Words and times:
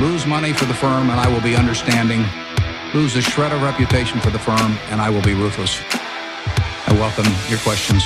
lose 0.00 0.26
money 0.26 0.52
for 0.52 0.66
the 0.66 0.74
firm 0.74 1.10
and 1.10 1.18
I 1.20 1.28
will 1.32 1.40
be 1.42 1.56
understanding, 1.56 2.24
lose 2.94 3.16
a 3.16 3.22
shred 3.22 3.52
of 3.52 3.62
reputation 3.62 4.20
for 4.20 4.30
the 4.30 4.38
firm 4.38 4.76
and 4.90 5.00
I 5.00 5.10
will 5.10 5.22
be 5.22 5.34
ruthless. 5.34 5.80
I 6.88 6.92
welcome 6.92 7.26
your 7.48 7.58
questions. 7.58 8.04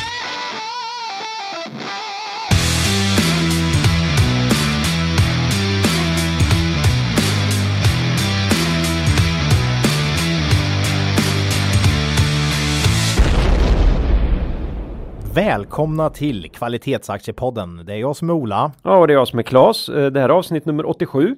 Välkomna 15.35 16.11
till 16.11 16.51
Kvalitetsaktiepodden. 16.51 17.87
Det 17.87 17.93
är 17.93 17.97
jag 17.97 18.17
som 18.17 18.31
är 18.31 18.35
Ola. 18.35 18.73
Ja, 18.83 18.97
och 18.97 19.07
det 19.07 19.13
är 19.13 19.15
jag 19.15 19.29
som 19.29 19.39
är 19.39 19.43
Klas. 19.43 19.89
Eh, 19.89 20.07
Det 20.11 20.21
här 20.21 20.29
är 20.29 20.33
avsnitt 20.33 20.67
nummer 20.67 20.89
87. 20.89 21.37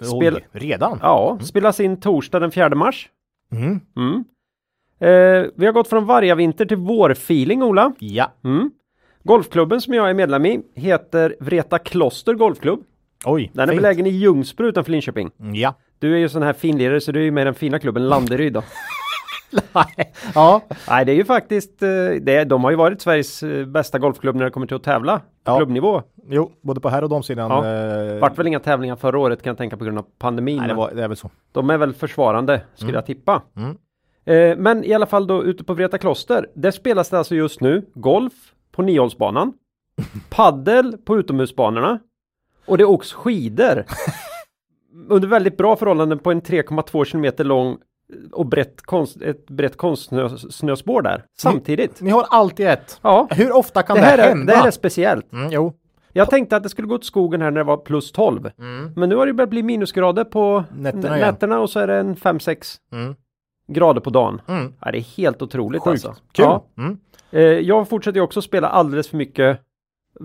Spel- 0.00 0.34
Oj, 0.36 0.44
redan? 0.52 0.98
Ja, 1.02 1.38
spelas 1.42 1.80
in 1.80 2.00
torsdag 2.00 2.38
den 2.40 2.50
4 2.50 2.74
mars. 2.74 3.08
Mm. 3.52 3.80
Mm. 3.96 4.24
Eh, 5.00 5.50
vi 5.56 5.66
har 5.66 5.72
gått 5.72 5.88
från 5.88 6.06
vargavinter 6.06 6.64
till 6.66 6.76
vårfeeling, 6.76 7.62
Ola. 7.62 7.92
Ja. 7.98 8.32
Mm. 8.44 8.70
Golfklubben 9.22 9.80
som 9.80 9.94
jag 9.94 10.10
är 10.10 10.14
medlem 10.14 10.46
i 10.46 10.60
heter 10.74 11.36
Vreta 11.40 11.78
Kloster 11.78 12.34
Golfklubb. 12.34 12.80
Oj, 13.24 13.50
Den 13.54 13.62
är 13.62 13.72
fint. 13.72 13.82
belägen 13.82 14.06
i 14.06 14.10
Ljungsbro 14.10 14.66
utanför 14.66 14.92
Linköping. 14.92 15.30
Ja. 15.54 15.74
Du 15.98 16.14
är 16.14 16.18
ju 16.18 16.28
sån 16.28 16.42
här 16.42 16.52
finlirare 16.52 17.00
så 17.00 17.12
du 17.12 17.20
är 17.20 17.24
ju 17.24 17.30
med 17.30 17.42
i 17.42 17.44
den 17.44 17.54
fina 17.54 17.78
klubben 17.78 18.08
Landeryd 18.08 18.52
då. 18.52 18.62
ja. 20.34 20.60
Nej, 20.88 21.04
det 21.04 21.12
är 21.12 21.16
ju 21.16 21.24
faktiskt, 21.24 21.82
eh, 21.82 21.88
det, 22.20 22.44
de 22.44 22.64
har 22.64 22.70
ju 22.70 22.76
varit 22.76 23.00
Sveriges 23.00 23.42
eh, 23.42 23.66
bästa 23.66 23.98
golfklubb 23.98 24.36
när 24.36 24.44
det 24.44 24.50
kommer 24.50 24.66
till 24.66 24.76
att 24.76 24.82
tävla 24.82 25.18
på 25.18 25.24
Ja. 25.44 25.56
klubbnivå. 25.56 26.02
Jo, 26.28 26.52
både 26.62 26.80
på 26.80 26.88
här 26.88 27.02
och 27.04 27.08
damsidan. 27.10 27.50
Ja. 27.50 27.66
eh, 28.14 28.18
Vart 28.20 28.38
väl 28.38 28.46
inga 28.46 28.60
tävlingar 28.60 28.96
förra 28.96 29.18
året 29.18 29.42
kan 29.42 29.50
jag 29.50 29.58
tänka 29.58 29.76
på 29.76 29.84
grund 29.84 29.98
av 29.98 30.06
pandemin. 30.18 30.56
Nej, 30.58 30.68
det, 30.68 30.74
var, 30.74 30.90
det 30.94 31.02
är 31.04 31.08
väl 31.08 31.16
så. 31.16 31.30
De 31.52 31.70
är 31.70 31.78
väl 31.78 31.94
försvarande 31.94 32.60
skulle 32.74 32.92
jag 32.92 33.06
tippa. 33.06 33.42
Mm. 33.56 33.76
Eh, 34.24 34.56
men 34.58 34.84
i 34.84 34.94
alla 34.94 35.06
fall 35.06 35.26
då 35.26 35.44
ute 35.44 35.64
på 35.64 35.74
Vreta 35.74 35.98
Kloster. 35.98 36.48
Där 36.54 36.70
spelas 36.70 37.08
det 37.10 37.18
alltså 37.18 37.34
just 37.34 37.60
nu 37.60 37.86
golf 37.94 38.32
på 38.72 38.82
niohålsbanan. 38.82 39.52
paddel 40.30 40.96
på 41.04 41.16
utomhusbanorna. 41.18 41.98
Och 42.66 42.78
det 42.78 42.84
åks 42.84 43.12
skidor. 43.12 43.84
Under 45.08 45.28
väldigt 45.28 45.56
bra 45.56 45.76
förhållanden 45.76 46.18
på 46.18 46.30
en 46.30 46.42
3,2 46.42 47.04
kilometer 47.04 47.44
lång 47.44 47.78
och 48.32 48.46
brett 48.46 48.82
konst, 48.82 49.22
ett 49.22 49.46
brett 49.50 49.76
konstsnöspår 49.76 51.02
där. 51.02 51.24
Samtidigt. 51.38 52.00
Ni 52.00 52.10
har 52.10 52.26
alltid 52.30 52.66
ett. 52.66 52.98
Ja, 53.02 53.28
Hur 53.30 53.56
ofta 53.56 53.82
kan 53.82 53.96
det 53.96 54.02
det, 54.02 54.06
här, 54.06 54.18
är, 54.18 54.28
hända? 54.28 54.52
det 54.52 54.58
här 54.58 54.66
är 54.66 54.70
speciellt. 54.70 55.32
Mm, 55.32 55.48
jo. 55.52 55.72
Jag 56.12 56.30
tänkte 56.30 56.56
att 56.56 56.62
det 56.62 56.68
skulle 56.68 56.88
gå 56.88 56.94
åt 56.94 57.04
skogen 57.04 57.42
här 57.42 57.50
när 57.50 57.60
det 57.60 57.64
var 57.64 57.76
plus 57.76 58.12
12. 58.12 58.50
Men 58.96 59.08
nu 59.08 59.16
har 59.16 59.26
det 59.26 59.32
börjat 59.32 59.50
bli 59.50 59.62
minusgrader 59.62 60.24
på 60.24 60.64
Nätterna 60.76 61.16
nätterna 61.16 61.60
och 61.60 61.70
så 61.70 61.80
är 61.80 61.86
det 61.86 61.96
en 61.96 62.16
5-6 62.16 62.76
Mm. 62.92 63.14
grader 63.68 64.00
på 64.00 64.10
dagen. 64.10 64.40
Mm. 64.48 64.72
Ja, 64.80 64.90
det 64.92 64.98
är 64.98 65.16
helt 65.16 65.42
otroligt 65.42 65.82
Sjukt. 65.82 65.92
alltså. 66.06 66.22
Kul. 66.32 66.44
Ja. 66.44 66.64
Mm. 66.78 66.98
Eh, 67.30 67.40
jag 67.42 67.88
fortsätter 67.88 68.20
också 68.20 68.42
spela 68.42 68.68
alldeles 68.68 69.08
för 69.08 69.16
mycket 69.16 69.60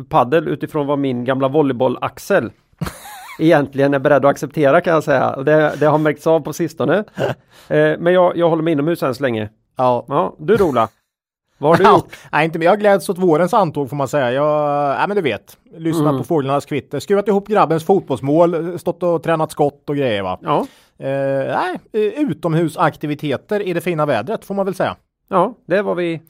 paddel 0.09 0.47
utifrån 0.47 0.87
vad 0.87 0.99
min 0.99 1.25
gamla 1.25 1.47
volleyboll-axel 1.47 2.51
egentligen 3.45 3.93
är 3.93 3.99
beredd 3.99 4.25
att 4.25 4.31
acceptera 4.31 4.81
kan 4.81 4.93
jag 4.93 5.03
säga. 5.03 5.43
Det, 5.43 5.73
det 5.79 5.85
har 5.85 5.97
märkts 5.97 6.27
av 6.27 6.39
på 6.39 6.53
sistone. 6.53 7.03
Eh, 7.67 7.97
men 7.99 8.13
jag, 8.13 8.37
jag 8.37 8.49
håller 8.49 8.63
mig 8.63 8.71
inomhus 8.73 9.03
än 9.03 9.15
så 9.15 9.23
länge. 9.23 9.49
Ja. 9.77 10.05
Ja, 10.07 10.35
du 10.39 10.57
Rola. 10.57 10.89
Vad 11.57 11.71
har 11.71 11.77
du 11.77 11.83
Ja, 11.89 11.91
gjort? 11.91 12.17
nej, 12.31 12.45
inte, 12.45 12.59
men 12.59 12.65
jag 12.65 12.79
gläds 12.79 13.09
åt 13.09 13.17
vårens 13.17 13.53
antåg 13.53 13.89
får 13.89 13.95
man 13.97 14.07
säga. 14.07 14.31
Jag, 14.31 14.89
nej, 14.97 15.07
men 15.07 15.15
du 15.15 15.21
vet, 15.21 15.57
lyssnat 15.77 16.07
Mm. 16.07 16.17
på 16.17 16.23
fåglarnas 16.23 16.65
kvitter, 16.65 16.99
skruvat 16.99 17.27
ihop 17.27 17.47
grabbens 17.47 17.83
fotbollsmål, 17.85 18.79
stått 18.79 19.03
och 19.03 19.23
tränat 19.23 19.51
skott 19.51 19.89
och 19.89 19.95
grejer 19.95 20.23
va. 20.23 20.39
Ja, 20.41 20.65
Eh, 20.99 21.07
nej, 21.57 21.79
eh, 21.93 22.01
utomhusaktiviteter 22.71 23.59
i 23.61 23.73
det 23.73 23.81
fina 23.81 24.05
vädret 24.05 24.45
får 24.45 24.55
man 24.55 24.65
väl 24.65 24.75
säga. 24.75 24.95
ja, 25.29 25.53
det 25.65 25.81
vad 25.81 25.97
vi 25.97 26.21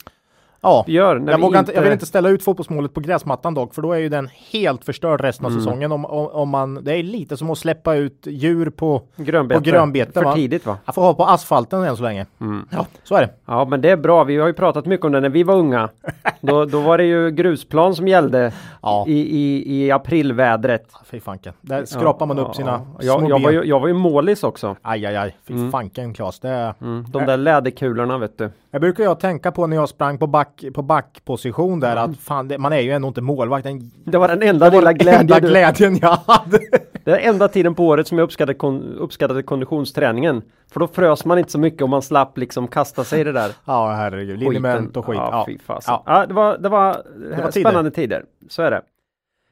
Ja, 0.64 0.84
gör. 0.88 1.18
När 1.18 1.32
jag, 1.32 1.38
vi 1.38 1.42
vågar 1.42 1.60
inte, 1.60 1.72
jag 1.72 1.82
vill 1.82 1.92
inte 1.92 2.06
ställa 2.06 2.28
ut 2.28 2.44
fotbollsmålet 2.44 2.94
på 2.94 3.00
gräsmattan 3.00 3.54
dock, 3.54 3.74
för 3.74 3.82
då 3.82 3.92
är 3.92 3.98
ju 3.98 4.08
den 4.08 4.28
helt 4.52 4.84
förstörd 4.84 5.20
resten 5.20 5.46
av 5.46 5.52
Mm. 5.52 5.64
säsongen. 5.64 5.92
Om, 5.92 6.04
om, 6.04 6.26
om 6.26 6.48
man, 6.48 6.84
det 6.84 6.92
är 6.96 7.02
lite 7.02 7.36
som 7.36 7.50
att 7.50 7.58
släppa 7.58 7.94
ut 7.94 8.26
djur 8.30 8.70
på, 8.70 9.02
grönbete. 9.16 9.60
på 9.60 9.64
grönbete, 9.70 10.12
För 10.12 10.24
va? 10.24 10.34
tidigt 10.34 10.66
va? 10.66 10.78
jag 10.84 10.94
får 10.94 11.02
ha 11.02 11.14
på 11.14 11.24
asfalten 11.24 11.82
än 11.82 11.96
så 11.96 12.02
länge. 12.02 12.26
Mm. 12.40 12.66
Ja, 12.70 12.86
så 13.04 13.14
är 13.14 13.20
det. 13.20 13.30
Ja, 13.46 13.64
men 13.64 13.80
det 13.80 13.90
är 13.90 13.96
bra. 13.96 14.24
Vi 14.24 14.36
har 14.36 14.46
ju 14.46 14.52
pratat 14.52 14.86
mycket 14.86 15.06
om 15.06 15.12
det 15.12 15.20
när 15.20 15.28
vi 15.28 15.42
var 15.42 15.54
unga. 15.54 15.88
Då, 16.40 16.64
då 16.64 16.80
var 16.80 16.98
det 16.98 17.04
ju 17.04 17.30
grusplan 17.30 17.94
som 17.94 18.08
gällde 18.08 18.52
Ja. 18.82 19.04
i, 19.08 19.20
i, 19.38 19.74
i 19.86 19.90
aprilvädret. 19.90 20.86
Fy 21.04 21.20
fanken. 21.20 21.52
Där 21.60 21.84
skrapar 21.84 22.26
man 22.26 22.38
upp 22.38 22.54
sina 22.54 22.70
ja. 23.00 23.18
små 23.18 23.22
jag, 23.22 23.30
jag, 23.30 23.42
var 23.42 23.50
ben. 23.50 23.54
ju, 23.62 23.64
jag 23.68 23.80
var 23.80 23.88
ju 23.88 23.94
målis 23.94 24.44
också. 24.44 24.76
Aj, 24.82 25.06
aj, 25.06 25.16
aj. 25.16 25.36
Fy 25.46 25.70
fanken 25.70 26.14
Klas. 26.14 26.40
Det. 26.40 26.74
Mm, 26.80 27.04
de 27.08 27.26
där 27.26 27.36
läderkulorna 27.36 28.18
vet 28.18 28.38
du. 28.38 28.50
Jag 28.74 28.80
brukar 28.80 29.04
jag 29.04 29.20
tänka 29.20 29.52
på 29.52 29.66
när 29.66 29.76
jag 29.76 29.88
sprang 29.88 30.18
på, 30.18 30.26
back, 30.26 30.64
på 30.74 30.82
backposition 30.82 31.80
där 31.80 31.96
att 31.96 32.16
fan, 32.18 32.48
det, 32.48 32.58
man 32.58 32.72
är 32.72 32.80
ju 32.80 32.90
ändå 32.90 33.08
inte 33.08 33.20
målvakt. 33.20 33.64
Den 33.64 33.90
Det 34.04 34.18
var 34.18 34.28
den 34.28 34.42
enda 34.42 34.68
lilla 34.70 34.92
glädjen. 34.92 35.20
enda 35.20 35.40
du- 35.40 35.48
glädjen 35.48 35.98
jag 36.02 36.16
hade. 36.26 36.58
Det 37.04 37.10
är 37.10 37.28
enda 37.28 37.48
tiden 37.48 37.74
på 37.74 37.86
året 37.86 38.06
som 38.08 38.18
jag 38.18 38.24
uppskattade, 38.24 38.54
kon, 38.54 38.82
uppskattade 38.98 39.42
konditionsträningen. 39.42 40.42
För 40.72 40.80
då 40.80 40.86
frös 40.88 41.24
man 41.24 41.38
inte 41.38 41.50
så 41.50 41.58
mycket 41.58 41.82
och 41.82 41.88
man 41.88 42.02
slapp 42.02 42.38
liksom 42.38 42.68
kasta 42.68 43.04
sig 43.04 43.20
i 43.20 43.24
det 43.24 43.32
där. 43.32 43.50
ja, 43.64 43.90
herregud. 43.92 44.38
Liniment 44.38 44.96
och 44.96 45.04
skit. 45.06 45.16
Ja, 45.16 45.28
Ja, 45.32 45.44
fy 45.46 45.58
fasen. 45.58 45.94
Ja. 45.94 46.02
Ja. 46.06 46.26
det 46.26 46.34
var, 46.34 46.58
det 46.58 46.68
var, 46.68 47.02
var 47.42 47.50
spännande 47.50 47.90
tider. 47.90 48.24
Så 48.48 48.62
är 48.62 48.70
det. 48.70 48.82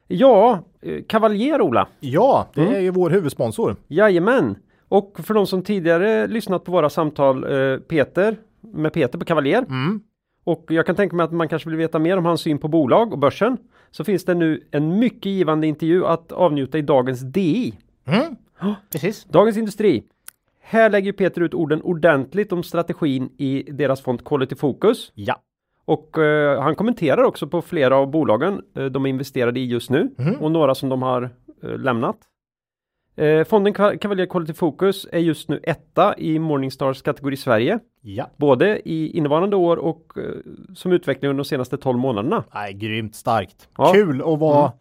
Ja, 0.07 0.59
eh, 0.81 1.01
Kavaljer 1.07 1.61
Ola. 1.61 1.87
ja, 1.99 2.47
det 2.53 2.61
Mm. 2.61 2.73
är 2.75 2.79
ju 2.79 2.89
vår 2.91 3.09
huvudsponsor. 3.09 3.75
Jajamän. 3.87 4.55
Och 4.89 5.15
för 5.23 5.33
de 5.33 5.47
som 5.47 5.61
tidigare 5.63 6.27
lyssnat 6.27 6.63
på 6.63 6.71
våra 6.71 6.89
samtal, 6.89 7.43
eh, 7.43 7.77
Peter, 7.79 8.35
med 8.73 8.93
Peter 8.93 9.19
på 9.19 9.25
Kavaljer. 9.25 9.61
Mm. 9.69 10.01
Och 10.43 10.65
jag 10.69 10.85
kan 10.85 10.95
tänka 10.95 11.15
mig 11.15 11.23
att 11.23 11.31
man 11.31 11.47
kanske 11.47 11.69
vill 11.69 11.77
veta 11.77 11.99
mer 11.99 12.17
om 12.17 12.25
hans 12.25 12.41
syn 12.41 12.57
på 12.57 12.67
bolag 12.67 13.13
och 13.13 13.19
börsen. 13.19 13.57
Så 13.91 14.03
finns 14.03 14.25
det 14.25 14.33
nu 14.33 14.67
en 14.71 14.99
mycket 14.99 15.25
givande 15.25 15.67
intervju 15.67 16.05
att 16.05 16.31
avnjuta 16.31 16.77
i 16.77 16.81
dagens 16.81 17.19
DI. 17.21 17.73
Mm. 18.05 18.35
Precis. 18.91 19.23
Dagens 19.23 19.57
Industri. 19.57 20.03
Här 20.61 20.89
lägger 20.89 21.11
Peter 21.11 21.41
ut 21.41 21.53
orden 21.53 21.81
ordentligt 21.81 22.51
om 22.51 22.63
strategin 22.63 23.29
i 23.37 23.63
deras 23.71 24.01
fond 24.01 24.25
Quality 24.25 24.55
Focus. 24.55 25.11
Ja. 25.15 25.41
Och 25.85 26.17
eh, 26.17 26.61
han 26.61 26.75
kommenterar 26.75 27.23
också 27.23 27.47
på 27.47 27.61
flera 27.61 27.95
av 27.97 28.11
bolagen 28.11 28.61
eh, 28.75 28.85
de 28.85 29.05
är 29.05 29.09
investerade 29.09 29.59
i 29.59 29.65
just 29.65 29.89
nu 29.89 30.09
Mhm. 30.17 30.35
och 30.35 30.51
några 30.51 30.75
som 30.75 30.89
de 30.89 31.01
har 31.01 31.29
eh, 31.63 31.77
lämnat. 31.77 32.17
Eh, 33.15 33.43
fonden 33.43 33.73
Cavalier 33.73 34.25
Quality 34.25 34.53
Focus 34.53 35.07
är 35.11 35.19
just 35.19 35.49
nu 35.49 35.59
etta 35.63 36.17
i 36.17 36.39
Morningstars 36.39 37.01
kategori 37.01 37.37
Sverige. 37.37 37.79
Ja. 38.01 38.29
Både 38.37 38.89
i 38.89 39.17
innevarande 39.17 39.55
år 39.55 39.77
och 39.77 40.11
eh, 40.17 40.23
som 40.75 40.91
utveckling 40.91 41.29
under 41.29 41.43
de 41.43 41.47
senaste 41.47 41.77
12 41.77 41.97
månaderna. 41.99 42.43
Nej, 42.53 42.73
grymt 42.73 43.15
starkt. 43.15 43.69
Ja. 43.77 43.91
Kul 43.93 44.21
att 44.21 44.39
vara, 44.39 44.71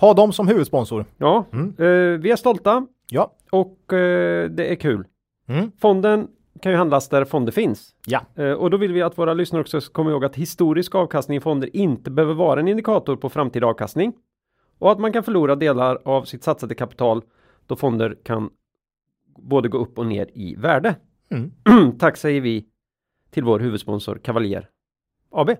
ha 0.00 0.14
dem 0.14 0.32
som 0.32 0.48
huvudsponsor. 0.48 1.04
Ja, 1.18 1.44
Mm. 1.52 1.68
eh, 1.78 2.20
vi 2.20 2.30
är 2.30 2.36
stolta 2.36 2.86
Ja. 3.10 3.32
och 3.50 3.92
eh, 3.92 4.50
det 4.50 4.72
är 4.72 4.74
kul. 4.74 5.04
Mm. 5.48 5.72
Fonden 5.80 6.28
kan 6.62 6.72
ju 6.72 6.78
handlas 6.78 7.08
där 7.08 7.24
fonder 7.24 7.52
finns. 7.52 7.94
Ja. 8.06 8.20
Eh, 8.34 8.52
och 8.52 8.70
då 8.70 8.76
vill 8.76 8.92
vi 8.92 9.02
att 9.02 9.18
våra 9.18 9.34
lyssnare 9.34 9.60
också 9.60 9.80
ska 9.80 9.92
komma 9.92 10.10
ihåg 10.10 10.24
att 10.24 10.36
historisk 10.36 10.94
avkastning 10.94 11.36
i 11.36 11.40
fonder 11.40 11.76
inte 11.76 12.10
behöver 12.10 12.34
vara 12.34 12.60
en 12.60 12.68
indikator 12.68 13.16
på 13.16 13.28
framtida 13.28 13.66
avkastning. 13.66 14.12
Och 14.78 14.92
att 14.92 14.98
man 14.98 15.12
kan 15.12 15.22
förlora 15.22 15.54
delar 15.56 15.98
av 16.04 16.22
sitt 16.24 16.44
satsade 16.44 16.74
kapital 16.74 17.22
då 17.70 17.76
fonder 17.76 18.16
kan 18.22 18.50
både 19.38 19.68
gå 19.68 19.78
upp 19.78 19.98
och 19.98 20.06
ner 20.06 20.30
i 20.34 20.54
värde. 20.54 20.96
Mm. 21.30 21.52
Tack 21.98 22.16
säger 22.16 22.40
vi 22.40 22.66
till 23.30 23.44
vår 23.44 23.58
huvudsponsor 23.60 24.20
Cavalier 24.22 24.68
AB. 25.30 25.50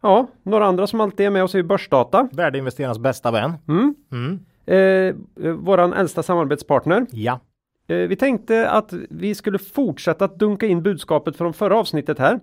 Ja, 0.00 0.26
några 0.42 0.66
andra 0.66 0.86
som 0.86 1.00
alltid 1.00 1.26
är 1.26 1.30
med 1.30 1.44
oss 1.44 1.54
är 1.54 1.62
Börsdata. 1.62 2.28
Värdeinvesterarnas 2.32 2.98
bästa 2.98 3.30
vän. 3.30 3.52
Mm. 3.68 3.94
Mm. 4.12 4.38
Eh, 4.66 5.16
eh, 5.46 5.52
våran 5.52 5.92
äldsta 5.92 6.22
samarbetspartner. 6.22 7.06
Ja. 7.10 7.40
Eh, 7.86 7.96
vi 7.96 8.16
tänkte 8.16 8.70
att 8.70 8.92
vi 9.10 9.34
skulle 9.34 9.58
fortsätta 9.58 10.24
att 10.24 10.38
dunka 10.38 10.66
in 10.66 10.82
budskapet 10.82 11.36
från 11.36 11.52
förra 11.52 11.78
avsnittet 11.78 12.18
här. 12.18 12.40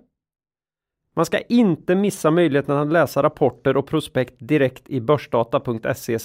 Man 1.16 1.26
ska 1.26 1.38
inte 1.38 1.94
missa 1.94 2.30
möjligheten 2.30 2.76
att 2.76 2.92
läsa 2.92 3.22
rapporter 3.22 3.76
och 3.76 3.86
prospekt 3.86 4.34
direkt 4.38 4.90
i 4.90 5.00
börsdata.se 5.00 6.18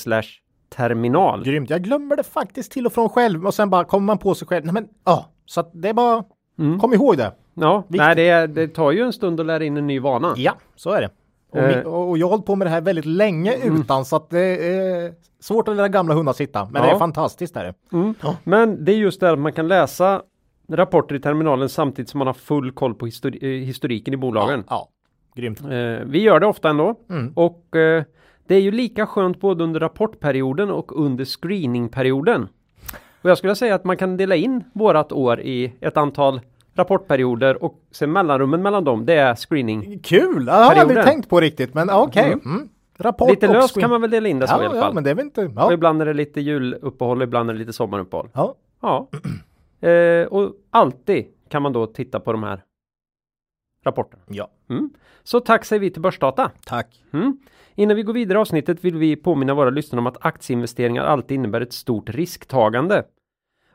terminal. 0.75 1.43
Grymt. 1.43 1.69
Jag 1.69 1.81
glömmer 1.83 2.15
det 2.15 2.23
faktiskt 2.23 2.71
till 2.71 2.85
och 2.85 2.93
från 2.93 3.09
själv 3.09 3.45
och 3.45 3.53
sen 3.53 3.69
bara 3.69 3.83
kommer 3.83 4.05
man 4.05 4.17
på 4.17 4.35
sig 4.35 4.47
själv. 4.47 4.65
Nej 4.65 4.73
men 4.73 4.87
ja, 5.05 5.25
så 5.45 5.59
att 5.59 5.69
det 5.73 5.89
är 5.89 5.93
bara 5.93 6.23
Mm. 6.59 6.79
kom 6.79 6.93
ihåg 6.93 7.17
det. 7.17 7.31
Ja, 7.53 7.77
Viktigt. 7.87 7.97
nej, 7.97 8.15
det, 8.15 8.47
det 8.47 8.67
tar 8.67 8.91
ju 8.91 9.01
en 9.01 9.13
stund 9.13 9.39
att 9.39 9.45
lära 9.45 9.63
in 9.63 9.77
en 9.77 9.87
ny 9.87 9.99
vana. 9.99 10.33
Ja, 10.37 10.53
så 10.75 10.91
är 10.91 11.01
det. 11.01 11.09
Och, 11.51 11.57
Eh. 11.59 11.81
och 11.85 12.17
jag 12.17 12.25
har 12.27 12.31
hållit 12.31 12.45
på 12.45 12.55
med 12.55 12.67
det 12.67 12.71
här 12.71 12.81
väldigt 12.81 13.05
länge 13.05 13.55
utan 13.63 14.05
så 14.05 14.15
att 14.15 14.29
det 14.29 14.39
är 14.75 15.13
svårt 15.39 15.67
att 15.67 15.75
lära 15.75 15.87
gamla 15.87 16.13
hundar 16.13 16.33
sitta. 16.33 16.63
Men 16.71 16.81
det 16.81 16.87
Ja. 16.87 16.95
är 16.95 16.99
fantastiskt. 16.99 17.55
Är 17.57 17.63
det. 17.63 17.73
Mm. 17.97 18.13
Men 18.43 18.85
det 18.85 18.91
är 18.91 18.95
just 18.97 19.19
det 19.19 19.31
att 19.31 19.39
man 19.39 19.53
kan 19.53 19.67
läsa 19.67 20.21
rapporter 20.69 21.15
i 21.15 21.19
terminalen 21.19 21.69
samtidigt 21.69 22.09
som 22.09 22.17
man 22.17 22.27
har 22.27 22.33
full 22.33 22.71
koll 22.71 22.93
på 22.95 23.05
histori- 23.05 23.43
eh, 23.43 23.65
historiken 23.65 24.13
i 24.13 24.17
bolagen. 24.17 24.63
Ja, 24.69 24.87
grymt. 25.35 25.61
Eh, 25.61 25.67
vi 26.05 26.21
gör 26.21 26.39
det 26.39 26.45
ofta 26.47 26.69
ändå. 26.69 26.95
Mm. 27.09 27.33
Och 27.35 27.75
eh, 27.75 28.03
det 28.47 28.55
är 28.55 28.61
ju 28.61 28.71
lika 28.71 29.05
skönt 29.07 29.39
både 29.39 29.63
under 29.63 29.79
rapportperioden 29.79 30.69
och 30.71 30.99
under 31.05 31.25
screeningperioden. 31.25 32.47
Och 33.21 33.29
jag 33.29 33.37
skulle 33.37 33.55
säga 33.55 33.75
att 33.75 33.83
man 33.83 33.97
kan 33.97 34.17
dela 34.17 34.35
in 34.35 34.63
vårat 34.73 35.11
år 35.11 35.39
i 35.41 35.73
ett 35.79 35.97
antal 35.97 36.41
rapportperioder 36.73 37.63
och 37.63 37.79
sen 37.91 38.11
mellanrummen 38.11 38.61
mellan 38.61 38.83
dem, 38.83 39.05
det 39.05 39.13
är 39.13 39.35
screening. 39.35 39.99
Kul! 39.99 40.45
Det 40.45 40.51
har 40.51 40.59
jag 40.73 40.77
aldrig 40.79 41.03
tänkt 41.03 41.29
på 41.29 41.39
riktigt, 41.39 41.73
men 41.73 41.89
okej. 41.89 42.31
Mm. 42.45 42.69
Rapport 42.97 43.29
Lite 43.29 43.47
löst 43.47 43.73
screen- 43.75 43.81
kan 43.81 43.89
man 43.89 44.01
väl 44.01 44.09
dela 44.11 44.27
in 44.29 44.39
det 44.39 44.47
så 44.47 44.53
ja, 44.53 44.63
i 44.63 44.65
alla 44.65 44.75
Ja, 44.75 44.81
fall. 44.81 44.93
men 44.93 45.03
det 45.03 45.09
är 45.09 45.15
väl 45.15 45.25
inte... 45.25 45.45
Och 45.45 45.51
Ja. 45.55 45.73
ibland 45.73 46.01
är 46.01 46.05
det 46.05 46.13
lite 46.13 46.41
juluppehåll, 46.41 47.21
ibland 47.21 47.49
är 47.49 47.53
det 47.53 47.59
lite 47.59 47.73
sommaruppehåll. 47.73 48.29
ja. 48.33 48.55
Ja. 48.81 49.07
Eh, 49.89 50.27
och 50.27 50.51
alltid 50.71 51.25
kan 51.49 51.61
man 51.61 51.73
då 51.73 51.85
titta 51.87 52.19
på 52.19 52.31
de 52.31 52.43
här 52.43 52.61
rapporterna. 53.85 54.23
ja. 54.27 54.47
Mm. 54.69 54.89
Så 55.23 55.39
tack 55.39 55.65
säger 55.65 55.79
vi 55.79 55.89
till 55.89 56.01
Börsdata. 56.01 56.51
Tack. 56.65 57.03
Mm. 57.13 57.37
Innan 57.75 57.95
vi 57.95 58.03
går 58.03 58.13
vidare 58.13 58.37
i 58.37 58.41
avsnittet 58.41 58.83
vill 58.83 58.95
vi 58.97 59.15
påminna 59.15 59.53
våra 59.53 59.69
lyssnare 59.69 59.99
om 59.99 60.07
att 60.07 60.25
aktieinvesteringar 60.25 61.03
alltid 61.03 61.35
innebär 61.35 61.61
ett 61.61 61.73
stort 61.73 62.09
risktagande. 62.09 63.03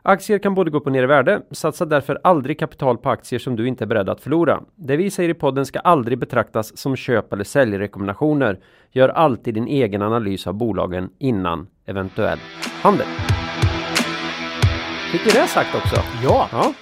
Aktier 0.03 0.39
kan 0.39 0.55
både 0.55 0.71
gå 0.71 0.79
upp 0.79 0.87
och 0.87 0.93
ner 0.93 1.03
i 1.03 1.07
värde. 1.07 1.43
Satsa 1.51 1.85
därför 1.85 2.21
aldrig 2.25 2.59
kapital 2.59 2.99
på 2.99 3.11
aktier 3.11 3.39
som 3.39 3.57
du 3.57 3.69
inte 3.69 3.85
är 3.85 3.87
beredd 3.87 4.09
att 4.09 4.21
förlora. 4.21 4.62
Det 4.77 4.97
vi 4.97 5.11
säger 5.11 5.29
i 5.29 5.35
podden 5.35 5.67
ska 5.67 5.79
aldrig 5.79 6.19
betraktas 6.19 6.77
som 6.77 6.97
köp 6.97 7.33
eller 7.33 7.45
säljrekommendationer. 7.45 8.61
Gör 8.93 9.09
alltid 9.09 9.55
din 9.55 9.67
egen 9.67 10.03
analys 10.03 10.47
av 10.47 10.55
bolagen 10.55 11.11
innan 11.19 11.69
eventuell 11.87 12.39
handel. 12.83 13.06
Fick 15.13 15.27
vi 15.27 15.31
det 15.31 15.47
sagt 15.47 15.75
också? 15.75 16.03
Ja. 16.25 16.49
Ja. 16.53 16.73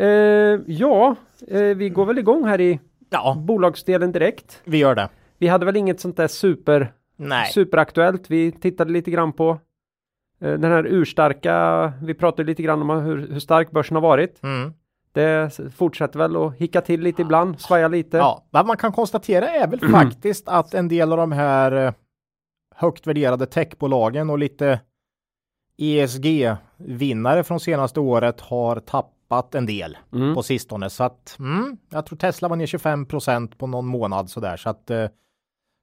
Eh, 0.00 0.60
ja, 0.66 1.16
eh, 1.48 1.60
vi 1.62 1.88
går 1.88 2.06
väl 2.06 2.18
igång 2.18 2.44
här 2.44 2.60
i 2.60 2.80
Ja, 3.10 3.36
bolagsdelen 3.38 4.12
direkt. 4.12 4.60
vi 4.64 4.78
gör 4.78 4.94
det. 4.94 5.08
Vi 5.38 5.48
hade 5.48 5.66
väl 5.66 5.76
inget 5.76 6.00
sånt 6.00 6.16
där 6.16 6.28
super 6.28 6.92
Nej. 7.16 7.52
superaktuellt. 7.52 8.30
Vi 8.30 8.52
tittade 8.52 8.92
lite 8.92 9.10
grann 9.10 9.32
på 9.32 9.50
eh, 10.40 10.52
den 10.52 10.64
här 10.72 10.86
urstarka. 10.86 11.92
Vi 12.02 12.14
pratade 12.14 12.44
lite 12.46 12.62
grann 12.62 12.82
om 12.90 12.90
hur, 13.04 13.28
hur 13.32 13.40
stark 13.40 13.70
börsen 13.70 13.94
har 13.94 14.02
varit. 14.02 14.42
Mm. 14.42 14.72
Det 15.12 15.60
fortsätter 15.76 16.18
väl 16.18 16.36
att 16.36 16.54
hicka 16.56 16.80
till 16.80 17.00
lite 17.00 17.22
ibland, 17.22 17.60
svaja 17.60 17.88
lite. 17.88 18.16
Ja, 18.16 18.46
vad 18.50 18.66
man 18.66 18.76
kan 18.76 18.92
konstatera 18.92 19.48
är 19.48 19.66
väl 19.66 19.80
faktiskt 19.80 20.48
att 20.48 20.74
en 20.74 20.88
del 20.88 21.12
av 21.12 21.18
de 21.18 21.32
här 21.32 21.72
eh, 21.72 21.92
högt 22.74 23.06
värderade 23.06 23.46
techbolagen 23.46 24.30
och 24.30 24.38
lite 24.38 24.80
ESG-vinnare 25.76 27.44
från 27.44 27.60
senaste 27.60 28.00
året 28.00 28.40
har 28.40 28.80
tappat 28.80 29.14
en 29.54 29.66
del 29.66 29.96
Mm. 30.12 30.34
på 30.34 30.42
sistone. 30.42 30.90
Så 30.90 31.04
att 31.04 31.36
mm, 31.38 31.76
jag 31.90 32.06
tror 32.06 32.18
Tesla 32.18 32.48
var 32.48 32.56
ner 32.56 32.66
25% 32.66 33.56
på 33.58 33.66
någon 33.66 33.86
månad 33.86 34.30
sådär. 34.30 34.56
Så 34.56 34.70
att 34.70 34.90
eh, 34.90 35.06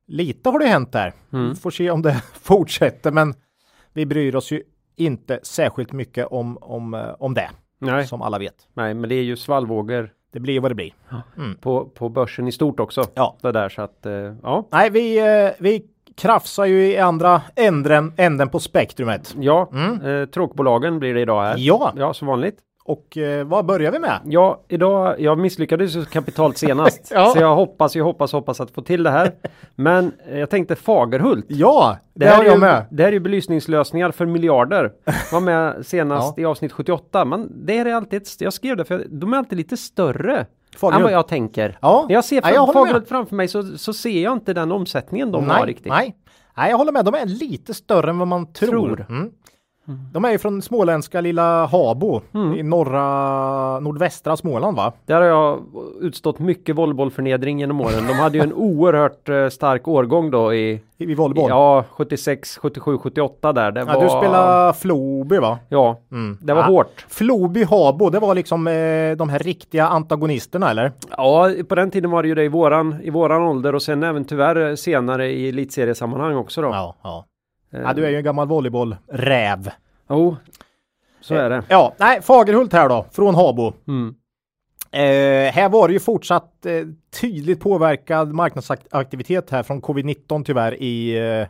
lite 0.07 0.49
har 0.49 0.59
det 0.59 0.65
hänt 0.65 0.91
där. 0.91 1.13
Mm. 1.33 1.49
Vi 1.49 1.55
får 1.55 1.71
se 1.71 1.91
om 1.91 2.01
det 2.01 2.13
fortsätter, 2.41 3.11
men 3.11 3.33
vi 3.93 4.05
bryr 4.05 4.35
oss 4.35 4.51
ju 4.51 4.63
inte 4.95 5.39
särskilt 5.43 5.91
mycket 5.91 6.27
om, 6.27 6.57
om, 6.61 6.93
eh, 6.93 7.15
om 7.19 7.33
det, 7.33 7.49
Nej, 7.79 8.07
som 8.07 8.21
alla 8.21 8.39
vet. 8.39 8.67
nej, 8.73 8.93
men 8.93 9.09
det 9.09 9.15
är 9.15 9.23
ju 9.23 9.35
svallvågor 9.35 10.13
Det 10.31 10.39
blir 10.39 10.59
vad 10.59 10.71
det 10.71 10.75
blir. 10.75 10.93
på, 11.61 11.85
på 11.85 12.09
börsen 12.09 12.47
i 12.47 12.51
stort 12.51 12.79
också. 12.79 13.03
Ja. 13.13 13.37
Det 13.41 13.51
där 13.51 13.69
så 13.69 13.81
att, 13.81 14.05
eh, 14.05 14.13
ja. 14.43 14.67
Nej, 14.71 14.89
vi, 14.89 15.19
eh, 15.45 15.51
vi 15.59 15.85
krafsar 16.15 16.65
ju 16.65 16.87
i 16.87 16.97
andra 16.97 17.41
änden, 17.55 18.13
änden 18.17 18.49
på 18.49 18.59
spektrumet. 18.59 19.35
Ja, 19.39 19.69
eh, 20.03 20.25
tråkbolagen 20.25 20.99
blir 20.99 21.13
det 21.13 21.21
idag 21.21 21.41
här. 21.43 21.51
Mm. 21.51 21.63
Ja, 21.65 21.93
Ja, 21.97 22.13
som 22.13 22.27
vanligt. 22.27 22.57
Och 22.87 23.17
eh, 23.17 23.45
vad 23.47 23.65
börjar 23.65 23.91
vi 23.91 23.99
med? 23.99 24.19
Ja, 24.25 24.61
idag, 24.67 25.15
jag 25.21 25.37
misslyckades 25.39 25.95
ju 25.95 26.05
kapitalt 26.05 26.57
senast. 26.67 27.11
Ja. 27.15 27.25
Så 27.35 27.39
jag 27.39 27.55
hoppas, 27.55 27.95
jag 27.95 28.03
hoppas, 28.03 28.31
hoppas 28.31 28.61
att 28.61 28.71
få 28.71 28.81
till 28.81 29.03
det 29.03 29.09
här. 29.09 29.31
Men 29.75 30.11
eh, 30.29 30.39
jag 30.39 30.49
tänkte 30.49 30.75
Fagerhult. 30.75 31.45
Ja, 31.47 31.97
det, 32.13 32.19
Det 32.25 32.29
här, 32.29 32.35
har 32.37 32.43
är 32.43 32.47
jag 32.47 32.55
ju, 32.55 32.59
med. 32.61 32.85
det 32.91 33.03
här 33.03 33.09
är 33.09 33.13
ju 33.13 33.19
belysningslösningar 33.19 34.11
för 34.11 34.25
miljarder. 34.25 34.91
Var 35.31 35.39
med 35.39 35.85
senast 35.85 36.39
i 36.39 36.45
avsnitt 36.45 36.71
78. 36.71 37.25
Men 37.25 37.65
det 37.65 37.77
är 37.77 37.93
alltid, 37.93 38.21
jag 38.39 38.53
skrev 38.53 38.77
det 38.77 38.85
för 38.85 39.05
de 39.09 39.33
är 39.33 39.37
alltid 39.37 39.57
lite 39.57 39.77
större 39.77 40.45
Fagerhult. 40.77 40.97
än 40.99 41.03
vad 41.03 41.11
jag 41.13 41.27
tänker. 41.27 41.77
Ja. 41.81 42.05
När 42.07 42.15
jag 42.15 42.25
ser 42.25 42.35
Ja, 42.35 42.59
håller 42.59 42.65
med. 42.65 42.73
Fagerhult 42.73 43.09
framför 43.09 43.35
mig 43.35 43.47
så, 43.47 43.63
så 43.63 43.93
ser 43.93 44.23
jag 44.23 44.33
inte 44.33 44.53
den 44.53 44.71
omsättningen 44.71 45.31
de 45.31 45.45
nej, 45.45 45.57
har 45.59 45.65
riktigt. 45.65 45.87
Nej. 45.91 46.15
nej, 46.57 46.69
jag 46.69 46.77
håller 46.77 46.91
med. 46.91 47.05
De 47.05 47.13
är 47.13 47.25
lite 47.25 47.73
större 47.73 48.09
än 48.09 48.19
vad 48.19 48.27
man 48.27 48.53
tror. 48.53 48.69
Tror. 48.69 49.05
Mm. 49.09 49.31
De 50.13 50.25
är 50.25 50.31
ju 50.31 50.37
från 50.37 50.61
småländska 50.61 51.21
lilla 51.21 51.65
Habo 51.65 52.21
Mm. 52.33 52.53
i 52.53 52.63
norra, 52.63 53.79
nordvästra 53.79 54.37
Småland 54.37 54.77
va? 54.77 54.93
Där 55.05 55.15
har 55.15 55.23
jag 55.27 55.59
utstått 56.01 56.39
mycket 56.39 56.75
volleybollförnedring 56.75 57.59
genom 57.59 57.81
åren. 57.81 58.07
De 58.07 58.13
hade 58.13 58.37
ju 58.37 58.43
en 58.43 58.53
oerhört 58.55 59.29
eh, 59.29 59.47
stark 59.49 59.87
årgång 59.87 60.31
då 60.31 60.53
i 60.53 60.81
I, 60.97 61.15
volleyboll. 61.15 61.49
ja, 61.49 61.83
76, 61.91 62.57
77, 62.57 62.97
78 62.97 63.53
där. 63.53 63.71
Det 63.71 63.79
Ja, 63.79 63.85
var, 63.85 64.03
du 64.03 64.09
spelar 64.09 64.73
Floby 64.73 65.37
va? 65.37 65.59
Ja, 65.69 65.97
Mm. 66.11 66.37
det 66.41 66.53
var 66.53 66.61
ja. 66.61 66.67
hårt. 66.67 67.05
Floby 67.09 67.63
Habo, 67.63 68.09
det 68.09 68.19
var 68.19 68.35
liksom 68.35 68.67
eh, 68.67 69.17
de 69.17 69.29
här 69.29 69.39
riktiga 69.39 69.87
antagonisterna 69.87 70.69
eller? 70.71 70.91
Ja, 71.17 71.49
på 71.69 71.75
den 71.75 71.91
tiden 71.91 72.11
var 72.11 72.21
det 72.23 72.29
ju 72.29 72.35
det 72.35 72.43
i 72.43 72.47
våran, 72.47 72.95
i 73.03 73.09
våran 73.09 73.41
ålder 73.43 73.75
och 73.75 73.81
sen 73.81 74.03
även 74.03 74.25
tyvärr 74.25 74.75
senare 74.75 75.31
i 75.31 75.49
elitseriesammanhang 75.49 76.35
också 76.35 76.61
då. 76.61 76.67
Ja, 76.67 76.95
ja. 77.03 77.25
Eh, 77.71 77.81
ja 77.81 77.93
du 77.93 78.05
är 78.05 78.09
ju 78.09 78.17
en 78.17 78.23
gammal 78.23 78.47
volleybollräv. 78.47 79.69
Jo, 80.09 80.35
så 81.21 81.35
är 81.35 81.49
det. 81.49 81.63
Ja, 81.67 81.93
nej, 81.97 82.21
Fagerhult 82.21 82.73
här 82.73 82.89
då, 82.89 83.05
från 83.11 83.35
Habo. 83.35 83.73
Mm. 83.87 84.15
Eh, 84.91 85.53
här 85.53 85.69
var 85.69 85.87
det 85.87 85.93
ju 85.93 85.99
fortsatt 85.99 86.65
eh, 86.65 86.85
tydligt 87.21 87.59
påverkad 87.59 88.33
marknadsaktivitet 88.33 89.49
här 89.49 89.63
från 89.63 89.81
covid-19 89.81 90.43
tyvärr 90.43 90.81
i, 90.81 91.17
eh, 91.17 91.47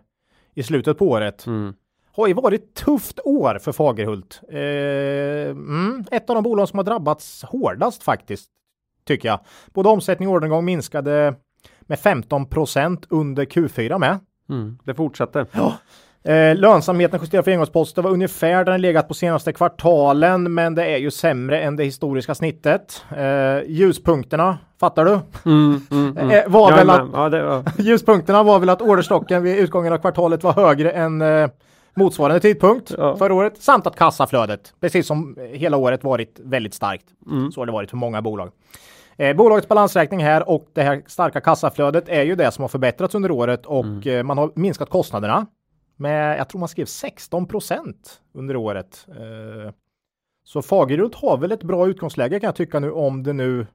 i 0.54 0.64
slutet 0.64 0.98
på 0.98 1.08
året. 1.10 1.46
Mm. 1.46 1.74
Har 2.16 2.28
ju 2.28 2.34
varit 2.34 2.76
tufft 2.76 3.20
år 3.24 3.60
för 3.60 3.72
Fagerhult. 3.72 4.42
Eh, 4.50 5.50
mm, 5.52 6.04
ett 6.12 6.30
av 6.30 6.36
de 6.36 6.44
bolag 6.44 6.70
som 6.70 6.80
har 6.80 6.84
drabbats 6.84 7.44
hårdast 7.44 8.04
faktiskt, 8.04 8.50
tycker 9.06 9.30
jag. 9.30 9.40
Både 9.74 9.90
omsättning 9.90 10.30
och 10.30 10.36
orderingång 10.36 10.66
minskade 10.66 11.36
med 11.82 12.00
15% 12.00 13.06
under 13.10 13.46
Q4 13.46 14.00
med. 14.00 14.20
Mm. 14.50 14.78
Det 14.84 14.94
fortsatte. 14.94 15.46
Eh, 16.28 16.56
lönsamheten 16.56 17.20
justerad 17.22 17.44
för 17.46 17.52
engångsposter 17.52 18.02
var 18.02 18.12
ungefär 18.12 18.64
där 18.66 18.72
den 18.72 18.82
legat 18.82 19.08
på 19.08 19.14
senaste 19.14 19.54
kvartalen, 19.54 20.54
men 20.54 20.76
det 20.76 20.86
är 20.86 20.98
ju 20.98 21.12
sämre 21.12 21.60
än 21.62 21.76
det 21.76 21.84
historiska 21.84 22.36
snittet. 22.36 23.04
Eh, 23.18 23.70
ljuspunkterna, 23.72 24.58
fattar 24.80 25.06
du? 25.06 25.12
Mm, 25.46 25.82
mm, 25.92 26.18
mm. 26.18 26.30
Eh, 26.32 26.44
var 26.48 26.72
Jag 26.72 26.80
är 26.80 26.86
väl 26.86 26.88
med. 26.88 26.96
att, 26.96 27.10
Ja, 27.14 27.30
det 27.30 27.44
var... 27.44 27.64
ljuspunkterna 27.78 28.44
var 28.44 28.60
väl 28.60 28.70
att 28.70 28.82
orderstocken 28.82 29.44
vid 29.44 29.58
utgången 29.60 29.94
av 29.94 29.98
kvartalet 29.98 30.44
var 30.44 30.54
högre 30.54 30.92
än 30.92 31.22
eh, 31.22 31.50
motsvarande 31.96 32.40
tidpunkt 32.40 32.92
Ja. 32.98 33.16
förra 33.18 33.34
året, 33.34 33.54
samt 33.62 33.88
att 33.88 33.96
kassaflödet, 33.96 34.74
precis 34.82 35.08
som 35.08 35.38
hela 35.54 35.78
året 35.78 36.04
varit 36.04 36.40
väldigt 36.44 36.74
starkt. 36.74 37.06
Så 37.54 37.62
har 37.62 37.66
det 37.66 37.72
varit 37.72 37.90
för 37.90 37.98
många 37.98 38.22
bolag. 38.22 38.50
Eh, 39.18 39.36
bolagets 39.36 39.68
balansräkning 39.68 40.24
här 40.24 40.50
och 40.50 40.66
det 40.74 40.82
här 40.84 41.02
starka 41.08 41.42
kassaflödet 41.42 42.10
är 42.10 42.24
ju 42.24 42.36
det 42.36 42.52
som 42.52 42.62
har 42.62 42.70
förbättrats 42.70 43.16
under 43.16 43.32
året 43.32 43.66
och 43.66 43.86
Mm. 43.86 44.08
eh, 44.18 44.24
man 44.24 44.38
har 44.38 44.52
minskat 44.56 44.90
kostnaderna 44.90 45.46
med, 45.98 46.40
jag 46.40 46.50
tror 46.50 46.60
man 46.60 46.70
skrev 46.70 46.86
16 46.86 47.46
procent 47.46 48.22
under 48.34 48.56
året. 48.56 49.08
Eh, 49.10 49.72
så 50.44 50.62
Fagerhult 50.62 51.16
har 51.16 51.38
väl 51.38 51.52
ett 51.52 51.64
bra 51.64 51.88
utgångsläge 51.88 52.40
kan 52.40 52.48
jag 52.48 52.56
tycka 52.56 52.80
nu 52.80 52.92
om 52.92 53.24
det 53.24 53.34
nu 53.34 53.60
eh, 53.62 53.66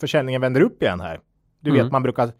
försäljningen 0.00 0.40
vänder 0.40 0.60
upp 0.60 0.82
igen 0.82 1.00
här. 1.00 1.20
Du 1.60 1.70
Mm. 1.70 1.82
vet 1.84 1.92
man 1.92 2.02
brukar 2.02 2.30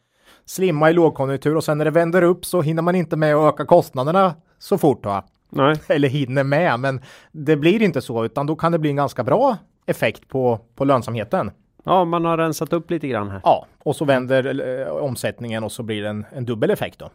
slimma 0.44 0.90
i 0.90 0.92
lågkonjunktur 0.92 1.56
och 1.56 1.64
sen 1.64 1.78
när 1.78 1.84
det 1.84 1.90
vänder 1.90 2.22
upp 2.22 2.44
så 2.44 2.62
hinner 2.62 2.82
man 2.82 2.94
inte 2.94 3.16
med 3.16 3.34
att 3.34 3.54
öka 3.54 3.64
kostnaderna 3.64 4.34
så 4.58 4.78
fort 4.78 5.06
va? 5.06 5.24
Nej. 5.50 5.76
Eller 5.88 6.08
hinner 6.08 6.44
med 6.44 6.80
men 6.80 7.00
det 7.32 7.56
blir 7.56 7.82
inte 7.82 8.00
så 8.02 8.24
utan 8.24 8.46
då 8.46 8.56
kan 8.56 8.72
det 8.72 8.78
bli 8.78 8.90
en 8.90 8.96
ganska 8.96 9.24
bra 9.24 9.56
effekt 9.86 10.28
på, 10.28 10.60
på 10.74 10.84
lönsamheten. 10.84 11.50
Ja, 11.84 12.04
man 12.04 12.24
har 12.24 12.38
rensat 12.38 12.72
upp 12.72 12.90
lite 12.90 13.08
grann 13.08 13.30
här. 13.30 13.40
Ja, 13.44 13.66
och 13.78 13.96
så 13.96 14.04
vänder 14.04 14.80
eh, 14.86 14.92
omsättningen 14.92 15.64
och 15.64 15.72
så 15.72 15.82
blir 15.82 16.02
det 16.02 16.08
en, 16.08 16.24
en 16.32 16.44
dubbel 16.44 16.70
effekt 16.70 16.98
då. 16.98 17.10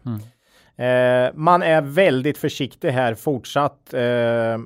Eh, 0.75 1.31
man 1.33 1.63
är 1.63 1.81
väldigt 1.81 2.37
försiktig 2.37 2.89
här 2.89 3.15
fortsatt 3.15 3.93
eh, 3.93 4.57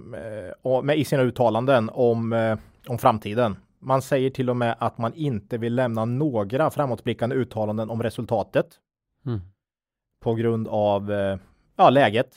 med, 0.83 0.97
i 0.97 1.05
sina 1.05 1.23
uttalanden 1.23 1.89
om, 1.93 2.33
eh, 2.33 2.57
om 2.87 2.97
framtiden. 2.97 3.55
Man 3.79 4.01
säger 4.01 4.29
till 4.29 4.49
och 4.49 4.57
med 4.57 4.75
att 4.79 4.97
man 4.97 5.13
inte 5.13 5.57
vill 5.57 5.75
lämna 5.75 6.05
några 6.05 6.71
framåtblickande 6.71 7.35
uttalanden 7.35 7.89
om 7.89 8.03
resultatet 8.03 8.65
Mm. 9.25 9.41
på 10.23 10.33
grund 10.33 10.67
av 10.67 11.11
eh, 11.11 11.37
ja, 11.75 11.89
läget. 11.89 12.29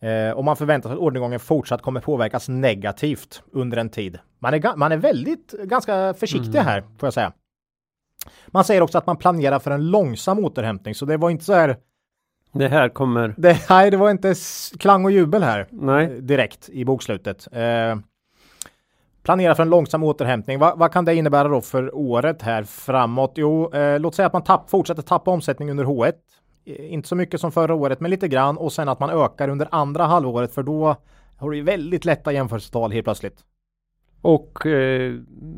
Eh, 0.00 0.30
och 0.30 0.44
man 0.44 0.56
förväntar 0.56 0.90
sig 0.90 0.94
att 0.94 1.00
orderingången 1.02 1.40
fortsatt 1.40 1.82
kommer 1.82 2.00
påverkas 2.00 2.48
negativt 2.48 3.42
under 3.52 3.76
en 3.76 3.90
tid. 3.90 4.18
Man 4.38 4.54
är, 4.54 4.76
man 4.76 4.92
är 4.92 4.96
väldigt 4.96 5.52
ganska 5.52 6.14
försiktig 6.14 6.58
här 6.58 6.80
får 6.80 7.06
jag 7.06 7.14
säga. 7.14 7.32
Man 8.46 8.64
säger 8.64 8.80
också 8.80 8.98
att 8.98 9.06
man 9.06 9.16
planerar 9.16 9.58
för 9.58 9.70
en 9.70 9.90
långsam 9.90 10.38
återhämtning, 10.44 10.94
så 10.94 11.04
det 11.06 11.16
var 11.16 11.30
inte 11.30 11.44
så 11.44 11.52
här. 11.52 11.76
Det 12.52 12.68
här 12.68 12.88
kommer... 12.88 13.34
Det, 13.36 13.70
nej, 13.70 13.90
det 13.90 13.96
var 13.96 14.10
inte 14.10 14.34
klang 14.78 15.04
och 15.04 15.10
jubel 15.10 15.42
här 15.42 15.60
eh, 15.60 15.66
Nej. 15.70 16.20
direkt 16.20 16.68
i 16.68 16.84
bokslutet. 16.84 17.48
Eh, 17.52 17.96
planera 19.22 19.54
för 19.54 19.62
en 19.62 19.70
långsam 19.70 20.02
återhämtning. 20.02 20.58
Va, 20.58 20.74
vad 20.76 20.92
kan 20.92 21.04
det 21.04 21.14
innebära 21.14 21.48
då 21.48 21.60
för 21.60 21.94
året 21.94 22.42
här 22.42 22.62
framåt? 22.62 23.32
Jo, 23.34 23.72
eh, 23.74 24.00
låt 24.00 24.14
säga 24.14 24.26
att 24.26 24.32
man 24.32 24.44
tapp, 24.44 24.70
fortsätter 24.70 25.02
tappa 25.02 25.30
omsättning 25.30 25.70
under 25.70 25.84
H1. 25.84 26.12
Eh, 26.66 26.92
Inte 26.92 27.08
så 27.08 27.14
mycket 27.16 27.40
som 27.40 27.52
förra 27.52 27.74
året, 27.74 28.00
men 28.00 28.10
lite 28.10 28.28
grann 28.28 28.56
och 28.56 28.72
sen 28.72 28.88
att 28.88 29.00
man 29.00 29.10
ökar 29.10 29.48
under 29.48 29.68
andra 29.70 30.04
halvåret, 30.04 30.54
för 30.54 30.62
då 30.62 30.96
har 31.36 31.50
du 31.50 31.56
ju 31.56 31.62
väldigt 31.62 32.04
lätta 32.04 32.32
jämförelsetal 32.32 32.92
helt 32.92 33.04
plötsligt. 33.04 33.38
Och 34.22 34.66
eh, 34.66 35.14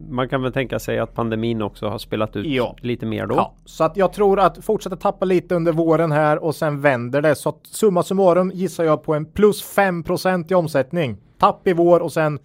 man 0.08 0.28
kan 0.28 0.42
väl 0.42 0.52
tänka 0.52 0.78
sig 0.78 0.98
att 0.98 1.14
pandemin 1.14 1.62
också 1.62 1.88
har 1.88 1.98
spelat 1.98 2.36
ut 2.36 2.46
Ja. 2.46 2.76
lite 2.80 3.06
mer 3.06 3.26
då. 3.26 3.34
Ja, 3.34 3.54
så 3.64 3.84
att 3.84 3.96
jag 3.96 4.12
tror 4.12 4.40
att 4.40 4.64
fortsätta 4.64 4.96
tappa 4.96 5.24
lite 5.24 5.54
under 5.54 5.72
våren 5.72 6.12
här 6.12 6.44
och 6.44 6.54
sen 6.54 6.80
vänder 6.80 7.22
det. 7.22 7.34
Så 7.34 7.48
att 7.48 7.66
summa 7.66 8.02
summarum 8.02 8.50
gissar 8.54 8.84
jag 8.84 9.02
på 9.02 9.14
en 9.14 9.24
plus 9.32 9.76
5% 9.76 10.52
i 10.52 10.54
omsättning. 10.54 11.16
Tapp 11.38 11.66
i 11.68 11.72
vår 11.72 12.00
och 12.00 12.12
sen 12.12 12.38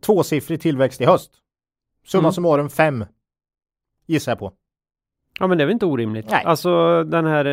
tvåsiffrig 0.00 0.60
tillväxt 0.60 1.00
i 1.00 1.04
höst. 1.04 1.30
Summa 2.06 2.20
Mm. 2.22 2.32
summarum 2.32 2.68
5 2.70 3.04
gissar 4.06 4.32
jag 4.32 4.38
på. 4.38 4.52
Ja 5.38 5.46
men 5.46 5.58
det 5.58 5.64
är 5.64 5.66
väl 5.66 5.72
inte 5.72 5.86
orimligt. 5.86 6.30
Nej. 6.30 6.42
Alltså 6.44 7.04
den 7.04 7.26
här 7.26 7.44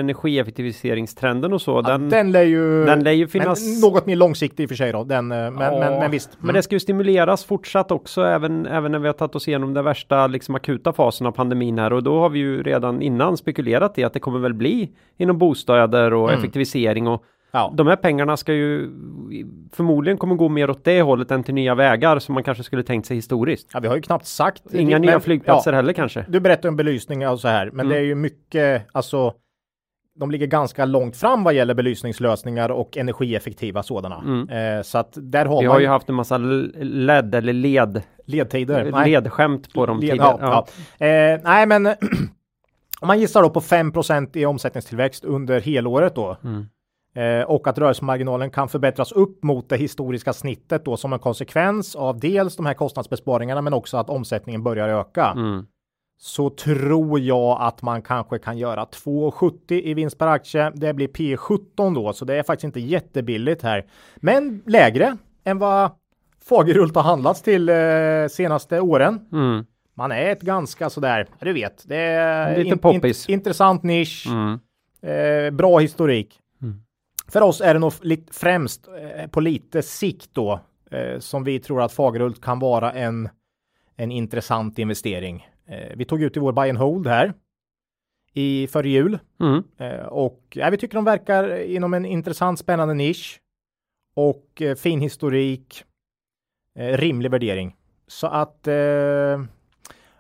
energieffektiviseringstrenden 0.62 1.53
och 1.53 1.62
så. 1.62 1.72
Ja, 1.72 1.81
den, 1.81 2.10
den 2.10 2.31
lär 2.31 2.43
ju, 2.43 2.86
den 2.86 3.03
lär 3.03 3.12
ju 3.12 3.27
finnas- 3.27 3.81
men 3.81 3.91
något 3.91 4.05
mer 4.05 4.15
långsiktig 4.15 4.63
i 4.63 4.65
och 4.65 4.69
för 4.69 4.75
sig 4.75 4.91
då. 4.91 5.03
Den, 5.03 5.31
eh, 5.31 5.38
men, 5.51 5.62
Ja, 5.74 5.79
men, 5.79 6.00
men 6.00 6.12
visst. 6.12 6.29
Mm. 6.34 6.46
Men 6.46 6.55
det 6.55 6.62
ska 6.62 6.75
ju 6.75 6.79
stimuleras 6.79 7.46
fortsatt 7.46 7.91
också 7.91 8.22
även, 8.22 8.65
även 8.65 8.91
när 8.91 9.00
vi 9.00 9.07
har 9.07 9.13
tagit 9.13 9.36
oss 9.36 9.48
igenom 9.48 9.74
den 9.74 9.86
värsta 9.86 10.27
liksom 10.27 10.55
akuta 10.55 10.93
fasen 10.93 11.27
av 11.27 11.31
pandemin 11.31 11.79
här 11.79 11.93
och 11.93 12.03
då 12.03 12.19
har 12.19 12.29
vi 12.29 12.39
ju 12.39 12.63
redan 12.63 13.01
innan 13.01 13.38
spekulerat 13.38 13.98
i 13.98 14.03
att 14.03 14.13
det 14.13 14.19
kommer 14.19 14.39
väl 14.39 14.53
bli 14.53 14.89
inom 15.17 15.38
bostäder 15.38 16.13
och 16.13 16.27
Mm. 16.29 16.39
effektivisering 16.39 17.07
och 17.07 17.24
ja. 17.51 17.73
de 17.77 17.87
här 17.87 17.95
pengarna 17.95 18.37
ska 18.37 18.53
ju 18.53 18.89
förmodligen 19.73 20.17
kommer 20.17 20.35
gå 20.35 20.49
mer 20.49 20.69
åt 20.69 20.83
det 20.83 21.01
hållet 21.01 21.31
än 21.31 21.43
till 21.43 21.53
nya 21.53 21.75
vägar 21.75 22.19
som 22.19 22.33
man 22.33 22.43
kanske 22.43 22.63
skulle 22.63 22.83
tänkt 22.83 23.05
sig 23.05 23.15
historiskt. 23.15 23.69
ja, 23.73 23.79
vi 23.79 23.87
har 23.87 23.95
ju 23.95 24.01
knappt 24.01 24.25
sagt. 24.25 24.73
Inga 24.73 24.95
men- 24.95 25.01
nya 25.01 25.19
flygplatser 25.19 25.71
ja, 25.71 25.75
heller 25.75 25.93
kanske. 25.93 26.25
Du 26.29 26.39
berättar 26.39 26.69
om 26.69 26.75
belysning 26.75 27.27
och 27.27 27.39
så 27.39 27.47
här, 27.47 27.65
men 27.73 27.85
Mm. 27.85 27.89
det 27.89 27.97
är 27.97 28.03
ju 28.05 28.15
mycket, 28.15 28.87
alltså 28.91 29.33
de 30.19 30.31
ligger 30.31 30.47
ganska 30.47 30.85
långt 30.85 31.17
fram 31.17 31.43
vad 31.43 31.53
gäller 31.53 31.73
belysningslösningar 31.73 32.69
och 32.71 32.97
energieffektiva 32.97 33.83
sådana. 33.83 34.15
Eh, 34.51 34.81
så 34.83 34.97
att 34.97 35.13
där 35.21 35.45
har 35.45 35.53
Mm. 35.53 35.61
Vi 35.61 35.67
man 35.67 35.73
har 35.75 35.79
ju 35.81 35.87
haft 35.87 36.09
en 36.09 36.15
massa 36.15 36.37
LED 36.81 37.35
eller 37.35 37.53
led, 37.53 38.01
ledtider. 38.25 38.91
Nej. 38.91 39.11
ledskämt 39.11 39.73
på 39.73 39.85
dem 39.85 39.97
Led- 39.99 40.09
tidigare. 40.09 40.37
ja, 40.41 40.67
ja. 40.99 41.05
Eh, 41.07 41.39
nej, 41.43 41.65
men 41.65 41.85
om 43.01 43.07
man 43.07 43.19
gissar 43.19 43.41
då 43.41 43.49
på 43.49 43.61
5% 43.61 44.37
i 44.37 44.45
omsättningstillväxt 44.45 45.25
under 45.25 45.61
helåret 45.61 46.15
då. 46.15 46.37
Mm. 46.43 46.65
Eh, 47.17 47.41
och 47.43 47.67
att 47.67 47.77
rörelsemarginalen 47.77 48.50
kan 48.50 48.69
förbättras 48.69 49.12
upp 49.12 49.43
mot 49.43 49.69
det 49.69 49.77
historiska 49.77 50.33
snittet 50.33 50.86
då 50.86 50.97
som 50.97 51.13
en 51.13 51.19
konsekvens 51.19 51.95
av 51.95 52.19
dels 52.19 52.55
de 52.55 52.65
här 52.65 52.74
kostnadsbesparingarna 52.74 53.62
men 53.62 53.74
också 53.74 53.97
att 53.97 54.09
omsättningen 54.09 54.63
börjar 54.63 54.89
öka. 54.89 55.33
Mm. 55.36 55.65
så 56.19 56.50
tror 56.50 57.19
jag 57.19 57.57
att 57.62 57.81
man 57.81 58.01
kanske 58.01 58.39
kan 58.39 58.57
göra 58.57 58.86
2,70 58.86 59.71
i 59.74 59.93
vinst 59.93 60.17
per 60.17 60.27
aktie. 60.27 60.71
Det 60.75 60.93
blir 60.93 61.07
P17 61.07 61.95
då, 61.95 62.13
så 62.13 62.25
det 62.25 62.36
är 62.36 62.43
faktiskt 62.43 62.63
inte 62.63 62.79
jättebilligt 62.79 63.62
här, 63.63 63.86
men 64.15 64.62
lägre 64.65 65.17
än 65.43 65.59
vad 65.59 65.91
Fagerhult 66.50 66.95
har 66.95 67.03
handlats 67.03 67.41
till 67.41 67.69
eh, 67.69 67.75
senaste 68.29 68.79
åren. 68.79 69.19
Mm. 69.31 69.65
Man 69.93 70.12
är 70.12 70.31
ett 70.31 70.41
ganska 70.41 70.89
sådär, 70.89 71.27
du 71.39 71.53
vet, 71.53 71.83
det 71.88 71.97
är 71.97 72.63
Lite 72.63 72.77
poppis. 72.77 73.29
intressant 73.29 73.83
nisch, 73.83 74.27
Mm. 74.29 74.59
eh, 75.01 75.51
bra 75.51 75.77
historik. 75.79 76.39
För 77.27 77.41
oss 77.41 77.62
är 77.62 77.74
det 77.74 77.79
nog 77.79 77.93
främst 78.31 78.88
eh, 78.88 79.27
på 79.27 79.39
lite 79.39 79.81
sikt 79.81 80.29
då 80.34 80.60
eh, 80.91 81.19
som 81.19 81.43
vi 81.43 81.60
tror 81.60 81.81
att 81.81 81.91
Fagerhult 81.93 82.41
kan 82.41 82.60
vara 82.60 82.91
en, 82.91 83.29
en 83.96 84.12
intressant 84.12 84.79
investering. 84.79 85.48
Eh, 85.67 85.96
vi 85.96 86.05
tog 86.05 86.22
ut 86.22 86.38
i 86.38 86.39
vår 86.39 86.51
buy 86.53 86.69
and 86.69 86.77
hold 86.77 87.07
här 87.07 87.34
i 88.34 88.67
före 88.67 88.89
jul 88.89 89.19
Mm. 89.39 89.63
och 90.07 90.43
ja, 90.50 90.69
vi 90.69 90.77
tycker 90.77 90.96
de 90.96 91.05
verkar 91.05 91.60
inom 91.63 91.93
en 91.93 92.05
intressant 92.05 92.60
spännande 92.60 92.93
nisch 92.93 93.41
och 94.15 94.62
fin 94.77 95.01
historik, 95.01 95.84
rimlig 96.75 97.31
värdering. 97.31 97.75
Så 98.07 98.27
att 98.27 98.67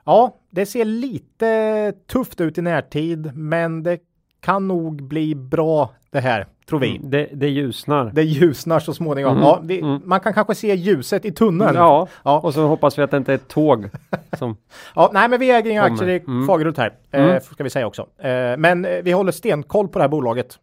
ja, 0.05 0.37
det 0.49 0.65
ser 0.65 0.85
lite 0.85 1.93
tufft 2.07 2.41
ut 2.41 2.57
i 2.57 2.61
närtid, 2.61 3.35
men 3.35 3.83
det 3.83 3.99
kan 4.39 4.67
nog 4.67 5.03
bli 5.03 5.35
bra 5.35 5.89
det 6.09 6.19
här, 6.19 6.47
tror 6.69 6.79
vi. 6.79 6.99
Det, 7.03 7.29
det 7.33 7.49
ljusnar. 7.49 8.11
Det 8.13 8.23
ljusnar 8.23 8.79
så 8.79 8.93
småningom. 8.93 9.31
Mm, 9.31 9.43
Ja, 9.43 9.59
vi, 9.63 9.79
mm. 9.81 10.01
Man 10.05 10.19
kan 10.19 10.33
kanske 10.33 10.55
se 10.55 10.75
ljuset 10.75 11.25
i 11.25 11.31
tunneln. 11.31 11.75
Ja, 11.75 12.07
Ja. 12.23 12.39
och 12.39 12.53
så 12.53 12.67
hoppas 12.67 12.97
vi 12.97 13.01
att 13.03 13.11
det 13.11 13.17
inte 13.17 13.31
är 13.31 13.35
ett 13.35 13.47
tåg 13.47 13.89
som... 14.37 14.57
Ja, 14.95 15.09
nej, 15.13 15.29
men 15.29 15.39
vi 15.39 15.51
äger 15.51 15.71
inga 15.71 15.83
aktier 15.83 16.09
i 16.09 16.19
Mm. 16.27 16.47
Fagerhult 16.47 16.77
här, 16.77 16.93
eh, 17.11 17.23
Mm. 17.23 17.41
ska 17.41 17.63
vi 17.63 17.69
säga 17.69 17.87
också. 17.87 18.01
Eh, 18.17 18.57
men 18.57 18.85
eh, 18.85 19.01
vi 19.03 19.11
håller 19.11 19.31
stenkoll 19.31 19.87
på 19.87 19.99
det 19.99 20.03
här 20.03 20.09
bolaget. 20.09 20.59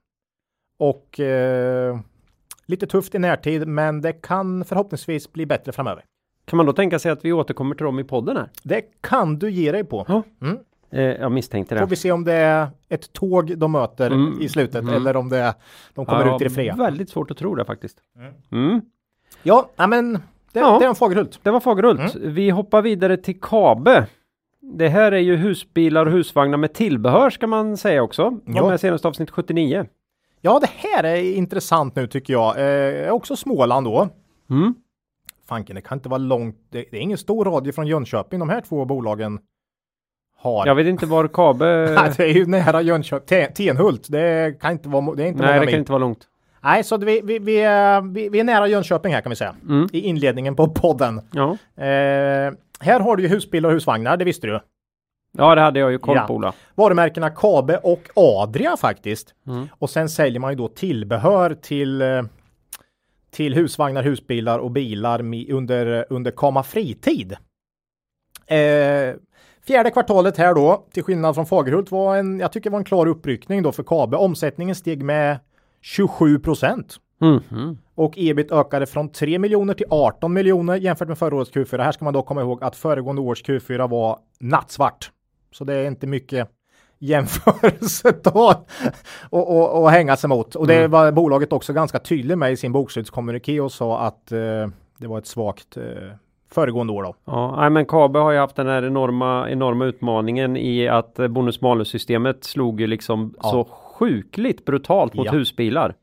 Och 0.78 1.20
eh, 1.20 1.98
lite 2.66 2.86
tufft 2.86 3.14
i 3.14 3.18
närtid, 3.18 3.68
men 3.68 4.00
det 4.00 4.12
kan 4.12 4.64
förhoppningsvis 4.64 5.32
bli 5.32 5.46
bättre 5.46 5.72
framöver. 5.72 6.04
Kan 6.46 6.56
man 6.56 6.66
då 6.66 6.72
tänka 6.72 6.98
sig 6.98 7.10
att 7.12 7.24
vi 7.24 7.32
återkommer 7.32 7.74
till 7.74 7.84
dem 7.84 7.98
i 7.98 8.04
podden 8.04 8.36
här? 8.36 8.48
Det 8.62 8.82
kan 9.00 9.38
du 9.38 9.50
ge 9.50 9.72
dig 9.72 9.84
på. 9.84 10.04
Ja. 10.08 10.22
Eh, 10.94 11.02
jag 11.02 11.32
misstänkte 11.32 11.74
Får 11.74 11.80
det. 11.80 11.90
vi 11.90 11.96
se 11.96 12.12
om 12.12 12.24
det 12.24 12.32
är 12.32 12.68
ett 12.88 13.12
tåg 13.12 13.58
de 13.58 13.72
möter 13.72 14.10
Mm. 14.10 14.40
i 14.40 14.48
slutet 14.48 14.82
Mm. 14.82 14.94
eller 14.94 15.16
om 15.16 15.28
det 15.28 15.38
är, 15.38 15.54
de 15.94 16.06
kommer 16.06 16.26
Ja, 16.26 16.36
ut 16.36 16.40
i 16.40 16.44
det 16.44 16.50
fria. 16.50 16.74
Väldigt 16.76 17.10
svårt 17.10 17.30
att 17.30 17.36
tro 17.36 17.54
det 17.54 17.64
faktiskt. 17.64 17.98
Mm. 18.16 18.32
Mm. 18.52 18.80
Ja, 19.42 19.68
men 19.88 20.12
det, 20.52 20.60
Ja. 20.60 20.78
det 20.78 20.84
är 20.84 20.88
en 20.88 20.94
Fagerhult. 20.94 21.40
Det 21.42 21.50
var 21.50 21.60
Fagerhult. 21.60 22.14
Mm. 22.14 22.34
Vi 22.34 22.50
hoppar 22.50 22.82
vidare 22.82 23.16
till 23.16 23.40
Kabe. 23.40 24.06
Det 24.60 24.88
här 24.88 25.12
är 25.12 25.18
ju 25.18 25.36
husbilar 25.36 26.06
och 26.06 26.12
husvagnar 26.12 26.58
med 26.58 26.72
tillbehör 26.74 27.30
ska 27.30 27.46
man 27.46 27.76
säga 27.76 28.02
också. 28.02 28.38
Ja. 28.46 28.68
med 28.68 28.80
senaste 28.80 29.08
avsnitt 29.08 29.30
79. 29.30 29.86
Ja, 30.40 30.58
det 30.60 30.70
här 30.76 31.04
är 31.04 31.34
intressant 31.36 31.96
nu 31.96 32.06
tycker 32.06 32.32
jag. 32.32 32.54
Eh, 33.06 33.12
också 33.12 33.36
Småland 33.36 33.86
då. 33.86 34.08
Mm. 34.50 34.74
Fanken, 35.48 35.74
det 35.76 35.82
kan 35.82 35.98
inte 35.98 36.08
vara 36.08 36.18
långt. 36.18 36.56
Det, 36.70 36.84
det 36.90 36.96
är 36.96 37.00
ingen 37.00 37.18
stor 37.18 37.44
radie 37.44 37.72
från 37.72 37.86
Jönköping 37.86 38.38
de 38.40 38.48
här 38.48 38.60
två 38.60 38.84
bolagen 38.84 39.38
har. 40.44 40.66
Jag 40.66 40.74
vet 40.74 40.86
inte 40.86 41.06
var 41.06 41.28
Kabe... 41.28 41.64
Nej, 41.96 42.12
det 42.16 42.24
är 42.24 42.28
ju 42.34 42.46
nära 42.46 42.82
Jönköping. 42.82 43.26
Te- 43.26 43.46
Tenhult, 43.46 44.06
det 44.08 44.60
kan 44.60 44.72
inte 44.72 44.88
vara, 44.88 45.14
det 45.14 45.22
är 45.24 45.26
inte 45.26 45.42
Nej, 45.42 45.54
det 45.54 45.60
mil. 45.60 45.68
kan 45.68 45.78
inte 45.78 45.92
vara 45.92 46.00
långt. 46.00 46.28
Nej, 46.60 46.84
så 46.84 46.96
vi, 46.96 47.20
vi, 47.24 47.38
vi, 47.38 47.56
är, 47.60 48.00
vi, 48.00 48.28
vi 48.28 48.40
är 48.40 48.44
nära 48.44 48.66
Jönköping 48.68 49.14
här 49.14 49.20
kan 49.20 49.30
vi 49.30 49.36
säga. 49.36 49.54
Mm. 49.68 49.88
I 49.92 50.00
inledningen 50.00 50.56
på 50.56 50.68
podden. 50.68 51.20
Ja. 51.32 51.50
Eh, 51.84 52.52
här 52.80 53.00
har 53.00 53.16
du 53.16 53.22
ju 53.22 53.28
husbilar 53.28 53.68
och 53.68 53.72
husvagnar, 53.74 54.16
det 54.16 54.24
visste 54.24 54.46
du. 54.46 54.60
ja, 55.38 55.54
det 55.54 55.60
hade 55.60 55.80
jag 55.80 55.90
ju 55.92 55.98
koll 55.98 56.16
Ja. 56.16 56.26
på 56.26 56.34
Ola. 56.34 56.52
Varumärkena 56.74 57.30
Kabe 57.30 57.76
och 57.76 58.02
Adria 58.16 58.76
faktiskt. 58.76 59.34
Mm. 59.46 59.68
Och 59.78 59.90
sen 59.90 60.08
säljer 60.08 60.40
man 60.40 60.52
ju 60.52 60.56
då 60.56 60.68
tillbehör 60.68 61.54
till 61.54 62.02
eh, 62.02 62.22
till 63.30 63.54
husvagnar, 63.54 64.02
husbilar 64.02 64.58
och 64.58 64.70
bilar 64.70 65.20
under, 65.52 66.06
under 66.10 66.30
Kama 66.30 66.62
Fritid. 66.62 67.36
Eh, 68.46 69.14
fjärde 69.66 69.90
kvartalet 69.90 70.36
här 70.36 70.54
då, 70.54 70.86
till 70.92 71.02
skillnad 71.02 71.34
från 71.34 71.46
Fagerhult, 71.46 71.90
var 71.90 72.16
en, 72.16 72.40
jag 72.40 72.52
tycker 72.52 72.70
var 72.70 72.78
en 72.78 72.84
klar 72.84 73.06
uppryckning 73.06 73.62
då 73.62 73.72
för 73.72 73.82
Kabe. 73.82 74.16
Omsättningen 74.16 74.74
steg 74.74 75.02
med 75.02 75.38
27 75.82 76.38
procent. 76.38 76.96
Mhm. 77.20 77.78
Och 77.94 78.12
ebit 78.16 78.52
ökade 78.52 78.86
från 78.86 79.08
3 79.08 79.38
miljoner 79.38 79.74
till 79.74 79.86
18 79.90 80.32
miljoner 80.32 80.76
jämfört 80.76 81.08
med 81.08 81.18
förra 81.18 81.36
årets 81.36 81.52
Q4. 81.52 81.82
Här 81.82 81.92
ska 81.92 82.04
man 82.04 82.14
då 82.14 82.22
komma 82.22 82.40
ihåg 82.40 82.64
att 82.64 82.76
föregående 82.76 83.22
års 83.22 83.42
Q4 83.42 83.88
var 83.88 84.18
nattsvart. 84.40 85.10
Så 85.52 85.64
det 85.64 85.74
är 85.74 85.86
inte 85.86 86.06
mycket 86.06 86.48
jämförelsetal 86.98 88.54
och, 89.30 89.56
och, 89.56 89.82
och 89.82 89.90
hänga 89.90 90.16
sig 90.16 90.28
mot. 90.28 90.54
Och 90.54 90.66
det 90.66 90.88
var 90.88 91.12
bolaget 91.12 91.52
också 91.52 91.72
ganska 91.72 91.98
tydligt 91.98 92.38
med 92.38 92.52
i 92.52 92.56
sin 92.56 92.72
bokslutskommuniké 92.72 93.60
och 93.60 93.72
sa 93.72 94.00
att 94.00 94.32
eh, 94.32 94.68
det 94.98 95.06
var 95.06 95.18
ett 95.18 95.26
svagt 95.26 95.76
eh, 95.76 95.82
föregående 96.54 96.92
år 96.92 97.02
då. 97.02 97.14
Ja, 97.24 97.70
men 97.70 97.86
Kabe 97.86 98.18
har 98.18 98.30
ju 98.32 98.38
haft 98.38 98.56
den 98.56 98.66
här 98.66 98.82
enorma, 98.84 99.50
enorma 99.50 99.84
utmaningen 99.84 100.56
i 100.56 100.88
att 100.88 101.18
eh, 101.18 101.28
bonus 101.28 101.60
malus-systemet 101.60 102.44
slog 102.44 102.80
ju 102.80 102.86
liksom 102.86 103.34
Ja. 103.42 103.50
så 103.50 103.64
sjukligt 103.64 104.64
brutalt 104.64 105.14
mot 105.14 105.26
Ja. 105.26 105.32
husbilar. 105.32 105.94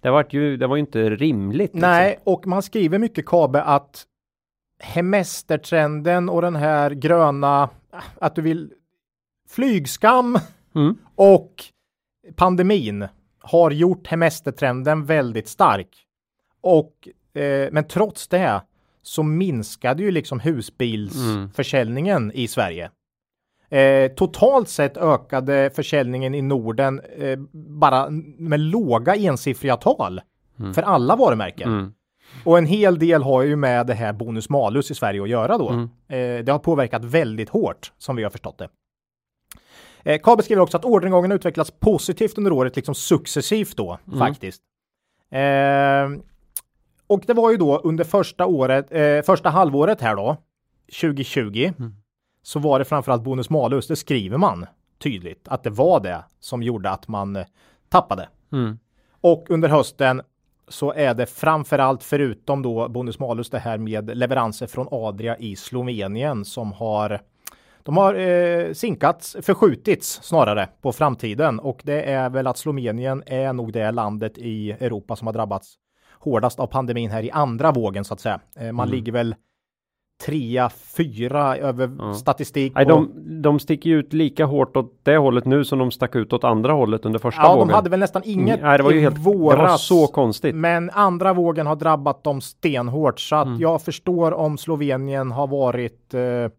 Det 0.00 0.10
var 0.10 0.26
ju, 0.30 0.56
det 0.56 0.66
var 0.66 0.76
ju 0.76 0.80
inte 0.80 1.10
rimligt. 1.10 1.58
liksom. 1.74 1.80
Nej, 1.90 2.18
och 2.24 2.46
man 2.46 2.62
skriver 2.62 2.98
mycket 2.98 3.26
Kabe 3.26 3.62
att 3.62 4.04
hemestertrenden 4.78 6.28
och 6.28 6.42
den 6.42 6.56
här 6.56 6.90
gröna, 6.90 7.68
att 8.20 8.34
du 8.34 8.42
vill 8.42 8.70
flygskam 9.48 10.38
Mm. 10.76 10.96
och 11.14 11.52
pandemin 12.36 13.06
har 13.38 13.70
gjort 13.70 14.06
hemestertrenden 14.06 15.04
väldigt 15.04 15.48
stark. 15.48 15.88
Och, 16.60 17.08
eh, 17.40 17.68
men 17.72 17.84
trots 17.88 18.28
det 18.28 18.60
så 19.04 19.22
minskade 19.22 20.02
ju 20.02 20.10
liksom 20.10 20.40
husbilsförsäljningen 20.40 22.32
i 22.34 22.48
Sverige. 22.48 22.90
Eh, 23.68 24.08
totalt 24.12 24.68
sett 24.68 24.96
ökade 24.96 25.70
försäljningen 25.74 26.34
i 26.34 26.42
Norden 26.42 27.00
eh, 27.18 27.38
bara 27.52 28.10
med 28.38 28.60
låga 28.60 29.14
ensiffriga 29.14 29.76
tal 29.76 30.20
för 30.74 30.82
alla 30.82 31.16
varumärken. 31.16 31.68
Mm. 31.68 31.92
Och 32.44 32.58
en 32.58 32.66
hel 32.66 32.98
del 32.98 33.22
har 33.22 33.42
ju 33.42 33.56
med 33.56 33.86
det 33.86 33.94
här 33.94 34.12
bonus 34.12 34.48
malus 34.48 34.90
i 34.90 34.94
Sverige 34.94 35.22
att 35.22 35.28
göra 35.28 35.58
då. 35.58 35.68
Mm. 35.68 35.82
Eh, 36.08 36.44
det 36.44 36.52
har 36.52 36.58
påverkat 36.58 37.04
väldigt 37.04 37.48
hårt 37.48 37.92
som 37.98 38.16
vi 38.16 38.22
har 38.22 38.30
förstått 38.30 38.58
det. 38.58 38.68
Eh, 40.02 40.20
Kabe 40.22 40.42
skriver 40.42 40.62
också 40.62 40.76
att 40.76 40.84
orderingången 40.84 41.32
utvecklats 41.32 41.70
positivt 41.70 42.38
under 42.38 42.52
året, 42.52 42.76
liksom 42.76 42.94
successivt 42.94 43.76
då 43.76 43.98
Mm. 44.06 44.18
faktiskt. 44.18 44.62
Eh, 45.30 45.40
och 47.06 47.22
det 47.26 47.34
var 47.34 47.50
ju 47.50 47.56
då 47.56 47.78
under 47.78 48.04
första 48.04 48.46
året, 48.46 48.86
eh, 48.90 49.22
första 49.22 49.50
halvåret 49.50 50.00
här 50.00 50.16
då, 50.16 50.36
2020, 51.00 51.72
så 52.42 52.58
var 52.58 52.78
det 52.78 52.84
framförallt 52.84 53.22
bonus 53.22 53.50
malus. 53.50 53.86
Det 53.86 53.96
skriver 53.96 54.38
man 54.38 54.66
tydligt 54.98 55.48
att 55.48 55.62
det 55.62 55.70
var 55.70 56.00
det 56.00 56.24
som 56.40 56.62
gjorde 56.62 56.90
att 56.90 57.08
man 57.08 57.36
eh, 57.36 57.46
tappade. 57.88 58.28
Mm. 58.52 58.78
Och 59.20 59.46
under 59.50 59.68
hösten 59.68 60.22
så 60.68 60.92
är 60.92 61.14
det 61.14 61.26
framförallt 61.26 62.02
förutom 62.02 62.62
då 62.62 62.88
bonus 62.88 63.18
malus 63.18 63.50
det 63.50 63.58
här 63.58 63.78
med 63.78 64.16
leveranser 64.16 64.66
från 64.66 64.88
Adria 64.90 65.36
i 65.38 65.56
Slovenien 65.56 66.44
som 66.44 66.72
har 66.72 67.20
de 67.82 67.96
har 67.96 68.14
eh, 68.14 68.72
sinkats, 68.72 69.36
förskjutits 69.42 70.22
snarare 70.22 70.68
på 70.82 70.92
framtiden 70.92 71.60
och 71.60 71.80
det 71.84 72.02
är 72.02 72.30
väl 72.30 72.46
att 72.46 72.58
Slovenien 72.58 73.22
är 73.26 73.52
nog 73.52 73.72
det 73.72 73.90
landet 73.90 74.38
i 74.38 74.70
Europa 74.70 75.16
som 75.16 75.26
har 75.26 75.34
drabbats 75.34 75.78
hårdast 76.24 76.60
av 76.60 76.66
pandemin 76.66 77.10
här 77.10 77.22
i 77.22 77.30
andra 77.30 77.72
vågen 77.72 78.04
så 78.04 78.14
att 78.14 78.20
säga. 78.20 78.40
Eh, 78.56 78.72
man 78.72 78.88
ligger 78.88 79.12
väl 79.12 79.34
trea, 80.26 80.70
fyra 80.96 81.56
över 81.56 81.90
Ja. 81.98 82.14
statistik. 82.14 82.72
Nej, 82.74 82.86
de, 82.86 83.10
de 83.42 83.58
sticker 83.58 83.90
ju 83.90 83.98
ut 83.98 84.12
lika 84.12 84.44
hårt 84.44 84.76
åt 84.76 84.92
det 85.02 85.16
hållet 85.16 85.44
nu 85.44 85.64
som 85.64 85.78
de 85.78 85.90
stack 85.90 86.14
ut 86.16 86.32
åt 86.32 86.44
andra 86.44 86.72
hållet 86.72 87.04
under 87.06 87.18
första 87.18 87.42
ja, 87.42 87.54
vågen. 87.54 87.68
de 87.68 87.74
hade 87.74 87.90
väl 87.90 88.00
nästan 88.00 88.22
inget 88.24 88.62
Nej, 88.62 88.78
det 88.78 88.84
var 88.84 88.90
ju 88.90 89.00
helt, 89.00 89.18
våras. 89.18 89.58
det 89.58 89.62
var 89.62 89.76
så 89.76 90.06
konstigt. 90.06 90.54
Men 90.54 90.90
andra 90.90 91.32
vågen 91.32 91.66
har 91.66 91.76
drabbat 91.76 92.24
dem 92.24 92.40
stenhårt 92.40 93.20
så 93.20 93.36
att 93.36 93.46
Mm. 93.46 93.60
jag 93.60 93.82
förstår 93.82 94.32
om 94.34 94.58
Slovenien 94.58 95.32
har 95.32 95.46
varit, 95.46 96.14
eh, 96.14 96.50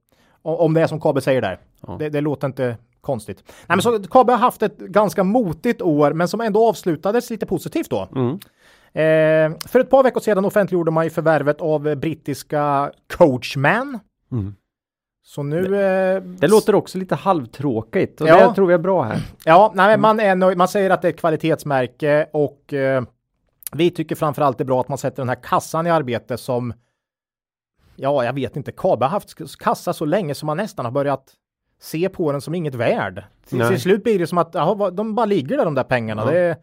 om 0.41 0.73
det 0.73 0.81
är 0.81 0.87
som 0.87 1.01
Kabe 1.01 1.21
säger 1.21 1.41
där. 1.41 1.59
Ja. 1.87 1.95
Det, 1.99 2.09
det 2.09 2.21
låter 2.21 2.47
inte 2.47 2.77
konstigt. 3.01 3.43
Nej, 3.47 3.53
men 3.67 3.81
så 3.81 4.03
Kabe 4.03 4.31
har 4.33 4.39
haft 4.39 4.61
ett 4.63 4.77
ganska 4.77 5.23
motigt 5.23 5.81
år, 5.81 6.13
men 6.13 6.27
som 6.27 6.41
ändå 6.41 6.69
avslutades 6.69 7.29
lite 7.29 7.45
positivt 7.45 7.89
då. 7.89 8.07
Mm. 8.15 8.39
Eh, 9.01 9.51
för 9.67 9.79
ett 9.79 9.89
par 9.89 10.03
veckor 10.03 10.19
sedan 10.21 10.45
offentliggjorde 10.45 10.91
man 10.91 11.03
ju 11.03 11.09
förvärvet 11.09 11.61
av 11.61 11.95
brittiska 11.95 12.91
Coachman. 13.17 13.99
Mm. 14.31 14.55
Så 15.23 15.43
nu... 15.43 15.57
eh, 15.81 16.21
Det 16.21 16.47
låter 16.47 16.75
också 16.75 16.97
lite 16.97 17.15
halvtråkigt 17.15 18.21
och 18.21 18.27
Ja. 18.27 18.47
det 18.47 18.55
tror 18.55 18.71
jag 18.71 18.79
är 18.79 18.83
bra 18.83 19.03
här. 19.03 19.19
Ja, 19.45 19.71
nej, 19.75 19.87
men 19.87 20.01
man, 20.01 20.19
är 20.19 20.55
man 20.55 20.67
säger 20.67 20.89
att 20.89 21.01
det 21.01 21.07
är 21.07 21.13
ett 21.13 21.19
kvalitetsmärke 21.19 22.27
och 22.33 22.73
eh, 22.73 23.03
vi 23.71 23.91
tycker 23.91 24.15
framförallt 24.15 24.57
det 24.57 24.63
är 24.63 24.65
bra 24.65 24.81
att 24.81 24.89
man 24.89 24.97
sätter 24.97 25.17
den 25.17 25.29
här 25.29 25.43
kassan 25.43 25.87
i 25.87 25.89
arbete 25.91 26.37
som 26.37 26.73
Ja, 27.95 28.25
jag 28.25 28.33
vet 28.33 28.55
inte. 28.55 28.71
Kabe 28.71 29.05
har 29.05 29.09
haft 29.09 29.57
kassa 29.59 29.93
så 29.93 30.05
länge 30.05 30.35
som 30.35 30.47
man 30.47 30.57
nästan 30.57 30.85
har 30.85 30.91
börjat 30.91 31.33
se 31.81 32.09
på 32.09 32.31
den 32.31 32.41
som 32.41 32.55
inget 32.55 32.75
värd. 32.75 33.23
Till, 33.49 33.67
till 33.67 33.81
slut 33.81 34.03
blir 34.03 34.19
det 34.19 34.27
som 34.27 34.37
att 34.37 34.55
vad- 34.55 34.95
de 34.95 35.15
bara 35.15 35.25
ligger 35.25 35.57
där 35.57 35.65
de 35.65 35.75
där 35.75 35.83
pengarna. 35.83 36.21
Ja. 36.25 36.31
Det 36.31 36.57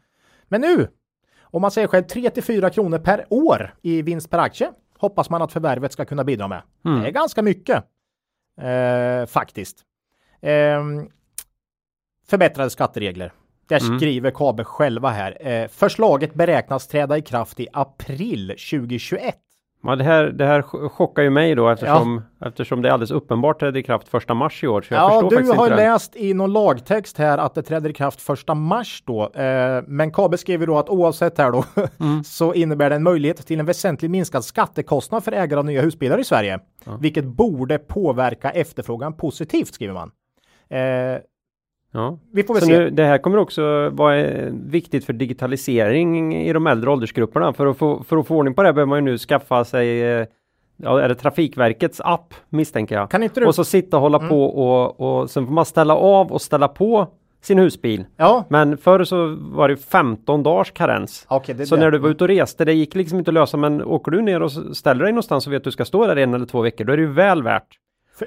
men 0.48 0.60
nu, 0.60 0.88
om 1.52 1.62
man 1.62 1.70
säger 1.70 1.88
själv 1.88 2.04
3 2.04 2.30
till 2.30 2.42
4 2.42 2.70
kronor 2.70 2.98
per 2.98 3.26
år 3.30 3.74
i 3.82 4.02
vinst 4.02 4.30
per 4.30 4.38
aktie 4.38 4.72
hoppas 4.98 5.30
man 5.30 5.42
att 5.42 5.52
förvärvet 5.52 5.92
ska 5.92 6.04
kunna 6.04 6.24
bidra 6.24 6.48
med. 6.48 6.62
Mm. 6.84 7.00
Det 7.02 7.08
är 7.08 7.12
ganska 7.12 7.42
mycket 7.42 7.84
eh, 8.60 9.26
faktiskt. 9.26 9.82
Ehm, 10.40 11.08
förbättrade 12.28 12.70
skatteregler. 12.70 13.32
Där 13.68 13.84
Mm. 13.86 13.98
skriver 13.98 14.30
Kabe 14.30 14.64
själva 14.64 15.10
här. 15.10 15.46
Eh, 15.48 15.68
förslaget 15.68 16.34
beräknas 16.34 16.86
träda 16.88 17.18
i 17.18 17.22
kraft 17.22 17.60
i 17.60 17.68
april 17.72 18.48
2021. 18.48 19.36
Ja, 19.84 19.96
det, 19.96 20.04
här, 20.04 20.24
det 20.24 20.46
här 20.46 20.62
ch- 20.62 20.88
chockar 20.88 21.22
ju 21.22 21.30
mig 21.30 21.54
då 21.54 21.68
eftersom, 21.68 22.22
eftersom 22.44 22.82
det 22.82 22.88
är 22.88 22.92
alldeles 22.92 23.10
uppenbart 23.10 23.60
trädde 23.60 23.78
i 23.78 23.82
kraft 23.82 24.08
första 24.08 24.34
mars 24.34 24.64
i 24.64 24.66
år. 24.66 24.82
Så 24.82 24.94
jag 24.94 25.02
Ja, 25.02 25.08
förstår 25.20 25.40
du 25.42 25.52
har 25.58 25.68
läst 25.76 26.16
i 26.16 26.34
någon 26.34 26.52
lagtext 26.52 27.18
här 27.18 27.38
att 27.38 27.54
det 27.54 27.62
träder 27.62 27.90
i 27.90 27.92
kraft 27.92 28.20
första 28.22 28.54
mars 28.54 29.02
då. 29.06 29.30
Eh, 29.34 29.82
men 29.86 30.10
Kabe 30.12 30.38
skriver 30.38 30.66
då 30.66 30.78
att 30.78 30.88
oavsett 30.88 31.38
här 31.38 31.50
då 31.52 31.64
Mm. 32.00 32.24
så 32.24 32.54
innebär 32.54 32.90
det 32.90 32.96
en 32.96 33.02
möjlighet 33.02 33.46
till 33.46 33.60
en 33.60 33.66
väsentligt 33.66 34.10
minskad 34.10 34.44
skattekostnad 34.44 35.24
för 35.24 35.32
ägare 35.32 35.58
av 35.58 35.64
nya 35.64 35.82
husbilar 35.82 36.18
i 36.18 36.24
Sverige. 36.24 36.58
Vilket 37.00 37.24
borde 37.24 37.78
påverka 37.78 38.50
efterfrågan 38.50 39.12
positivt 39.16 39.74
skriver 39.74 39.94
man. 39.94 40.10
Eh, 40.70 41.20
Ja. 41.92 42.18
vi 42.32 42.42
får 42.42 42.54
väl 42.54 42.60
Så 42.60 42.66
se. 42.66 42.78
nu, 42.78 42.90
det 42.90 43.04
här 43.04 43.18
kommer 43.18 43.38
också 43.38 43.88
vara 43.90 44.16
eh, 44.20 44.52
viktigt 44.52 45.04
för 45.04 45.12
digitalisering 45.12 46.36
i 46.36 46.52
de 46.52 46.66
äldre 46.66 46.90
åldersgrupperna. 46.90 47.52
För 47.52 47.66
att 47.66 47.76
få, 47.78 48.02
för 48.02 48.16
att 48.16 48.26
få 48.26 48.36
ordning 48.36 48.54
på 48.54 48.62
det 48.62 48.72
behöver 48.72 48.88
man 48.88 48.98
ju 48.98 49.02
nu 49.12 49.18
skaffa 49.18 49.64
sig 49.64 50.02
eh, 50.02 50.26
Ja, 50.76 51.00
är 51.00 51.08
det 51.08 51.14
Trafikverkets 51.14 52.00
app 52.04 52.34
misstänker 52.48 52.94
jag. 52.94 53.10
Kan 53.10 53.22
inte 53.22 53.40
du? 53.40 53.46
Och 53.46 53.54
så 53.54 53.64
sitta 53.64 53.96
och 53.96 54.02
hålla 54.02 54.18
Mm. 54.18 54.28
på 54.28 54.44
och, 54.44 55.00
och 55.20 55.30
sen 55.30 55.46
får 55.46 55.52
man 55.52 55.64
ställa 55.64 55.94
av 55.96 56.32
och 56.32 56.42
ställa 56.42 56.68
på 56.68 57.06
sin 57.42 57.58
husbil. 57.58 58.04
Ja, 58.16 58.44
Men 58.48 58.76
förr 58.76 59.04
så 59.04 59.36
var 59.40 59.68
det 59.68 59.76
15 59.76 60.42
dagars 60.42 60.70
karens. 60.72 61.26
okej. 61.28 61.54
det 61.54 61.66
Så 61.66 61.76
det. 61.76 61.80
när 61.82 61.90
du 61.90 61.98
var 61.98 62.08
ute 62.10 62.24
och 62.24 62.28
reste, 62.28 62.64
det 62.64 62.72
gick 62.72 62.94
liksom 62.94 63.18
inte 63.18 63.30
att 63.30 63.34
lösa, 63.34 63.56
men 63.56 63.82
åker 63.84 64.10
du 64.12 64.22
ner 64.22 64.42
och 64.42 64.52
ställer 64.52 65.02
dig 65.04 65.12
någonstans 65.12 65.46
och 65.46 65.52
vet 65.52 65.56
att 65.60 65.64
du 65.64 65.70
ska 65.70 65.84
stå 65.84 66.06
där 66.06 66.16
en 66.16 66.34
eller 66.34 66.46
två 66.46 66.60
veckor, 66.60 66.84
då 66.84 66.92
är 66.92 66.96
det 66.96 67.02
ju 67.02 67.12
väl 67.12 67.42
värt. 67.42 67.66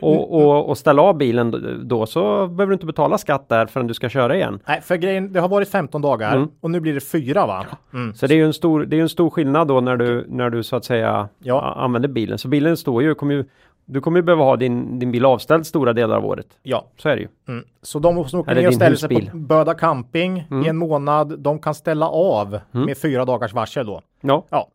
Och, 0.02 0.34
och, 0.42 0.70
och 0.70 0.78
ställa 0.78 1.02
av 1.02 1.18
bilen 1.18 1.80
då- 1.88 2.06
så 2.06 2.22
behöver 2.48 2.66
du 2.68 2.74
inte 2.74 2.86
betala 2.86 3.18
skatt 3.18 3.50
där 3.50 3.66
förrän 3.66 3.88
du 3.88 3.94
ska 3.94 4.10
köra 4.10 4.36
igen. 4.36 4.60
Nej, 4.68 4.82
för 4.82 4.96
grejen, 4.96 5.34
det 5.34 5.40
har 5.40 5.48
varit 5.50 5.70
15 5.70 6.02
dagar 6.02 6.36
Mm. 6.36 6.50
och 6.62 6.72
nu 6.72 6.80
blir 6.80 6.94
det 6.94 7.00
fyra 7.12 7.46
va? 7.46 7.66
Mm. 7.94 8.14
Så 8.16 8.28
det 8.28 8.34
är 8.34 8.36
ju 8.38 8.46
en 8.46 8.54
stor, 8.54 8.86
det 8.86 8.98
är 8.98 9.02
en 9.02 9.10
stor 9.10 9.30
skillnad 9.30 9.68
då 9.68 9.82
när 9.82 9.98
du, 9.98 10.26
när 10.30 10.50
du 10.50 10.64
så 10.64 10.76
att 10.76 10.86
säga 10.86 11.30
Ja. 11.40 11.74
använder 11.78 12.10
bilen. 12.10 12.38
Så 12.38 12.48
bilen 12.48 12.78
står 12.78 13.04
ju, 13.04 13.16
kommer 13.16 13.34
ju, 13.34 13.46
du 13.86 14.02
kommer 14.02 14.18
ju 14.20 14.24
behöva 14.24 14.44
ha 14.44 14.56
din, 14.56 15.00
din 15.00 15.12
bil 15.12 15.26
avställd 15.26 15.66
stora 15.68 15.94
delar 15.94 16.18
av 16.18 16.26
året. 16.26 16.48
Ja, 16.64 16.86
Så 16.98 17.10
är 17.10 17.16
det 17.16 17.22
ju. 17.22 17.28
mm. 17.48 17.64
så 17.82 18.00
de 18.00 18.30
som 18.30 18.40
åker 18.40 18.56
ner 18.56 18.68
och 18.68 18.74
ställer 18.74 18.96
sig 18.96 19.10
husbil. 19.10 19.30
på 19.32 19.38
Böda 19.38 19.74
camping 19.74 20.38
i 20.38 20.46
Mm. 20.52 20.70
en 20.70 20.78
månad, 20.78 21.40
de 21.40 21.60
kan 21.60 21.74
ställa 21.76 22.10
av 22.10 22.60
Mm. 22.74 22.86
med 22.86 22.98
fyra 22.98 23.26
dagars 23.26 23.54
varsel 23.54 23.86
då. 23.86 24.02
Ja, 24.22 24.44
Ja. 24.50 24.68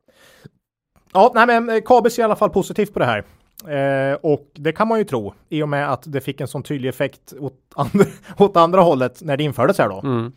Ja, 1.12 1.32
nej 1.34 1.46
men 1.46 1.68
eh, 1.68 1.80
Kabe 1.84 2.10
ser 2.10 2.22
i 2.22 2.24
alla 2.24 2.36
fall 2.36 2.50
positivt 2.50 2.92
på 2.92 2.98
det 2.98 3.04
här. 3.04 3.24
Eh, 3.68 4.14
och 4.22 4.50
det 4.54 4.72
kan 4.72 4.88
man 4.88 4.98
ju 4.98 5.04
tro 5.04 5.34
i 5.48 5.62
och 5.62 5.68
med 5.68 5.92
att 5.92 6.02
det 6.06 6.20
fick 6.20 6.40
en 6.40 6.48
sån 6.48 6.62
tydlig 6.62 6.88
effekt 6.88 7.32
åt 7.40 7.54
andra, 7.76 8.04
åt 8.38 8.56
andra 8.56 8.80
hållet 8.80 9.22
när 9.22 9.36
det 9.36 9.44
infördes 9.44 9.78
här 9.78 9.88
då. 9.88 10.00
mm. 10.04 10.32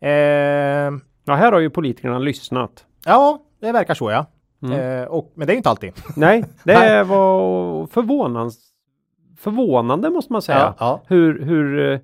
Eh, 0.00 1.00
ja 1.24 1.34
här 1.34 1.52
har 1.52 1.58
ju 1.60 1.70
politikerna 1.70 2.18
lyssnat. 2.18 2.84
ja, 3.06 3.38
det 3.60 3.72
verkar 3.72 3.94
så 3.94 4.10
ja. 4.10 4.26
Mm. 4.62 5.02
Eh, 5.02 5.08
och, 5.08 5.32
men 5.34 5.46
det 5.46 5.50
är 5.50 5.54
ju 5.54 5.58
inte 5.58 5.70
alltid. 5.70 5.92
Nej, 6.16 6.44
det 6.64 7.04
var 7.04 7.86
förvånans, 7.86 8.58
förvånande 9.38 10.10
måste 10.10 10.32
man 10.32 10.42
säga. 10.42 10.58
Ja, 10.58 10.74
ja. 10.78 11.02
Hur, 11.06 11.42
hur 11.44 11.92
eh, 11.92 11.98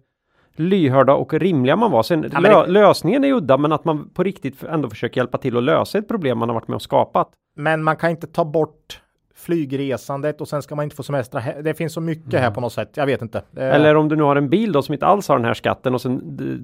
lyhörda 0.57 1.15
och 1.15 1.35
rimliga 1.35 1.77
man 1.77 1.91
var. 1.91 2.03
Sen, 2.03 2.31
Ja, 2.33 2.41
lö, 2.41 2.67
det- 2.67 2.73
lösningen 2.73 3.25
är 3.25 3.33
udda, 3.33 3.57
men 3.59 3.73
att 3.73 3.85
man 3.85 4.09
på 4.15 4.23
riktigt 4.23 4.63
ändå 4.65 4.91
försöker 4.91 5.21
hjälpa 5.21 5.39
till 5.39 5.57
att 5.57 5.63
lösa 5.63 5.99
ett 5.99 6.09
problem 6.09 6.39
man 6.39 6.49
har 6.49 6.55
varit 6.55 6.69
med 6.69 6.75
och 6.77 6.83
skapat. 6.83 7.29
Men 7.57 7.83
man 7.83 7.97
kan 7.97 8.11
inte 8.11 8.27
ta 8.27 8.45
bort 8.45 9.01
flygresandet 9.37 10.41
och 10.41 10.49
sen 10.49 10.63
ska 10.63 10.75
man 10.75 10.83
inte 10.83 10.97
få 10.97 11.03
semestra. 11.03 11.43
Det 11.63 11.75
finns 11.75 11.93
så 11.93 12.01
mycket 12.01 12.41
här 12.41 12.51
på 12.51 12.61
något 12.61 12.73
sätt. 12.73 12.91
Jag 12.95 13.07
vet 13.07 13.23
inte. 13.23 13.39
Eh, 13.57 13.75
Eller 13.75 13.95
om 13.97 14.09
du 14.09 14.17
nu 14.17 14.23
har 14.23 14.37
en 14.37 14.49
bil 14.49 14.73
då 14.73 14.83
som 14.83 14.93
inte 14.93 15.07
alls 15.07 15.29
har 15.29 15.37
den 15.37 15.45
här 15.45 15.55
skatten 15.55 15.95
och 15.95 16.01
sen 16.01 16.21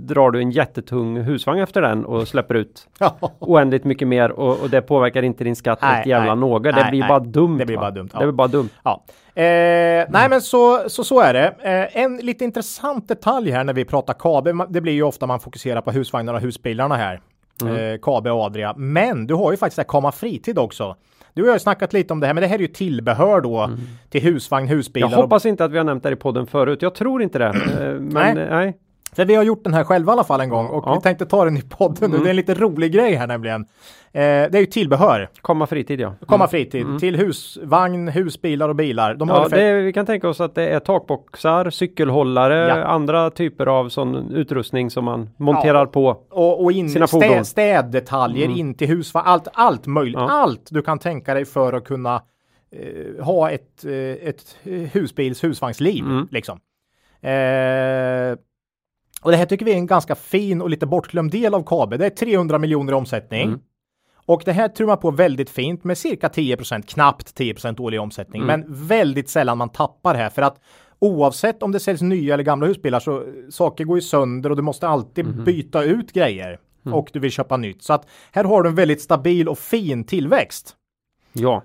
drar 0.06 0.30
du 0.30 0.38
en 0.40 0.50
jättetung 0.50 1.16
husvagn 1.16 1.61
efter 1.61 1.83
den 1.83 2.04
och 2.04 2.28
släpper 2.28 2.54
ut 2.54 2.88
oändligt 3.38 3.85
mycket 3.85 4.09
mer 4.09 4.30
och, 4.30 4.61
och 4.61 4.70
det 4.70 4.83
påverkar 4.83 5.22
inte 5.22 5.44
din 5.44 5.56
skatt 5.56 5.78
Nej, 5.83 6.00
ett 6.00 6.06
jävla 6.06 6.35
något. 6.35 6.62
Det 6.62 6.72
Nej, 6.72 6.90
blir 6.90 7.00
nej. 7.00 7.09
bara 7.09 7.18
dumt. 7.20 7.59
Det 7.59 7.66
blir 7.66 7.76
bara 7.76 7.90
dumt. 7.90 8.09
Det 8.12 8.18
blir 8.18 8.33
bara 8.33 8.48
dumt. 8.48 8.68
ja. 8.83 9.04
Eh, 9.35 9.44
nej, 10.09 10.28
men 10.30 10.40
så, 10.40 10.88
så, 10.88 11.04
så 11.04 11.20
är 11.20 11.33
det. 11.35 11.46
Eh, 11.62 12.02
en 12.02 12.16
lite 12.16 12.44
intressant 12.44 13.09
detalj 13.09 13.50
här 13.50 13.64
när 13.64 13.72
vi 13.72 13.85
pratar 13.85 14.14
Kabe. 14.14 14.52
ma- 14.52 14.66
Det 14.70 14.80
blir 14.80 14.92
ju 14.92 15.02
ofta 15.02 15.26
man 15.26 15.40
fokuserar 15.40 15.80
på 15.80 15.90
husvagnarna 15.90 16.37
och 16.38 16.42
husbilarna 16.42 16.96
här. 16.96 17.20
Mm. 17.62 17.76
Eh, 17.76 17.98
Kabe 18.02 18.30
och 18.30 18.42
Adria. 18.42 18.74
Men 18.76 19.26
du 19.26 19.35
har 19.35 19.50
ju 19.50 19.56
faktiskt 19.56 19.76
det 19.76 19.83
här 19.83 19.88
Kama 19.88 20.12
Fritid 20.12 20.59
också. 20.59 20.96
Du 21.35 21.47
har 21.47 21.53
ju 21.53 21.59
snackat 21.59 21.93
lite 21.93 22.12
om 22.12 22.21
det 22.21 22.27
här, 22.27 22.35
men 22.35 22.40
det 22.40 22.47
här 22.47 22.57
är 22.57 22.61
ju 22.62 22.66
tillbehör 22.66 23.40
då 23.40 23.71
till 24.11 24.23
husvagn, 24.23 24.69
Jag 24.69 24.75
husbilar. 24.77 25.09
och- 25.09 25.14
hoppas 25.14 25.47
inte 25.47 25.64
att 25.64 25.71
vi 25.73 25.77
har 25.79 25.85
nämnt 25.85 26.03
det 26.03 26.09
här 26.09 26.16
i 26.16 26.19
podden 26.19 26.47
förut. 26.47 26.83
Jag 26.83 26.95
tror 26.95 27.23
inte 27.23 27.38
det. 27.38 27.47
Eh, 27.47 27.55
Men 28.01 28.09
Nej. 28.12 28.35
nej. 28.51 28.77
För 29.16 29.25
vi 29.25 29.35
har 29.35 29.42
gjort 29.42 29.64
den 29.64 29.75
här 29.75 29.85
själva 29.85 30.12
i 30.12 30.14
alla 30.14 30.25
fall 30.25 30.40
en 30.40 30.49
gång 30.49 30.66
och 30.66 30.85
Ja. 30.87 30.94
vi 30.94 31.01
tänkte 31.01 31.27
ta 31.27 31.44
den 31.44 31.57
i 31.57 31.62
podden 31.62 32.11
nu. 32.11 32.16
Mm. 32.16 32.23
Det 32.23 32.29
är 32.29 32.31
en 32.31 32.37
lite 32.37 32.55
rolig 32.55 32.92
grej 32.92 33.14
här 33.14 33.27
nämligen. 33.27 33.61
Eh, 34.12 34.20
det 34.23 34.55
är 34.55 34.59
ju 34.61 34.66
tillbehör. 34.66 35.29
Komma 35.40 35.66
fritid 35.66 36.01
ja. 36.01 36.14
Komma 36.27 36.49
fritid 36.49 36.87
till 37.01 37.16
husvagn, 37.16 38.09
husbilar 38.09 38.68
och 38.68 38.77
bilar. 38.77 39.14
De 39.14 39.29
har 39.29 39.37
Mm. 39.46 39.59
Ja, 39.59 39.64
det, 39.64 39.73
vi 39.83 39.92
kan 39.92 40.07
tänka 40.07 40.29
oss 40.29 40.40
att 40.40 40.55
det 40.55 40.68
är 40.68 40.81
takboxar, 40.81 41.70
cykelhållare, 41.70 42.68
Ja. 42.68 42.85
andra 42.85 43.31
typer 43.31 43.66
av 43.66 43.88
sån 43.88 44.31
utrustning 44.33 44.90
som 44.90 45.05
man 45.05 45.31
monterar 45.37 45.87
på. 45.87 46.07
och, 46.31 46.64
och 46.64 46.73
in, 46.73 46.90
sina 46.90 47.07
stä, 47.07 47.20
fordon. 47.29 47.44
städdetaljer 47.44 48.44
Mm. 48.46 48.59
in 48.59 48.75
till 48.75 48.88
husvagn. 48.88 49.27
Allt, 49.27 49.49
allt 49.53 49.87
möjligt. 49.87 50.14
Ja. 50.20 50.31
Allt 50.31 50.68
du 50.70 50.83
kan 50.83 50.99
tänka 50.99 51.35
dig 51.35 51.44
för 51.44 51.73
att 51.73 51.85
kunna 51.85 52.23
eh, 52.73 53.25
ha 53.25 53.51
ett, 53.51 53.85
eh, 53.85 54.29
ett 54.29 54.57
husbils 54.92 55.44
husvagnsliv. 55.44 56.05
Mm. 56.05 56.29
Liksom. 56.31 56.59
Eh, 57.23 57.31
och 59.20 59.30
det 59.30 59.37
här 59.37 59.46
tycker 59.46 59.64
vi 59.64 59.72
är 59.72 59.76
en 59.76 59.87
ganska 59.87 60.14
fin 60.14 60.62
och 60.62 60.70
lite 60.70 60.87
bortglömd 60.87 61.30
del 61.30 61.54
av 61.54 61.62
Kabe. 61.62 61.96
Det 61.96 62.06
är 62.06 62.11
300 62.11 62.59
miljoner 62.59 62.92
i 62.92 62.96
omsättning. 62.96 63.42
Mm. 63.48 63.61
Och 64.26 64.42
det 64.44 64.52
här 64.52 64.68
tror 64.68 64.87
man 64.87 64.98
på 64.98 65.11
väldigt 65.11 65.50
fint 65.50 65.85
med 65.85 65.98
cirka 65.98 66.28
10% 66.28 66.83
knappt 66.83 67.38
10% 67.38 67.80
årlig 67.80 68.00
omsättning. 68.00 68.42
Mm. 68.42 68.61
Men 68.61 68.87
väldigt 68.87 69.28
sällan 69.28 69.59
man 69.59 69.68
tappar 69.68 70.14
här 70.14 70.28
för 70.28 70.42
att 70.42 70.61
oavsett 70.98 71.62
om 71.62 71.72
det 71.72 71.80
säljs 71.80 72.00
nya 72.02 72.35
eller 72.35 72.44
gamla 72.44 72.66
husbilar 72.66 73.00
så 73.00 73.24
saker 73.50 73.85
går 73.85 73.96
ju 73.96 74.02
sönder 74.02 74.50
och 74.50 74.56
du 74.56 74.62
måste 74.62 74.88
alltid 74.88 75.26
Mhm. 75.26 75.44
byta 75.44 75.83
ut 75.83 76.12
grejer 76.12 76.59
Mm. 76.87 76.94
och 76.98 77.11
du 77.12 77.18
vill 77.18 77.30
köpa 77.30 77.56
nytt. 77.56 77.83
Så 77.83 77.92
att 77.92 78.06
här 78.33 78.44
har 78.44 78.62
du 78.62 78.68
en 78.68 78.74
väldigt 78.74 79.02
stabil 79.02 79.48
och 79.48 79.59
fin 79.59 80.04
tillväxt. 80.04 80.76
Ja. 81.33 81.62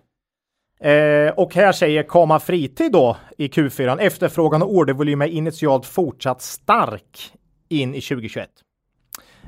Eh, 0.80 1.34
och 1.34 1.56
här 1.56 1.72
säger 1.72 2.04
Kama 2.04 2.40
Fritid 2.40 2.92
då 2.92 3.18
i 3.38 3.48
Q4. 3.48 3.98
Efterfrågan 4.00 4.62
och 4.64 4.74
ordervolym 4.76 5.22
är 5.22 5.28
initialt 5.28 5.86
fortsatt 5.86 6.42
stark 6.42 7.32
in 7.68 7.96
i 7.96 8.02
2021. 8.02 8.50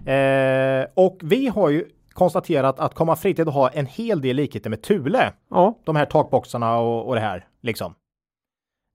Eh, 0.06 0.86
och 0.94 1.20
vi 1.24 1.48
har 1.48 1.70
ju 1.70 1.86
konstaterat 2.10 2.80
att 2.80 2.96
Kama 2.96 3.16
Fritid 3.16 3.48
har 3.48 3.72
en 3.74 3.86
hel 3.86 4.22
del 4.22 4.36
likheter 4.36 4.70
med 4.70 4.82
Thule. 4.82 5.34
Ja. 5.50 5.80
De 5.84 5.96
här 5.96 6.06
takboxarna 6.06 6.78
och, 6.78 7.08
och 7.08 7.16
det 7.16 7.22
här 7.22 7.48
liksom. 7.62 7.94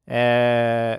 Eh, 0.07 0.99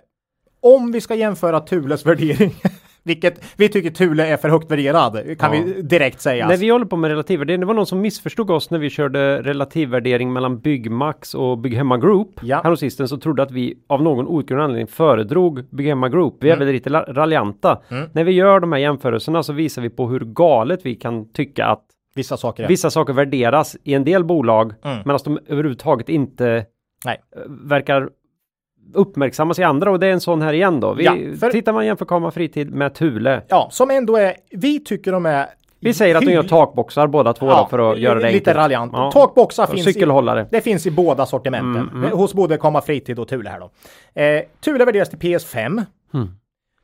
om 0.61 0.91
vi 0.91 1.01
ska 1.01 1.15
jämföra 1.15 1.59
Thules 1.59 2.05
värdering, 2.05 2.53
vilket 3.05 3.43
vi 3.57 3.69
tycker 3.69 3.89
Thule 3.89 4.27
är 4.27 4.37
för 4.37 4.49
högt 4.49 4.71
värderad, 4.71 5.37
kan 5.39 5.55
Ja. 5.57 5.63
vi 5.65 5.81
direkt 5.81 6.21
säga. 6.21 6.47
När 6.47 6.57
vi 6.57 6.69
håller 6.69 6.85
på 6.85 6.95
med 6.95 7.09
relativvärdering, 7.09 7.59
det 7.59 7.65
var 7.65 7.73
någon 7.73 7.85
som 7.85 8.01
missförstod 8.01 8.51
oss 8.51 8.69
när 8.69 8.79
vi 8.79 8.89
körde 8.89 9.41
relativvärdering 9.41 10.33
mellan 10.33 10.59
Byggmax 10.59 11.33
och 11.35 11.57
Bygghemma 11.57 11.97
Group. 11.97 12.29
Ja. 12.41 12.61
Häromsistens 12.63 13.09
så 13.09 13.17
trodde 13.17 13.43
att 13.43 13.51
vi 13.51 13.75
av 13.87 14.01
någon 14.03 14.27
outgrundlig 14.27 14.63
anledning 14.63 14.87
föredrog 14.87 15.63
Bygghemma 15.69 16.09
Group. 16.09 16.35
Vi 16.39 16.49
är 16.49 16.53
Mm. 16.55 16.65
väl 16.65 16.73
lite 16.75 16.89
raljanta. 16.89 17.81
Mm. 17.91 18.09
När 18.13 18.23
vi 18.23 18.31
gör 18.31 18.59
de 18.59 18.71
här 18.71 18.79
jämförelserna 18.79 19.43
så 19.43 19.53
visar 19.53 19.81
vi 19.81 19.89
på 19.89 20.07
hur 20.07 20.19
galet 20.19 20.79
vi 20.83 20.95
kan 20.95 21.31
tycka 21.31 21.65
att 21.65 21.85
Vissa 22.15 22.37
saker. 22.37 22.63
är- 22.63 22.67
vissa 22.67 22.89
saker 22.89 23.13
värderas 23.13 23.77
i 23.83 23.93
en 23.93 24.03
del 24.03 24.23
bolag 24.23 24.73
Mm. 24.83 24.97
medan 25.05 25.19
de 25.25 25.39
överhuvudtaget 25.47 26.09
inte 26.09 26.65
Nej. 27.05 27.21
eh, 27.35 27.41
verkar 27.47 28.09
uppmärksammas 28.93 29.59
i 29.59 29.63
andra 29.63 29.91
och 29.91 29.99
det 29.99 30.07
är 30.07 30.11
en 30.11 30.21
sån 30.21 30.41
här 30.41 30.53
igen 30.53 30.79
då. 30.79 30.93
Vi, 30.93 31.03
Ja, 31.05 31.15
för- 31.39 31.51
Tittar 31.51 31.73
man 31.73 31.85
jämför 31.85 32.05
Kama 32.05 32.31
Fritid 32.31 32.73
med 32.73 32.93
Thule. 32.93 33.41
Ja, 33.47 33.67
som 33.71 33.91
ändå 33.91 34.15
är, 34.15 34.33
vi 34.51 34.79
tycker 34.79 35.11
de 35.11 35.25
är 35.25 35.45
Vi 35.79 35.93
säger 35.93 36.15
att 36.15 36.25
de 36.25 36.31
gör 36.31 36.43
takboxar 36.43 37.07
båda 37.07 37.33
två 37.33 37.45
då, 37.49 37.67
för 37.69 37.91
att 37.91 37.99
göra 37.99 38.19
det 38.19 38.31
lite 38.31 38.53
raljant. 38.53 38.91
Ja. 38.95 39.11
Takboxar 39.11 39.67
finns 39.67 39.87
i, 39.87 39.93
cykelhållare. 39.93 40.47
det 40.51 40.61
finns 40.61 40.85
i 40.85 40.91
båda 40.91 41.25
sortimenten. 41.25 41.89
Mm, 41.89 42.03
mm. 42.03 42.17
Hos 42.17 42.33
både 42.33 42.57
Komma 42.57 42.81
Fritid 42.81 43.19
och 43.19 43.27
Thule 43.27 43.49
här 43.49 43.59
då. 43.59 43.69
Eh, 44.21 44.41
Thule 44.65 44.85
värderas 44.85 45.09
till 45.09 45.19
PS5. 45.19 45.85
Mm. 46.13 46.27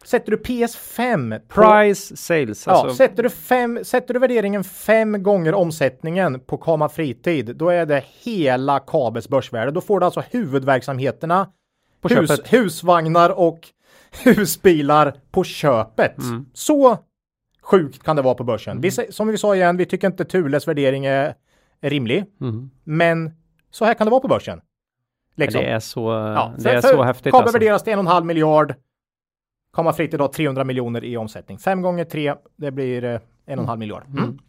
Sätter 0.04 0.32
du 0.32 0.38
PS5 0.38 1.40
på, 1.48 1.62
Price 1.62 2.18
sales. 2.18 2.68
ja, 2.68 2.74
Alltså, 2.74 2.96
sätter, 2.96 3.24
du 3.24 3.30
fem, 3.30 3.80
sätter 3.84 4.14
du 4.14 4.20
värderingen 4.20 4.64
fem 4.64 5.24
gånger 5.24 5.54
omsättningen 5.54 6.40
på 6.40 6.58
Kama 6.58 6.90
Fritid, 6.90 7.56
då 7.56 7.70
är 7.70 7.86
det 7.86 8.04
hela 8.24 8.80
Kabels 8.80 9.30
börsvärde. 9.30 9.72
Då 9.72 9.82
får 9.82 10.00
du 10.00 10.06
alltså 10.06 10.24
huvudverksamheterna, 10.32 11.48
På 12.02 12.08
hus, 12.08 12.30
köpet. 12.30 12.54
husvagnar 12.54 13.30
och 13.30 13.60
husbilar 14.24 15.14
på 15.32 15.44
köpet. 15.44 16.18
Mm. 16.18 16.46
Så 16.54 16.98
sjukt 17.62 18.04
kan 18.04 18.16
det 18.16 18.22
vara 18.22 18.36
på 18.36 18.44
börsen. 18.44 18.82
Vi, 18.82 18.90
sä- 18.90 19.12
som 19.12 19.28
vi 19.28 19.38
sa 19.38 19.56
igen, 19.56 19.78
vi 19.78 19.86
tycker 19.86 20.08
inte 20.08 20.26
Thules 20.26 20.68
värdering 20.68 21.06
är, 21.06 21.34
rimlig, 21.82 22.26
Mm. 22.42 22.70
men 22.84 23.32
så 23.72 23.86
här 23.86 23.94
kan 23.94 24.08
det 24.08 24.12
vara 24.12 24.22
på 24.22 24.28
börsen. 24.28 24.62
Liksom. 25.36 25.62
Det 25.62 25.68
är 25.68 25.80
så, 25.80 26.02
Ja, 26.12 26.54
det 26.58 26.64
för- 26.64 26.70
är 26.70 26.82
så 26.82 27.04
häftigt 27.04 27.32
Kabel 27.32 27.42
alltså. 27.44 27.60
värderas 27.60 27.84
till 27.84 27.94
en 27.94 28.00
och 28.00 28.04
en 28.04 28.08
halv 28.08 28.26
miljard. 28.26 28.74
Komma 29.72 29.94
fritt 29.94 30.14
idag 30.14 30.34
300 30.34 30.64
miljoner 30.64 31.04
i 31.04 31.18
omsättning. 31.18 31.58
Fem 31.60 31.82
gånger 31.82 32.06
tre, 32.06 32.36
det 32.58 32.72
blir 32.72 33.04
eh, 33.04 33.20
en 33.46 33.60
och 33.60 33.64
en 33.64 33.70
halv 33.70 33.80
miljard. 33.80 34.04
Mm. 34.08 34.40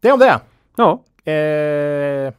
Det 0.00 0.12
om 0.12 0.18
det. 0.18 0.40
Ja, 0.76 1.04
Eh, 1.32 2.32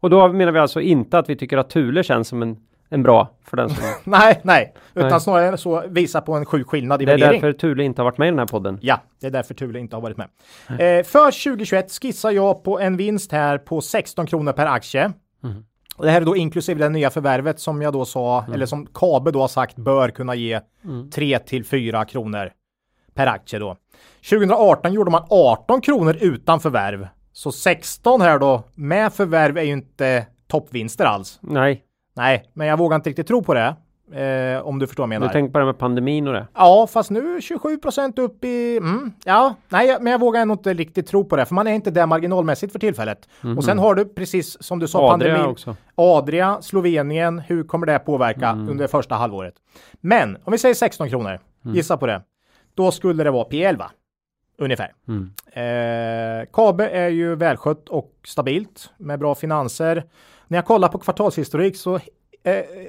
och 0.00 0.10
då 0.10 0.28
menar 0.32 0.52
vi 0.52 0.58
alltså 0.58 0.80
inte 0.80 1.18
att 1.18 1.28
vi 1.30 1.36
tycker 1.36 1.58
att 1.58 1.70
Thule 1.70 2.02
känns 2.02 2.28
som 2.28 2.42
en, 2.42 2.56
en 2.88 3.02
bra 3.02 3.30
för 3.44 3.56
den 3.56 3.70
som... 3.70 3.84
nej, 4.04 4.40
nej, 4.42 4.74
utan 4.94 5.10
Nej. 5.10 5.20
snarare 5.20 5.56
så 5.56 5.84
visa 5.88 6.20
på 6.20 6.34
en 6.34 6.44
sjuk 6.46 6.66
skillnad 6.66 7.02
i 7.02 7.04
det 7.04 7.12
är 7.12 7.18
värdering. 7.18 7.40
därför 7.40 7.58
Thule 7.58 7.84
inte 7.84 8.02
har 8.02 8.04
varit 8.04 8.18
med 8.18 8.28
i 8.28 8.30
den 8.30 8.38
här 8.38 8.46
podden. 8.46 8.78
Ja, 8.82 9.00
det 9.20 9.26
är 9.26 9.30
därför 9.30 9.54
Thule 9.54 9.78
inte 9.78 9.96
har 9.96 10.00
varit 10.00 10.16
med. 10.16 10.28
Eh, 10.68 11.04
för 11.04 11.44
2021 11.44 11.92
skissar 12.02 12.30
jag 12.30 12.64
på 12.64 12.80
en 12.80 12.96
vinst 12.96 13.32
här 13.32 13.58
på 13.58 13.80
16 13.80 14.26
kronor 14.26 14.52
per 14.52 14.66
aktie. 14.66 15.12
Mm. 15.44 15.64
Och 15.96 16.04
det 16.04 16.10
här 16.10 16.20
är 16.20 16.24
då 16.24 16.36
inklusive 16.36 16.84
det 16.84 16.88
nya 16.88 17.10
förvärvet 17.10 17.60
som 17.60 17.82
jag 17.82 17.92
då 17.92 18.04
sa, 18.04 18.44
eller 18.54 18.66
som 18.66 18.86
Kabe 18.86 19.30
då 19.30 19.40
har 19.40 19.48
sagt 19.48 19.76
bör 19.76 20.08
kunna 20.08 20.34
ge 20.34 20.60
Mm. 20.84 21.10
3 21.10 21.38
till 21.38 21.64
4 21.64 22.04
kronor 22.04 22.50
per 23.14 23.26
aktie 23.26 23.58
då. 23.58 23.76
2018 24.30 24.92
gjorde 24.92 25.10
man 25.10 25.22
18 25.30 25.80
kronor 25.80 26.16
utan 26.20 26.60
förvärv. 26.60 27.08
Så 27.32 27.52
16 27.52 28.20
här 28.20 28.38
då 28.38 28.62
med 28.74 29.12
förvärv 29.12 29.58
är 29.58 29.62
ju 29.62 29.72
inte 29.72 30.26
toppvinster 30.48 31.04
alls. 31.04 31.38
Nej, 31.42 31.82
Nej, 32.16 32.50
men 32.52 32.66
jag 32.66 32.76
vågar 32.76 32.96
inte 32.96 33.10
riktigt 33.10 33.26
tro 33.26 33.42
på 33.42 33.54
det. 33.54 33.76
Eh, 34.12 34.66
om 34.66 34.78
du 34.78 34.86
förstår 34.86 35.02
vad 35.06 35.14
jag 35.14 35.20
du 35.20 35.20
menar. 35.20 35.32
tänker 35.32 35.52
på 35.52 35.58
det 35.58 35.64
med 35.64 35.78
pandemin 35.78 36.26
och 36.28 36.32
det. 36.34 36.46
Ja, 36.54 36.86
fast 36.92 37.10
nu 37.10 37.40
27 37.40 37.78
procent 37.78 38.18
upp 38.18 38.44
i... 38.44 38.76
Mm, 38.76 39.12
ja, 39.24 39.54
nej, 39.68 39.96
men 40.00 40.12
jag 40.12 40.18
vågar 40.20 40.40
ändå 40.42 40.52
inte 40.52 40.74
riktigt 40.74 41.06
tro 41.06 41.24
på 41.24 41.36
det, 41.36 41.44
för 41.46 41.54
man 41.54 41.66
är 41.66 41.72
inte 41.72 41.90
där 41.90 42.06
marginalmässigt 42.06 42.72
för 42.72 42.78
tillfället. 42.78 43.28
Och 43.56 43.64
sen 43.64 43.78
har 43.78 43.94
du 43.94 44.04
precis 44.04 44.62
som 44.62 44.78
du 44.78 44.88
sa, 44.88 44.98
Mhm. 44.98 45.10
Adria 45.14 45.28
pandemin. 45.34 45.50
också. 45.52 45.76
Adria, 45.94 46.62
Slovenien, 46.62 47.38
hur 47.38 47.62
kommer 47.64 47.86
det 47.86 47.98
påverka 47.98 48.48
Mm. 48.48 48.68
under 48.68 48.86
första 48.86 49.14
halvåret? 49.14 49.54
Men 50.00 50.36
om 50.44 50.52
vi 50.52 50.58
säger 50.58 50.74
16 50.74 51.08
kronor, 51.10 51.38
Mm. 51.64 51.76
gissa 51.76 51.96
på 51.96 52.06
det. 52.06 52.22
Då 52.74 52.90
skulle 52.90 53.24
det 53.24 53.30
vara 53.30 53.44
P11 53.48 53.84
ungefär. 54.58 54.92
Mm. 55.08 55.30
Eh, 55.52 56.46
Kabe 56.52 56.88
är 56.88 57.08
ju 57.08 57.34
välskött 57.36 57.88
och 57.88 58.12
stabilt 58.26 58.90
med 58.96 59.18
bra 59.18 59.34
finanser. 59.34 60.04
När 60.48 60.58
jag 60.58 60.64
kollar 60.64 60.88
på 60.88 60.98
kvartalshistorik 60.98 61.76
så, 61.76 61.94
eh, 61.94 62.00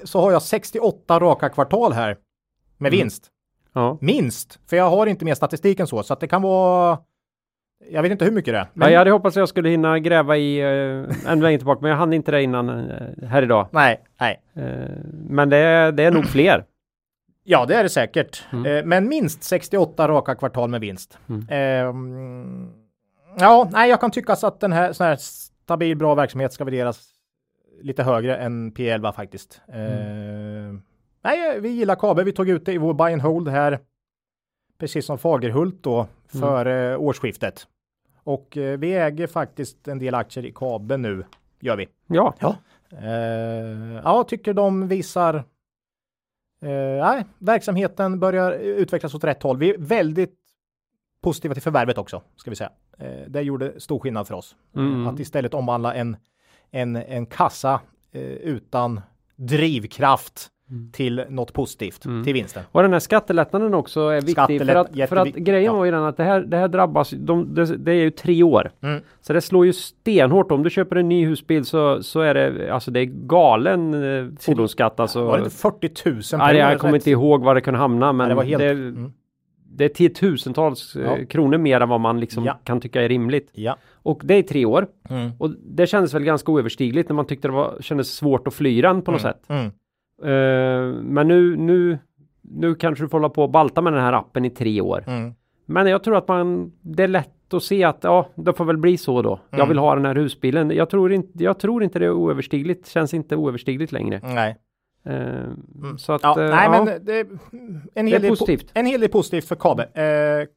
så 0.04 0.22
har 0.22 0.32
jag 0.32 0.42
68 0.42 1.20
raka 1.20 1.50
kvartal 1.50 1.94
här 1.94 2.18
med 2.78 2.94
Mm. 2.94 3.00
vinst. 3.00 3.28
Ja. 3.74 3.98
Minst, 4.02 4.60
för 4.70 4.78
jag 4.78 4.90
har 4.90 5.08
inte 5.08 5.26
mer 5.26 5.36
statistik 5.36 5.80
än 5.80 5.88
så, 5.88 6.04
så 6.04 6.14
att 6.14 6.20
det 6.20 6.28
kan 6.28 6.42
vara. 6.42 6.98
Jag 7.90 8.02
vet 8.02 8.12
inte 8.12 8.26
hur 8.26 8.32
mycket 8.32 8.54
det 8.54 8.58
är. 8.60 8.68
ja, 8.74 8.90
jag 8.90 8.98
hade 9.00 9.12
hoppats 9.12 9.38
att 9.38 9.42
jag 9.42 9.50
skulle 9.50 9.70
hinna 9.70 10.00
gräva 10.00 10.38
i 10.38 10.64
uh, 10.64 11.10
en 11.28 11.40
längre 11.40 11.58
tillbaka, 11.58 11.80
men 11.82 11.92
jag 11.92 11.98
hann 11.98 12.14
inte 12.14 12.32
det 12.32 12.44
innan 12.44 12.70
eh, 12.90 13.28
här 13.28 13.42
idag. 13.44 13.68
Nej, 13.72 14.04
nej. 14.20 14.42
Eh, 14.56 14.90
men 15.30 15.50
det 15.50 15.58
är, 15.58 15.92
det 15.92 16.04
är 16.04 16.12
nog 16.12 16.26
fler. 16.26 16.66
Ja, 17.44 17.66
det 17.66 17.76
är 17.76 17.84
det 17.84 17.90
säkert. 17.90 18.44
Mm. 18.54 18.66
Eh, 18.78 18.86
men 18.86 19.08
minst 19.10 19.44
68 19.44 20.08
raka 20.08 20.36
kvartal 20.36 20.70
med 20.70 20.82
vinst. 20.82 21.18
Mm. 21.30 21.48
Ehm, 21.50 22.70
ja, 23.40 23.70
nej, 23.72 23.90
jag 23.90 24.02
kan 24.02 24.12
tycka 24.12 24.36
så 24.36 24.48
att 24.48 24.60
den 24.60 24.72
här, 24.74 24.94
sån 24.94 25.08
här 25.08 25.16
stabil, 25.16 25.98
bra 25.98 26.16
verksamhet 26.16 26.54
ska 26.54 26.64
värderas 26.64 27.10
lite 27.82 28.04
högre 28.04 28.38
än 28.38 28.72
P11 28.72 29.12
faktiskt. 29.12 29.62
Ehm, 29.68 30.82
nej, 31.24 31.60
vi 31.60 31.70
gillar 31.70 31.96
Kabe. 31.96 32.24
Vi 32.24 32.32
tog 32.32 32.50
ut 32.50 32.66
det 32.66 32.74
i 32.74 32.78
vår 32.78 32.94
buy 32.94 33.14
and 33.14 33.22
hold 33.22 33.48
här. 33.48 33.80
Precis 34.78 35.06
som 35.06 35.18
Fagerhult 35.18 35.84
då 35.84 36.08
för 36.28 36.66
eh, 36.66 37.02
årsskiftet. 37.02 37.68
Och 38.24 38.58
eh, 38.58 38.78
vi 38.78 38.94
äger 38.94 39.28
faktiskt 39.28 39.88
en 39.88 40.00
del 40.00 40.16
aktier 40.16 40.46
i 40.46 40.52
Kabe 40.52 40.98
nu. 40.98 41.26
Gör 41.60 41.76
vi. 41.76 41.88
Ja, 42.08 42.36
Eh, 42.92 44.02
ja, 44.04 44.24
tycker 44.24 44.54
de 44.54 44.88
visar 44.88 45.36
eh, 46.62 47.06
nej, 47.06 47.26
verksamheten 47.38 48.20
börjar 48.20 48.52
utvecklas 48.52 49.14
åt 49.14 49.24
rätt 49.24 49.44
håll. 49.44 49.58
Vi 49.58 49.70
är 49.70 49.78
väldigt 49.78 50.36
positiva 51.22 51.54
till 51.54 51.64
förvärvet 51.64 51.98
också, 51.98 52.22
ska 52.36 52.50
vi 52.50 52.56
säga. 52.56 52.72
Eh, 52.98 53.28
det 53.28 53.42
gjorde 53.42 53.80
stor 53.80 54.00
skillnad 54.00 54.28
för 54.28 54.36
oss. 54.36 54.56
Mm. 54.76 55.08
Att 55.08 55.20
istället 55.20 55.54
omvandla 55.54 55.94
en, 55.94 56.18
en, 56.72 56.96
en 56.96 57.26
kassa 57.26 57.80
eh, 58.14 58.22
utan 58.22 59.02
drivkraft 59.36 60.50
Mm. 60.70 60.92
till 60.92 61.26
något 61.30 61.54
positivt, 61.54 62.06
Mm. 62.06 62.24
till 62.24 62.34
vinsten. 62.34 62.64
och 62.72 62.82
den 62.82 62.94
här 62.94 63.00
skattelättnaden 63.00 63.74
också 63.74 64.02
är 64.02 64.22
viktig. 64.22 64.66
För 64.66 64.76
att, 64.76 65.10
för 65.10 65.16
att 65.16 65.28
grejen 65.28 65.66
ja. 65.66 65.74
var 65.78 65.86
ju 65.86 65.92
den 65.92 66.04
att 66.04 66.18
det 66.18 66.24
här, 66.24 66.42
det 66.42 66.58
här 66.58 66.68
drabbas, 66.68 67.10
de, 67.10 67.56
det, 67.56 67.78
det 67.78 67.92
är 67.92 67.96
ju 67.96 68.12
tre 68.12 68.44
år. 68.44 68.72
Mm. 68.82 69.02
Så 69.22 69.34
det 69.34 69.42
slår 69.42 69.66
ju 69.66 69.74
stenhårt. 69.74 70.52
Om 70.52 70.64
du 70.64 70.70
köper 70.70 70.96
en 70.96 71.10
ny 71.10 71.26
husbil 71.26 71.66
så, 71.66 72.04
så 72.04 72.20
är 72.22 72.34
det, 72.34 72.74
alltså 72.74 72.92
det 72.92 73.00
är 73.00 73.06
galen 73.06 73.94
eh, 73.94 74.26
fordonsskatt 74.40 75.00
alltså. 75.00 75.24
Var 75.24 75.38
det 75.38 75.44
inte 75.44 75.56
40 75.56 76.10
000 76.10 76.22
per 76.22 76.38
Nej, 76.38 76.58
jag 76.58 76.80
kommer 76.80 76.96
inte 76.96 77.12
ihåg 77.12 77.44
vad 77.44 77.56
det 77.56 77.62
kunde 77.62 77.80
hamna 77.80 78.14
men 78.14 78.18
Nej, 78.18 78.30
det 78.30 78.36
var 78.36 78.44
helt... 78.44 78.60
det, 78.60 78.70
Mm. 78.70 79.14
Det 79.78 79.86
är 79.86 79.90
tiotusentals 79.90 80.96
eh, 80.96 81.02
Ja. 81.04 81.26
kronor 81.30 81.58
mer 81.58 81.82
än 81.82 81.90
vad 81.90 82.00
man 82.02 82.20
liksom 82.20 82.46
Ja. 82.46 82.60
kan 82.64 82.82
tycka 82.82 83.02
är 83.02 83.10
rimligt. 83.10 83.50
Ja. 83.54 83.78
Och 83.94 84.22
det 84.24 84.34
är 84.34 84.44
tre 84.44 84.66
år. 84.66 84.88
Mm. 85.10 85.32
Och 85.40 85.50
det 85.66 85.88
kändes 85.88 86.14
väl 86.14 86.24
ganska 86.24 86.52
oöverstigligt 86.52 87.10
när 87.10 87.16
man 87.16 87.26
tyckte 87.26 87.48
det 87.48 87.52
var, 87.54 87.78
kändes 87.82 88.16
svårt 88.16 88.48
att 88.48 88.54
fly 88.54 88.82
den 88.82 89.02
på 89.02 89.12
något 89.12 89.22
Mm. 89.24 89.34
sätt. 89.34 89.50
Mm. 89.50 89.66
Eh, 90.24 91.02
men 91.04 91.28
nu, 91.28 91.56
nu, 91.56 91.98
nu 92.42 92.76
kanske 92.76 93.04
du 93.04 93.10
får 93.10 93.18
hålla 93.18 93.30
på 93.30 93.44
och 93.44 93.52
balta 93.52 93.82
med 93.82 93.94
den 93.94 94.02
här 94.02 94.14
appen 94.14 94.46
i 94.46 94.50
tre 94.50 94.82
år. 94.82 95.04
Mm. 95.08 95.34
Men 95.66 95.88
jag 95.88 96.04
tror 96.04 96.16
att 96.18 96.28
man, 96.28 96.72
det 96.82 97.04
är 97.04 97.08
lätt 97.08 97.54
att 97.54 97.64
se 97.64 97.84
att 97.84 98.00
ja, 98.02 98.30
det 98.36 98.54
får 98.54 98.66
väl 98.66 98.78
bli 98.78 98.98
så 98.98 99.22
då. 99.22 99.40
Jag 99.50 99.58
Mm. 99.60 99.70
vill 99.70 99.78
ha 99.78 99.96
den 99.96 100.06
här 100.06 100.16
husbilen. 100.16 100.72
Jag 100.72 100.90
tror 100.90 101.14
inte, 101.14 101.44
jag 101.44 101.60
tror 101.60 101.84
inte 101.84 102.00
det 102.00 102.06
är 102.06 102.12
oöverstigligt, 102.12 102.88
känns 102.88 103.14
inte 103.14 103.36
oöverstigligt 103.36 103.92
längre. 103.92 104.20
Nej. 104.24 104.56
Eh, 105.08 105.96
Så 105.98 106.14
att, 106.14 106.24
Ja, 106.24 106.42
eh, 106.44 106.50
nej, 106.50 106.66
ja, 106.72 106.84
men 106.86 107.06
det, 107.06 107.20
en, 107.20 108.06
det 108.06 108.12
hel 108.12 108.14
är 108.14 108.20
del 108.20 108.30
positivt. 108.30 108.72
en 108.74 108.86
hel 108.86 109.02
del 109.02 109.10
positivt 109.10 109.46
för 109.48 109.56
Kabe. 109.56 109.84
Eh, 109.84 110.48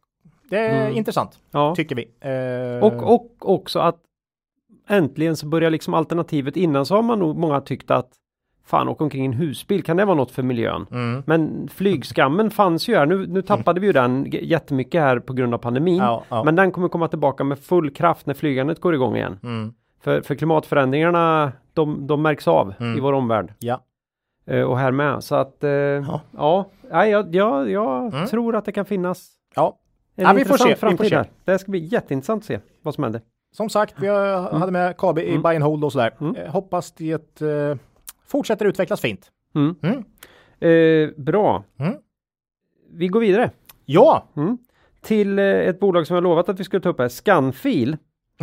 det 0.50 0.58
är 0.58 0.82
Mm. 0.86 0.96
intressant, 0.96 1.38
ja. 1.50 1.74
tycker 1.74 1.96
vi. 1.96 2.08
Eh, 2.20 2.84
Och, 2.84 3.14
och 3.14 3.50
också 3.54 3.78
att 3.78 3.96
äntligen 4.88 5.36
så 5.36 5.46
börjar 5.46 5.70
liksom 5.70 5.94
alternativet 5.94 6.56
innan 6.56 6.86
så 6.86 6.94
har 6.94 7.02
man 7.02 7.18
nog 7.18 7.36
många 7.36 7.60
tyckt 7.60 7.90
att 7.90 8.08
fan 8.66 8.88
åka 8.88 9.04
omkring 9.04 9.22
i 9.22 9.26
en 9.26 9.32
husbil, 9.32 9.82
kan 9.82 9.96
det 9.96 10.04
vara 10.04 10.16
något 10.16 10.30
för 10.30 10.42
miljön? 10.42 10.86
Mm. 10.90 11.22
Men 11.26 11.68
flygskammen 11.68 12.50
fanns 12.50 12.88
ju 12.88 12.94
här, 12.96 13.06
nu, 13.06 13.26
nu 13.26 13.42
tappade 13.42 13.80
vi 13.80 13.86
ju 13.86 13.92
den 13.92 14.26
jättemycket 14.30 15.00
här 15.00 15.18
på 15.18 15.32
grund 15.32 15.54
av 15.54 15.58
pandemin. 15.58 15.96
Ja, 15.96 16.24
ja. 16.28 16.44
Men 16.44 16.56
den 16.56 16.72
kommer 16.72 16.88
komma 16.88 17.08
tillbaka 17.08 17.44
med 17.44 17.58
full 17.58 17.90
kraft 17.90 18.26
när 18.26 18.34
flygandet 18.34 18.80
går 18.80 18.94
igång 18.94 19.16
igen. 19.16 19.38
Mm. 19.42 19.72
För, 20.00 20.20
för 20.22 20.34
klimatförändringarna, 20.34 21.52
de, 21.74 22.06
de 22.06 22.22
märks 22.22 22.48
av 22.48 22.74
Mm. 22.80 22.96
i 22.98 23.00
vår 23.00 23.12
omvärld. 23.12 23.52
Ja. 23.58 23.80
Eh, 24.46 24.62
och 24.62 24.78
här 24.78 24.92
med. 24.92 25.24
Så 25.24 25.34
att, 25.34 25.64
eh, 25.64 25.70
ja, 25.70 26.20
Ja. 26.36 26.70
jag, 27.06 27.34
jag, 27.34 27.70
jag 27.70 28.14
Mm. 28.14 28.26
tror 28.26 28.56
att 28.56 28.64
det 28.64 28.72
kan 28.72 28.84
finnas 28.84 29.30
Ja, 29.54 29.78
en 30.16 30.24
Ja, 30.24 30.32
vi 30.32 30.44
får 30.44 30.56
se, 30.56 30.68
vi 30.68 30.96
får 30.96 31.04
se. 31.04 31.24
Det 31.44 31.58
ska 31.58 31.70
bli 31.70 31.80
jätteintressant 31.84 32.42
att 32.42 32.46
se 32.46 32.60
vad 32.82 32.94
som 32.94 33.04
händer. 33.04 33.20
som 33.52 33.68
sagt, 33.68 33.94
vi 33.98 34.06
har- 34.06 34.58
hade 34.58 34.72
med 34.72 34.96
KB 34.96 35.18
i 35.22 35.30
Mm. 35.30 35.42
buy 35.42 35.54
and 35.54 35.64
hold 35.64 35.84
och 35.84 35.92
sådär. 35.92 36.14
Mm. 36.20 36.36
Eh, 36.36 36.50
hoppas 36.50 36.92
det 36.92 37.40
eh, 37.42 37.76
fortsätter 38.26 38.64
utvecklas 38.66 39.00
fint. 39.00 39.30
Mm. 39.54 39.74
Mm. 39.82 40.04
Eh, 40.60 41.10
bra. 41.16 41.64
Mm. 41.78 41.94
Vi 42.92 43.08
går 43.08 43.20
vidare 43.20 43.50
Ja, 43.84 44.24
mm. 44.36 44.58
till 45.00 45.38
ett 45.38 45.80
bolag 45.80 46.06
som 46.06 46.14
jag 46.14 46.22
lovat 46.22 46.48
att 46.48 46.60
vi 46.60 46.64
skulle 46.64 46.80
ta 46.82 46.88
upp 46.88 46.98
här, 46.98 47.08
Scanfil. 47.08 47.96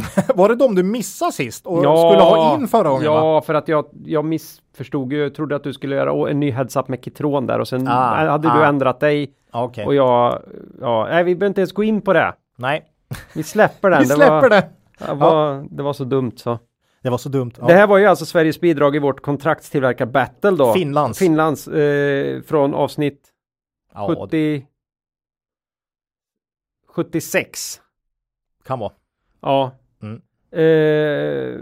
var 0.36 0.50
det 0.50 0.56
de 0.56 0.76
du 0.76 0.84
missade 0.84 1.32
sist 1.32 1.66
och 1.68 1.86
Ja. 1.86 2.10
skulle 2.10 2.24
ha 2.24 2.56
in 2.56 2.68
förra 2.68 2.90
gången? 2.90 3.06
va? 3.12 3.16
Ja, 3.16 3.42
för 3.42 3.54
att 3.54 3.68
jag, 3.68 3.86
jag 4.06 4.26
missförstod 4.26 5.14
ju, 5.14 5.30
trodde 5.30 5.56
att 5.56 5.64
du 5.64 5.74
skulle 5.74 5.96
göra 5.96 6.30
en 6.30 6.40
ny 6.40 6.52
heads-up 6.52 6.88
med 6.88 7.04
Kitron 7.04 7.46
där 7.48 7.60
och 7.60 7.68
sen 7.68 7.88
Ah, 7.88 8.16
hade 8.32 8.52
ah. 8.52 8.58
du 8.58 8.66
ändrat 8.66 9.00
dig 9.00 9.34
Ja, 9.52 9.64
Okej. 9.64 9.86
och 9.86 9.96
jag, 9.96 10.42
ja, 10.82 11.08
nej 11.10 11.24
vi 11.24 11.36
behöver 11.36 11.48
inte 11.48 11.62
ens 11.62 11.72
gå 11.72 11.84
in 11.84 12.02
på 12.02 12.14
det. 12.14 12.34
Nej, 12.58 12.86
Vi 13.34 13.44
släpper 13.44 13.90
den. 13.90 14.00
vi 14.02 14.06
släpper 14.06 14.50
det. 14.50 14.70
Var, 15.00 15.08
det. 15.08 15.14
Var, 15.16 15.68
det 15.72 15.84
var 15.84 15.94
så 15.94 16.04
dumt 16.04 16.32
så. 16.36 16.60
Det 17.02 17.10
var 17.10 17.18
så 17.18 17.30
dumt. 17.30 17.52
Ja. 17.60 17.68
Det 17.68 17.74
här 17.74 17.88
var 17.88 17.98
ju 17.98 18.06
alltså 18.06 18.26
Sveriges 18.26 18.60
bidrag 18.62 18.96
i 18.96 19.00
vårt 19.00 19.22
kontraktstillverkar 19.22 20.06
Battle 20.06 20.52
då. 20.52 20.74
Finlands. 20.74 21.20
Finlands 21.20 21.68
eh, 21.68 22.42
från 22.42 22.74
avsnitt 22.74 23.28
ja, 23.94 24.16
70 24.30 24.66
76. 26.88 27.82
kan 28.66 28.80
vara. 28.80 28.92
Ja. 29.42 29.72
Mm. 30.02 30.22
Eh, 30.52 31.60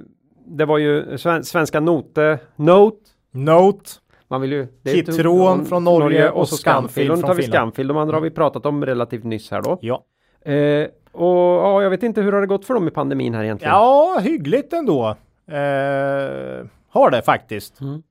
det 0.48 0.66
var 0.66 0.78
ju 0.78 1.18
sven 1.18 1.44
svenska 1.44 1.80
Note, 1.80 2.40
Note. 2.56 2.98
Note. 3.32 3.90
Man 4.28 4.42
vill 4.42 4.52
ju. 4.52 4.68
Kitron 4.86 5.62
ett- 5.62 5.70
från 5.70 5.84
Norge 5.84 6.30
och 6.30 6.50
så 6.50 6.56
Scanfil. 6.56 7.12
Och 7.12 7.18
nu 7.18 7.24
tar 7.24 7.34
vi. 7.36 7.44
Scanfil. 7.44 7.88
De 7.88 7.98
andra 7.98 8.16
har 8.16 8.22
vi 8.22 8.30
pratat 8.32 8.66
om 8.66 8.86
relativt 8.86 9.24
nyss 9.24 9.52
här 9.52 9.62
då. 9.62 9.78
Ja. 9.82 10.04
Eh, 10.52 10.88
och 11.12 11.38
ja, 11.38 11.82
jag 11.84 11.90
vet 11.90 12.04
inte 12.04 12.22
hur 12.22 12.32
har 12.32 12.42
det 12.42 12.48
gått 12.48 12.66
för 12.66 12.74
dem 12.74 12.88
i 12.88 12.92
pandemin 12.92 13.34
här 13.34 13.44
egentligen? 13.44 13.74
ja, 13.74 14.20
hyggligt 14.24 14.74
ändå. 14.74 15.16
Eh, 15.48 16.66
har 16.90 17.10
det 17.12 17.22
faktiskt. 17.26 17.82
Mm. 17.82 18.04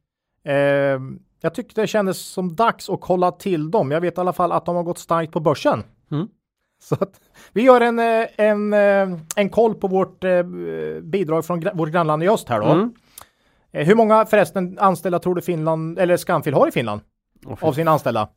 Eh, 0.45 1.19
jag 1.41 1.55
tyckte 1.55 1.81
det 1.81 1.87
kändes 1.87 2.19
som 2.19 2.55
dags 2.55 2.91
att 2.91 3.01
kolla 3.01 3.31
till 3.33 3.71
dem. 3.71 3.91
Jag 3.91 4.01
vet 4.01 4.19
i 4.19 4.21
alla 4.21 4.33
fall 4.33 4.53
att 4.53 4.67
de 4.67 4.77
har 4.77 4.83
gått 4.83 4.99
starkt 4.99 5.33
på 5.33 5.41
börsen. 5.41 5.83
Mm. 6.11 6.29
Så 6.89 6.95
att 6.95 7.21
vi 7.53 7.63
gör 7.63 7.81
en, 7.81 7.99
eh, 7.99 8.27
en, 8.37 8.73
eh, 8.73 9.19
en 9.37 9.49
koll 9.51 9.75
på 9.75 9.89
vårt 9.89 10.25
eh, 10.25 10.43
bidrag 11.03 11.45
från 11.47 11.65
vårt 11.75 11.89
grannland 11.89 12.23
i 12.23 12.29
öst 12.29 12.49
här 12.49 12.61
då. 12.61 12.67
Mm. 12.67 12.95
Hur 13.73 13.95
många 13.95 14.27
förresten 14.27 14.79
anställda 14.79 15.19
tror 15.19 15.35
du 15.35 15.43
Finland, 15.43 15.99
eller 15.99 16.17
Scanfil 16.17 16.55
har 16.55 16.69
i 16.69 16.71
Finland? 16.71 17.01
Fy 17.45 17.67
Av 17.67 17.73
sina 17.73 17.91
anställda? 17.91 18.29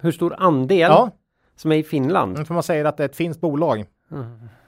Hur 0.00 0.12
stor 0.12 0.34
andel 0.38 0.78
Ja, 0.78 1.10
som 1.56 1.72
är 1.72 1.76
i 1.76 1.82
Finland? 1.82 2.34
mm, 2.34 2.46
för 2.46 2.54
man 2.54 2.62
säger 2.62 2.84
att 2.84 2.96
det 2.96 3.02
är 3.02 3.08
ett 3.08 3.16
finskt 3.16 3.40
bolag. 3.40 3.84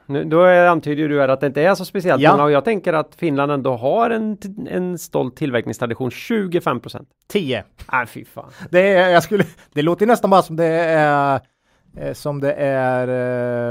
Nu, 0.07 0.25
då 0.25 0.45
antyder 0.47 1.09
du 1.09 1.23
att 1.23 1.41
det 1.41 1.47
inte 1.47 1.63
är 1.63 1.75
så 1.75 1.85
speciellt 1.85 2.23
Ja. 2.23 2.31
många 2.31 2.45
och 2.45 2.51
jag 2.51 2.65
tänker 2.65 2.93
att 2.93 3.15
Finland 3.15 3.53
ändå 3.53 3.77
har 3.77 4.11
en, 4.11 4.39
en 4.71 4.99
stolt 4.99 5.37
tillverkningstradition, 5.37 6.11
25 6.11 6.81
procent. 6.81 7.09
10. 7.29 7.65
Nej 7.93 8.07
fy 8.07 8.25
fan. 8.25 8.51
Det, 8.71 8.81
är, 8.81 9.11
jag 9.11 9.23
skulle, 9.23 9.45
det 9.73 9.83
låter 9.83 10.07
nästan 10.07 10.31
bara 10.31 10.43
som 10.43 10.57
det 10.57 10.67
är 10.67 11.41
som 12.13 12.41
det 12.41 12.53
är 12.53 13.09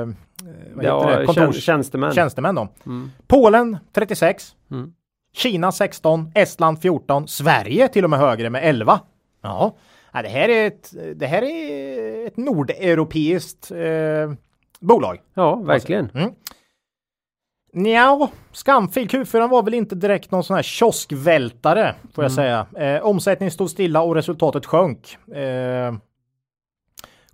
eh, 0.01 0.07
vad 0.73 0.85
heter 0.85 1.07
det? 1.07 1.19
Ja, 1.21 1.25
Kontors, 1.25 1.35
tjän, 1.35 1.53
tjänstemän. 1.53 2.11
tjänstemän 2.13 2.55
då. 2.55 2.67
Mm. 2.85 3.11
Polen 3.27 3.77
36, 3.93 4.55
Mm. 4.71 4.93
Kina 5.33 5.71
16, 5.71 6.31
Estland 6.35 6.81
14, 6.81 7.27
Sverige 7.27 7.87
till 7.87 8.03
och 8.03 8.09
med 8.09 8.19
högre 8.19 8.49
med 8.49 8.63
11. 8.69 8.99
Ja, 9.41 9.75
ja 10.13 10.21
det 10.21 10.29
här 10.29 10.49
är 10.49 10.67
ett, 10.67 10.93
det 11.15 11.27
här 11.27 11.41
är 11.41 12.27
ett 12.27 12.37
nordeuropeiskt 12.37 13.71
eh, 13.71 14.33
bolag. 14.79 15.17
Ja, 15.33 15.55
verkligen. 15.55 16.09
Mm. 16.13 16.31
Nja, 17.73 18.27
Skamfil 18.51 19.07
Q4 19.07 19.49
var 19.49 19.63
väl 19.63 19.73
inte 19.73 19.95
direkt 19.95 20.31
någon 20.31 20.43
sån 20.43 20.55
här 20.55 20.63
kioskvältare 20.63 21.95
får 22.13 22.23
jag 22.23 22.31
säga. 22.31 22.65
Eh, 22.77 23.01
omsättningen 23.05 23.51
stod 23.51 23.69
stilla 23.69 24.01
och 24.01 24.15
resultatet 24.15 24.65
sjönk. 24.65 25.17
Eh, 25.35 25.93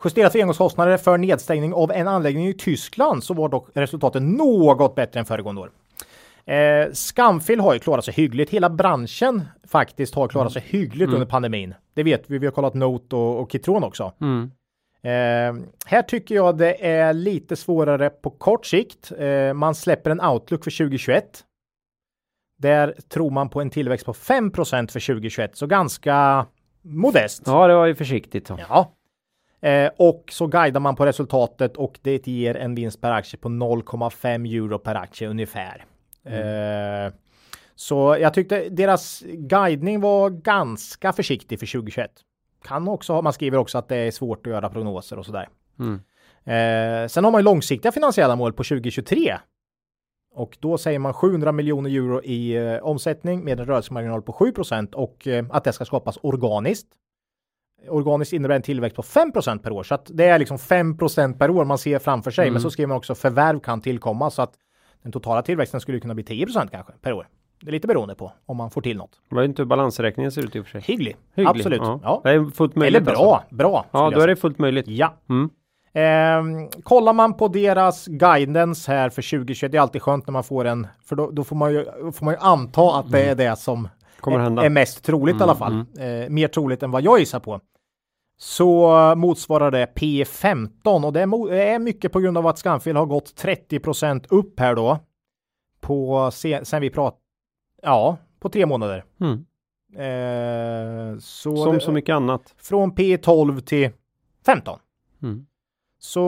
justerat 0.03 0.31
för 0.31 0.39
engångskostnader 0.39 0.97
för 0.97 1.17
nedstängning 1.17 1.73
av 1.73 1.91
en 1.91 2.07
anläggning 2.07 2.47
i 2.47 2.53
Tyskland 2.53 3.23
så 3.23 3.33
var 3.33 3.49
dock 3.49 3.69
resultatet 3.73 4.21
något 4.21 4.95
bättre 4.95 5.19
än 5.19 5.25
föregående 5.25 5.61
år. 5.61 5.71
Eh, 6.45 6.91
Skamfil 6.93 7.59
har 7.59 7.73
ju 7.73 7.79
klarat 7.79 8.05
sig 8.05 8.13
hyggligt. 8.13 8.51
Hela 8.51 8.69
branschen 8.69 9.45
faktiskt 9.67 10.15
har 10.15 10.27
klarat 10.27 10.53
sig 10.53 10.63
hyggligt 10.65 11.13
under 11.13 11.25
pandemin. 11.25 11.73
Det 11.93 12.03
vet 12.03 12.29
vi. 12.29 12.37
Vi 12.37 12.45
har 12.47 12.51
kollat 12.51 12.73
Note 12.73 13.15
och, 13.15 13.39
och 13.39 13.51
Kitron 13.51 13.83
också. 13.83 14.13
Mm. 14.21 14.51
Eh, 15.01 15.63
här 15.85 16.01
tycker 16.01 16.35
jag 16.35 16.57
det 16.57 16.87
är 16.87 17.13
lite 17.13 17.55
svårare 17.55 18.09
på 18.09 18.29
kort 18.29 18.65
sikt. 18.65 19.11
Eh, 19.17 19.53
man 19.53 19.75
släpper 19.75 20.11
en 20.11 20.21
outlook 20.21 20.63
för 20.63 20.71
2021. 20.71 21.43
Där 22.57 22.95
tror 23.09 23.31
man 23.31 23.49
på 23.49 23.61
en 23.61 23.69
tillväxt 23.69 24.05
på 24.05 24.13
5% 24.13 24.91
för 24.91 24.99
2021, 25.13 25.55
så 25.55 25.67
ganska 25.67 26.45
modest. 26.81 27.43
Ja, 27.45 27.67
det 27.67 27.75
var 27.75 27.85
ju 27.85 27.95
försiktigt. 27.95 28.51
Ja. 28.69 28.93
Eh, 29.61 29.89
och 29.97 30.23
så 30.31 30.47
guidar 30.47 30.79
man 30.79 30.95
på 30.95 31.05
resultatet 31.05 31.77
och 31.77 31.99
det 32.01 32.27
ger 32.27 32.57
en 32.57 32.75
vinst 32.75 33.01
per 33.01 33.11
aktie 33.11 33.39
på 33.39 33.49
0,5 33.49 34.55
euro 34.55 34.79
per 34.79 34.95
aktie 34.95 35.27
ungefär. 35.27 35.85
Eh, 36.23 37.13
så 37.75 38.17
jag 38.19 38.33
tyckte 38.33 38.69
deras 38.69 39.23
guidning 39.27 40.01
var 40.01 40.29
ganska 40.29 41.13
försiktig 41.13 41.59
för 41.59 41.65
2021. 41.65 42.11
Kan 42.63 42.87
också 42.87 43.13
ha, 43.13 43.21
man 43.21 43.33
skriver 43.33 43.57
också 43.57 43.77
att 43.77 43.87
det 43.87 43.95
är 43.95 44.11
svårt 44.11 44.47
att 44.47 44.53
göra 44.53 44.69
prognoser 44.69 45.19
och 45.19 45.25
sådär. 45.25 45.49
Mm. 45.79 46.01
Eh, 46.43 47.07
sen 47.07 47.23
har 47.23 47.31
man 47.31 47.41
ju 47.41 47.43
långsiktiga 47.43 47.91
finansiella 47.91 48.35
mål 48.35 48.53
på 48.53 48.63
2023. 48.63 49.37
Och 50.33 50.57
då 50.59 50.77
säger 50.77 50.99
man 50.99 51.13
700 51.13 51.51
miljoner 51.51 51.89
euro 51.89 52.23
i 52.23 52.55
eh, 52.55 52.77
omsättning 52.77 53.43
med 53.43 53.59
en 53.59 53.65
rörelsemarginal 53.65 54.21
på 54.21 54.31
7% 54.31 54.93
och 54.93 55.27
eh, 55.27 55.45
att 55.49 55.63
det 55.63 55.73
ska 55.73 55.85
skapas 55.85 56.17
organiskt. 56.21 56.87
Organiskt 57.89 58.33
innebär 58.33 58.55
en 58.55 58.61
tillväxt 58.61 58.95
på 58.95 59.01
5% 59.01 59.59
per 59.59 59.71
år 59.71 59.83
så 59.83 59.95
att 59.95 60.11
det 60.13 60.25
är 60.25 60.39
liksom 60.39 60.57
5% 60.57 61.37
per 61.37 61.49
år 61.49 61.65
man 61.65 61.77
ser 61.77 61.99
framför 61.99 62.31
sig. 62.31 62.43
Mm. 62.43 62.53
Men 62.53 62.61
så 62.61 62.69
skriver 62.69 62.87
man 62.87 62.97
också 62.97 63.15
förvärv 63.15 63.59
kan 63.59 63.81
tillkomma 63.81 64.29
så 64.29 64.41
att 64.41 64.53
den 65.03 65.11
totala 65.11 65.41
tillväxten 65.41 65.81
skulle 65.81 65.99
kunna 65.99 66.13
bli 66.13 66.23
10 66.23 66.47
kanske 66.71 66.93
per 67.01 67.13
år. 67.13 67.27
Det 67.61 67.67
är 67.67 67.71
lite 67.71 67.87
beroende 67.87 68.15
på 68.15 68.31
om 68.45 68.57
man 68.57 68.71
får 68.71 68.81
till 68.81 68.97
något. 68.97 69.11
Det 69.29 69.35
var 69.35 69.41
ju 69.41 69.47
inte 69.47 69.61
hur 69.61 69.67
balansräkningen 69.67 70.31
ser 70.31 70.45
ut 70.45 70.55
i 70.55 70.59
och 70.59 70.65
för 70.65 70.71
sig. 70.71 70.81
Hygglig, 70.81 71.17
Hygglig, 71.35 71.49
absolut. 71.49 71.81
Ja. 71.81 71.99
Ja. 72.03 72.21
Det 72.23 72.31
är 72.31 72.45
fullt 72.45 72.75
möjligt. 72.75 73.01
Eller 73.01 73.11
bra, 73.11 73.35
Alltså. 73.35 73.55
bra. 73.55 73.85
Ja, 73.91 73.99
då 74.09 74.11
jag 74.11 74.23
är 74.23 74.27
det 74.27 74.35
fullt 74.35 74.59
möjligt. 74.59 74.87
Ja. 74.87 75.13
Mm. 75.29 75.49
Ehm, 75.93 76.69
kollar 76.83 77.13
man 77.13 77.33
på 77.33 77.47
deras 77.47 78.07
guidance 78.07 78.91
här 78.91 79.09
för 79.09 79.21
2021, 79.21 79.71
det 79.71 79.77
är 79.77 79.81
alltid 79.81 80.01
skönt 80.01 80.27
när 80.27 80.31
man 80.31 80.43
får 80.43 80.65
en, 80.65 80.87
för 81.05 81.15
då, 81.15 81.31
då 81.31 81.43
får, 81.43 81.55
man 81.55 81.73
ju, 81.73 81.85
får 82.11 82.25
man 82.25 82.33
ju 82.33 82.39
anta 82.39 82.99
att 82.99 83.11
det 83.11 83.21
är 83.21 83.35
det 83.35 83.55
som 83.55 83.87
Kommer 84.19 84.39
är, 84.39 84.43
hända. 84.43 84.65
är 84.65 84.69
mest 84.69 85.03
troligt 85.03 85.39
i 85.39 85.43
alla 85.43 85.55
fall. 85.55 85.73
Eh, 85.73 86.29
mer 86.29 86.47
troligt 86.47 86.83
än 86.83 86.91
vad 86.91 87.01
jag 87.01 87.19
gissar 87.19 87.39
på. 87.39 87.61
Så 88.39 88.91
motsvarar 89.15 89.71
det 89.71 89.85
P15 89.95 91.05
och 91.05 91.13
det 91.13 91.21
är, 91.21 91.79
mycket 91.79 92.11
på 92.11 92.19
grund 92.19 92.37
av 92.37 92.47
att 92.47 92.57
Scanfil 92.57 92.95
har 92.95 93.05
gått 93.05 93.43
30% 93.43 94.25
upp 94.29 94.59
här 94.59 94.75
då. 94.75 94.99
På 95.79 96.31
se, 96.31 96.65
sen 96.65 96.81
vi 96.81 96.89
pratade, 96.89 97.21
ja, 97.81 98.17
på 98.39 98.49
tre 98.49 98.65
månader. 98.65 99.03
Mm. 99.19 99.45
Eh, 99.95 101.19
så 101.19 101.57
Som 101.57 101.73
det, 101.73 101.79
så 101.79 101.91
mycket 101.91 102.13
annat. 102.13 102.55
från 102.57 102.91
P12 102.91 103.61
till 103.61 103.89
15. 104.45 104.79
Mm. 105.23 105.46
Så 105.99 106.19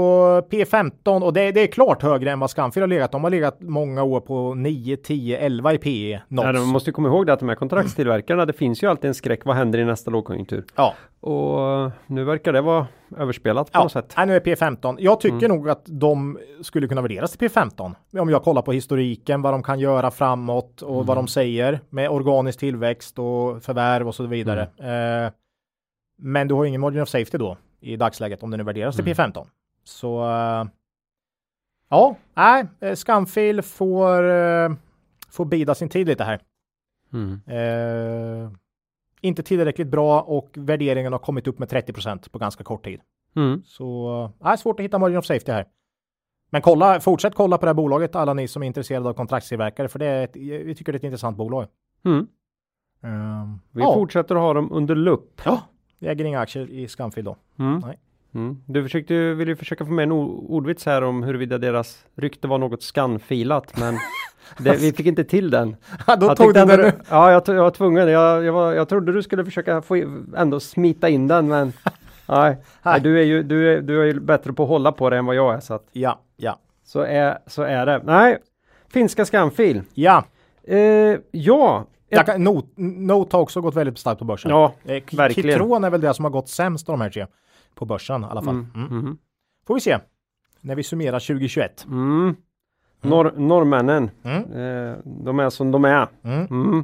P15 0.52 1.24
och 1.24 1.34
det, 1.34 1.52
det 1.52 1.62
är 1.62 1.68
klart 1.68 2.02
högre 2.02 2.32
än 2.32 2.40
vad 2.40 2.50
Scanfil 2.50 2.84
har 2.84 2.88
legat. 2.88 3.12
De 3.12 3.24
har 3.24 3.32
legat 3.32 3.58
många 3.62 4.04
år 4.04 4.20
på 4.20 4.54
9, 4.54 4.98
10, 4.98 5.38
11 5.38 5.74
i 5.74 5.78
PE. 5.78 6.22
Nots. 6.28 6.46
man 6.46 6.66
måste 6.68 6.90
ju 6.90 6.94
komma 6.94 7.08
ihåg 7.08 7.26
det 7.28 7.34
att 7.34 7.40
de 7.40 7.50
här 7.50 7.56
kontraktstillverkarna, 7.56 8.46
det 8.46 8.54
finns 8.54 8.84
ju 8.84 8.88
alltid 8.90 9.08
en 9.08 9.14
skräck. 9.16 9.46
Vad 9.46 9.56
händer 9.56 9.80
i 9.80 9.86
nästa 9.86 10.12
lågkonjunktur? 10.12 10.66
Ja, 10.76 10.94
Och 11.22 11.92
nu 12.08 12.24
verkar 12.24 12.54
det 12.54 12.62
vara 12.62 12.88
överspelat 13.18 13.72
på 13.72 13.80
ja. 13.80 13.84
något 13.84 13.92
sätt. 13.92 14.14
Nej, 14.18 14.26
nu 14.26 14.36
är 14.36 14.40
P15. 14.40 14.96
Jag 15.00 15.20
tycker 15.20 15.46
Mm. 15.46 15.58
nog 15.58 15.70
att 15.70 15.84
de 15.86 16.40
skulle 16.62 16.88
kunna 16.88 17.02
värderas 17.02 17.32
till 17.38 17.50
P15. 17.50 17.96
Om 18.20 18.30
jag 18.30 18.44
kollar 18.44 18.62
på 18.62 18.72
historiken, 18.72 19.42
vad 19.42 19.54
de 19.54 19.64
kan 19.64 19.80
göra 19.80 20.12
framåt 20.12 20.82
och 20.82 20.94
Mm. 20.96 21.06
vad 21.06 21.18
de 21.18 21.28
säger 21.28 21.80
med 21.90 22.10
organisk 22.10 22.60
tillväxt 22.60 23.20
och 23.20 23.64
förvärv 23.64 24.08
och 24.08 24.16
så 24.16 24.26
vidare. 24.26 24.68
Mm. 24.80 25.26
Eh, 25.26 25.32
men 26.22 26.48
du 26.48 26.54
har 26.54 26.66
ingen 26.66 26.82
margin 26.82 27.02
of 27.02 27.10
safety 27.10 27.38
då 27.38 27.58
i 27.82 27.96
dagsläget 27.96 28.44
om 28.44 28.52
det 28.52 28.58
nu 28.58 28.64
värderas 28.64 28.96
till 28.96 29.06
Mm. 29.06 29.14
P15. 29.16 29.46
Så 29.90 30.22
eh, 30.24 30.66
ja, 31.90 32.16
nej, 32.34 32.66
eh, 32.80 32.96
Scanfil 32.96 33.62
får, 33.62 34.30
eh, 34.30 34.70
får 35.30 35.46
bida 35.46 35.76
sin 35.76 35.90
tid 35.90 36.08
lite 36.08 36.24
här. 36.24 36.42
Mm. 37.14 37.42
Eh, 37.48 38.52
inte 39.22 39.44
tillräckligt 39.44 39.88
bra 39.88 40.22
och 40.22 40.50
värderingen 40.54 41.12
har 41.12 41.20
kommit 41.20 41.48
upp 41.48 41.60
med 41.60 41.70
30% 41.70 42.30
på 42.32 42.40
ganska 42.40 42.64
kort 42.64 42.84
tid. 42.86 43.02
Mm. 43.36 43.64
Så 43.66 44.34
eh, 44.46 44.56
svårt 44.56 44.80
att 44.80 44.84
hitta 44.84 45.00
margin 45.00 45.18
of 45.18 45.26
safety 45.26 45.52
här. 45.52 45.66
Men 46.50 46.62
kolla, 46.62 47.00
fortsätt 47.00 47.36
kolla 47.36 47.58
på 47.58 47.66
det 47.66 47.70
här 47.70 47.74
bolaget, 47.74 48.16
alla 48.16 48.34
ni 48.34 48.48
som 48.48 48.64
är 48.64 48.68
intresserade 48.68 49.10
av 49.10 49.14
kontraktstillverkare, 49.14 49.88
för 49.88 50.00
det 50.00 50.06
är 50.06 50.24
ett, 50.24 50.36
vi 50.36 50.76
tycker 50.76 50.92
det 50.92 50.96
är 50.96 51.00
ett 51.00 51.04
intressant 51.04 51.38
bolag. 51.38 51.68
Mm. 52.06 52.28
Um, 53.02 53.60
Vi 53.72 53.82
ja, 53.82 53.94
fortsätter 53.94 54.36
att 54.36 54.42
ha 54.42 54.54
dem 54.54 54.72
under 54.72 54.96
lupp. 54.96 55.42
ja, 55.46 55.62
vi 56.00 56.08
äger 56.08 56.26
inga 56.26 56.40
aktier 56.40 56.70
i 56.70 56.88
Scanfil 56.88 57.26
då. 57.26 57.36
Mm. 57.60 57.80
Nej. 57.86 58.00
Mm. 58.36 58.58
Du 58.66 58.84
försökte, 58.84 59.14
ju- 59.14 59.34
ville 59.34 59.52
ju 59.52 59.56
försöka 59.56 59.86
få 59.86 59.92
med 59.92 60.04
en 60.04 60.12
ordvits 60.12 60.86
här 60.86 61.02
om 61.02 61.24
huruvida 61.24 61.58
deras 61.58 62.06
rykte 62.18 62.48
var 62.48 62.58
något 62.58 62.84
skanfilat 62.84 63.78
men 63.80 63.98
det, 64.58 64.76
vi 64.82 64.92
fick 64.94 65.06
inte 65.06 65.24
till 65.24 65.50
den. 65.50 65.76
Ja, 66.08 66.16
då 66.16 66.26
Jag 66.28 66.38
tog 66.38 66.58
ändå 66.58 66.76
den 66.78 66.86
du- 66.86 66.92
Ja, 67.10 67.32
jag, 67.32 67.44
jag 67.48 67.64
var 67.64 67.72
tvungen. 67.72 68.08
Jag, 68.10 68.44
jag, 68.44 68.54
var, 68.54 68.74
jag 68.74 68.90
trodde 68.90 69.14
du 69.14 69.24
skulle 69.24 69.46
försöka 69.46 69.82
få 69.82 69.96
ändå 70.38 70.60
smita 70.60 71.10
in 71.10 71.28
den 71.28 71.48
men 71.48 71.74
nej, 72.28 72.58
nej 72.84 73.02
du, 73.02 73.20
är 73.20 73.24
ju, 73.24 73.44
du, 73.44 73.74
är, 73.78 73.82
du 73.82 74.02
är 74.02 74.06
ju 74.06 74.20
bättre 74.20 74.54
på 74.54 74.64
att 74.64 74.70
hålla 74.70 74.92
på 74.92 75.10
det 75.10 75.18
än 75.18 75.26
vad 75.26 75.36
jag 75.36 75.54
är 75.56 75.60
så 75.60 75.74
att 75.74 75.88
Ja, 75.92 76.20
ja, 76.38 76.60
så 76.86 77.00
är, 77.02 77.38
så 77.48 77.62
är 77.64 77.86
det. 77.86 78.02
Nej, 78.04 78.38
finska 78.94 79.26
skamfil. 79.26 79.82
ja. 79.94 80.24
Eh, 80.64 80.78
ja, 81.32 81.86
kan, 82.26 82.44
Note, 82.78 83.36
har 83.38 83.42
också 83.44 83.62
gått 83.62 83.76
väldigt 83.76 83.98
starkt 84.00 84.20
på 84.20 84.26
börsen. 84.26 84.52
ja, 84.52 84.74
Eh, 84.86 85.04
verkligen. 85.12 85.52
Kitron 85.52 85.84
är 85.84 85.90
väl 85.90 86.02
det 86.02 86.14
som 86.14 86.26
har 86.26 86.30
gått 86.32 86.50
sämst 86.50 86.90
av 86.90 86.94
de 86.98 87.02
här 87.04 87.10
tre 87.10 87.26
på 87.80 87.86
börsen 87.86 88.22
i 88.22 88.26
alla 88.26 88.42
fall. 88.42 88.54
Mm, 88.56 88.68
Mm. 88.76 88.98
mhm. 88.98 89.18
Får 89.68 89.74
vi 89.74 89.80
se 89.82 89.98
när 90.62 90.76
vi 90.76 90.84
summerar 90.84 91.20
2021. 91.20 91.86
Mm. 91.90 92.36
Norr, 93.02 93.34
norrmännen, 93.38 94.10
Mm. 94.24 94.44
eh, 94.44 94.98
de 95.06 95.40
är 95.40 95.50
som 95.50 95.72
de 95.72 95.86
är. 95.86 96.08
Mm. 96.24 96.46
Mm. 96.50 96.84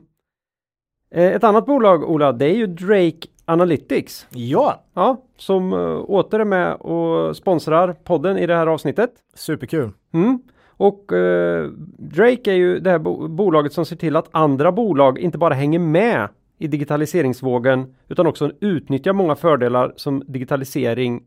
Eh, 1.12 1.24
ett 1.36 1.44
annat 1.44 1.66
bolag, 1.66 2.04
Ola, 2.10 2.32
det 2.32 2.46
är 2.46 2.56
ju 2.56 2.68
Drake 2.68 3.28
Analytics. 3.46 4.28
Ja, 4.30 4.84
Ja, 4.94 5.22
som 5.38 5.74
uh, 5.74 5.98
åter 6.08 6.40
är 6.40 6.46
med 6.46 6.74
och 6.76 7.36
sponsrar 7.38 7.94
podden 7.94 8.38
i 8.38 8.48
det 8.48 8.56
här 8.56 8.68
avsnittet. 8.68 9.12
superkul. 9.34 9.92
Mm. 10.14 10.40
Och 10.78 11.14
eh, 11.14 11.70
Drake 11.98 12.52
är 12.52 12.56
ju 12.56 12.80
det 12.80 12.90
här 12.92 13.00
bo- 13.00 13.28
bolaget 13.28 13.74
som 13.74 13.86
ser 13.86 13.96
till 13.96 14.16
att 14.16 14.28
andra 14.32 14.72
bolag 14.72 15.20
inte 15.20 15.38
bara 15.38 15.54
hänger 15.54 15.80
med 15.80 16.28
i 16.58 16.68
digitaliseringsvågen 16.68 17.96
utan 18.08 18.28
också 18.28 18.52
utnyttjar 18.62 19.13
många 19.13 19.36
fördelar 19.36 19.94
som 19.96 20.24
digitalisering 20.28 21.24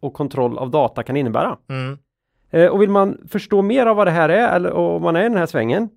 och 0.00 0.12
kontroll 0.14 0.58
av 0.58 0.70
data 0.70 1.02
kan 1.02 1.16
innebära. 1.16 1.56
Mm. 1.68 1.98
Eh, 2.50 2.66
och 2.66 2.82
vill 2.82 2.90
man 2.90 3.18
förstå 3.28 3.62
mer 3.62 3.86
av 3.86 3.96
vad 3.96 4.06
det 4.06 4.10
här 4.10 4.28
är 4.28 4.56
eller 4.56 4.72
om 4.72 5.02
man 5.02 5.16
är 5.16 5.20
i 5.20 5.28
den 5.28 5.36
här 5.38 5.46
svängen 5.46 5.88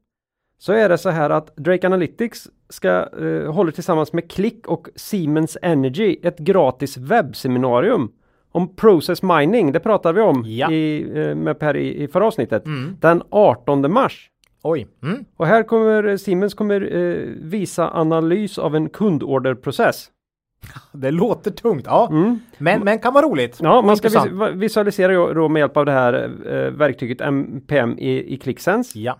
så 0.58 0.74
är 0.74 0.90
det 0.90 0.98
så 0.98 1.10
här 1.10 1.30
att 1.30 1.56
Drake 1.56 1.88
Analytics 1.88 2.48
ska 2.70 2.90
eh, 3.22 3.54
håller 3.54 3.72
tillsammans 3.72 4.14
med 4.14 4.32
Click 4.32 4.68
och 4.68 4.88
Siemens 4.96 5.58
Energy 5.62 6.18
ett 6.24 6.40
gratis 6.40 6.98
webbseminarium 6.98 8.12
om 8.52 8.76
process 8.76 9.24
mining. 9.24 9.72
Det 9.72 9.80
pratade 9.80 10.16
vi 10.16 10.22
om 10.22 10.44
Ja. 10.48 10.72
i, 10.72 11.12
eh, 11.16 11.36
med 11.36 11.60
Per 11.60 11.78
i, 11.78 12.04
i 12.04 12.08
förra 12.08 12.26
avsnittet. 12.28 12.66
Mm. 12.66 12.98
Den 13.02 13.24
18 13.30 13.92
mars. 13.92 14.30
Oj. 14.68 14.88
Mm. 15.04 15.26
Och 15.38 15.48
här 15.48 15.64
kommer 15.64 16.04
eh, 16.04 16.16
Siemens 16.18 16.54
kommer 16.54 16.96
eh, 16.96 17.16
visa 17.42 17.90
analys 17.94 18.58
av 18.58 18.76
en 18.76 18.90
kundorderprocess. 18.90 20.12
Det 20.92 21.12
låter 21.12 21.52
tungt. 21.52 21.86
Ja, 21.88 22.08
Mm. 22.12 22.40
men, 22.58 22.84
men 22.84 23.00
kan 23.00 23.14
vara 23.14 23.26
roligt. 23.26 23.60
Ja, 23.62 23.82
man 23.82 23.98
ska 23.98 24.08
Intressant. 24.08 24.56
visualisera 24.56 25.34
då 25.34 25.50
med 25.50 25.60
hjälp 25.60 25.78
av 25.78 25.86
det 25.86 25.92
här 25.92 26.14
eh, 26.46 26.72
verktyget 26.72 27.22
MPM 27.22 28.00
i, 28.00 28.34
i 28.34 28.38
ClickSense. 28.38 29.00
Ja. 29.00 29.20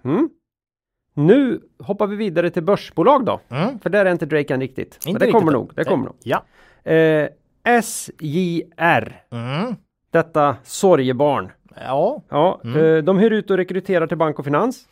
Nu 1.14 1.60
hoppar 1.82 2.06
vi 2.06 2.16
vidare 2.16 2.50
till 2.50 2.62
börsbolag 2.62 3.24
då. 3.24 3.40
Mm. 3.48 3.78
För 3.78 3.90
där 3.90 4.06
är 4.06 4.12
inte 4.12 4.26
Drake 4.26 4.54
än 4.54 4.60
riktigt. 4.60 4.98
Men 5.04 5.10
Inte 5.10 5.26
det 5.26 5.32
kommer 5.32 5.44
riktigt 5.52 5.52
nog. 5.54 5.72
Det 5.74 5.84
kommer 5.84 6.04
nog. 6.04 6.14
Ja. 6.22 6.42
Eh, 6.92 7.28
SJR. 7.82 9.22
Mm. 9.32 9.74
Detta 10.12 10.56
sorgebarn. 10.64 11.50
Ja, 11.86 12.22
Ja, 12.28 12.60
Mm. 12.64 12.96
eh, 12.96 13.02
de 13.02 13.18
hyr 13.18 13.30
ut 13.30 13.50
och 13.50 13.56
rekryterar 13.56 14.06
till 14.06 14.16
bank 14.16 14.38
och 14.38 14.44
finans. 14.44 14.84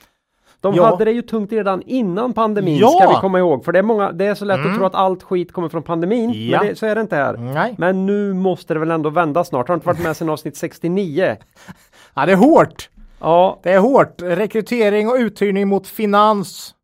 De 0.61 0.75
Ja. 0.75 0.85
hade 0.85 1.05
det 1.05 1.13
ju 1.13 1.23
tungt 1.23 1.53
redan 1.53 1.83
innan 1.83 2.33
pandemin 2.33 2.77
Ja. 2.79 2.89
ska 2.89 3.09
vi 3.09 3.15
komma 3.15 3.39
ihåg. 3.39 3.65
För 3.65 3.73
det 3.73 3.79
är, 3.79 3.83
många, 3.83 4.13
det 4.13 4.27
är 4.27 4.35
så 4.35 4.45
lätt 4.45 4.59
Mm. 4.59 4.71
att 4.71 4.77
tro 4.77 4.87
att 4.87 4.95
allt 4.95 5.23
skit 5.23 5.53
kommer 5.53 5.69
från 5.69 5.83
pandemin. 5.83 6.33
Ja. 6.51 6.59
Men 6.59 6.69
det, 6.69 6.75
så 6.79 6.87
är 6.87 6.95
det 6.95 7.01
inte 7.01 7.17
här. 7.17 7.37
nej. 7.37 7.75
Men 7.79 8.07
nu 8.07 8.33
måste 8.35 8.75
det 8.75 8.81
väl 8.81 8.91
ändå 8.91 9.11
vända 9.11 9.45
snart. 9.45 9.69
Har 9.69 9.75
inte 9.75 9.87
varit 9.87 10.03
med 10.03 10.17
sedan 10.17 10.29
avsnitt 10.31 10.57
69. 10.57 11.37
Ja, 12.15 12.27
det 12.27 12.33
är 12.33 12.37
hårt. 12.37 12.91
Ja, 13.21 13.59
Det 13.63 13.73
är 13.73 13.79
hårt. 13.79 14.23
Rekrytering 14.23 15.09
och 15.09 15.15
uthyrning 15.19 15.69
mot 15.69 15.87
finans, 15.87 16.75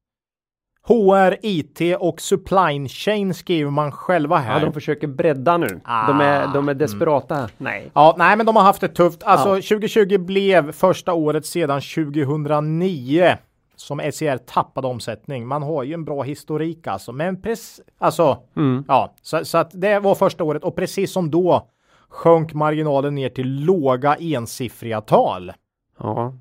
HR, 0.86 1.36
IT 1.42 1.96
och 1.98 2.20
supply 2.20 2.88
chain 2.88 3.34
skriver 3.34 3.70
man 3.70 3.92
själva 3.92 4.36
här. 4.36 4.58
ja, 4.60 4.64
de 4.66 4.72
försöker 4.72 5.06
bredda 5.06 5.56
nu. 5.56 5.80
Ah. 5.84 6.06
De, 6.06 6.20
är, 6.20 6.46
de 6.54 6.68
är 6.68 6.74
desperata. 6.74 7.34
här. 7.34 7.50
Nej. 7.58 7.90
Ja, 7.94 8.14
nej, 8.18 8.36
men 8.36 8.46
de 8.46 8.56
har 8.56 8.62
haft 8.62 8.80
det 8.80 8.88
tufft. 8.88 9.22
Alltså, 9.22 9.48
Ja. 9.48 9.54
2020 9.54 10.18
blev 10.18 10.72
första 10.72 11.12
året 11.12 11.46
sedan 11.46 11.80
2009 11.80 13.36
som 13.76 14.00
SCR 14.12 14.36
tappade 14.36 14.86
omsättning. 14.88 15.46
Man 15.46 15.62
har 15.62 15.82
ju 15.82 15.94
en 15.94 16.04
bra 16.04 16.22
historik 16.22 16.86
alltså, 16.86 17.12
men 17.12 17.42
precis, 17.42 17.80
alltså, 17.98 18.38
Mm. 18.56 18.84
ja, 18.88 19.14
så, 19.22 19.44
så 19.44 19.58
att 19.58 19.70
det 19.72 19.98
var 19.98 20.14
första 20.14 20.44
året 20.44 20.64
och 20.64 20.76
precis 20.76 21.12
som 21.12 21.30
då 21.30 21.68
sjönk 22.08 22.54
marginalen 22.54 23.14
ner 23.14 23.28
till 23.28 23.64
låga 23.64 24.16
ensiffriga 24.20 25.00
tal. 25.00 25.52
Ja. 25.98 26.34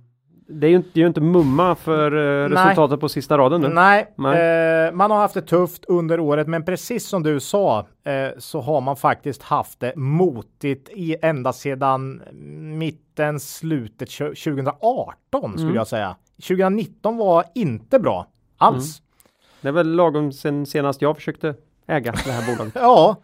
Det 0.48 0.68
är 0.68 0.70
ju 0.70 0.76
inte, 0.76 0.90
det 0.94 1.00
är 1.00 1.02
ju 1.02 1.08
inte 1.08 1.22
mumma 1.22 1.76
för 1.76 2.12
eh, 2.12 2.50
Nej. 2.50 2.58
resultatet 2.66 3.00
på 3.00 3.10
sista 3.10 3.38
raden 3.38 3.62
nu. 3.62 3.68
Nej, 3.70 4.14
Nej. 4.16 4.86
Eh, 4.88 4.92
man 4.94 5.12
har 5.12 5.18
haft 5.18 5.34
det 5.34 5.42
tufft 5.42 5.86
under 5.86 6.20
året, 6.20 6.48
men 6.48 6.66
precis 6.66 7.08
som 7.08 7.24
du 7.24 7.40
sa 7.40 7.80
eh, 7.80 8.30
så 8.38 8.62
har 8.62 8.82
man 8.82 8.96
faktiskt 8.96 9.44
haft 9.44 9.80
det 9.80 9.96
motigt 9.96 10.90
i 10.90 11.16
ända 11.22 11.54
sedan 11.54 12.22
mitten, 12.78 13.40
slutet 13.40 14.10
tjo- 14.10 14.34
2018 14.36 15.52
skulle 15.52 15.64
Mm. 15.64 15.76
jag 15.76 15.88
säga. 15.88 16.16
2019 16.48 17.18
var 17.18 17.44
inte 17.56 18.00
bra 18.00 18.28
alls. 18.58 19.02
Det 19.62 19.68
är 19.68 19.72
väl 19.72 19.96
lagom 19.96 20.32
sen 20.32 20.66
senast 20.66 21.02
jag 21.02 21.16
försökte 21.16 21.56
äga 21.88 22.12
det 22.26 22.32
här 22.32 22.52
bolaget. 22.56 22.74
Ja, 22.82 23.16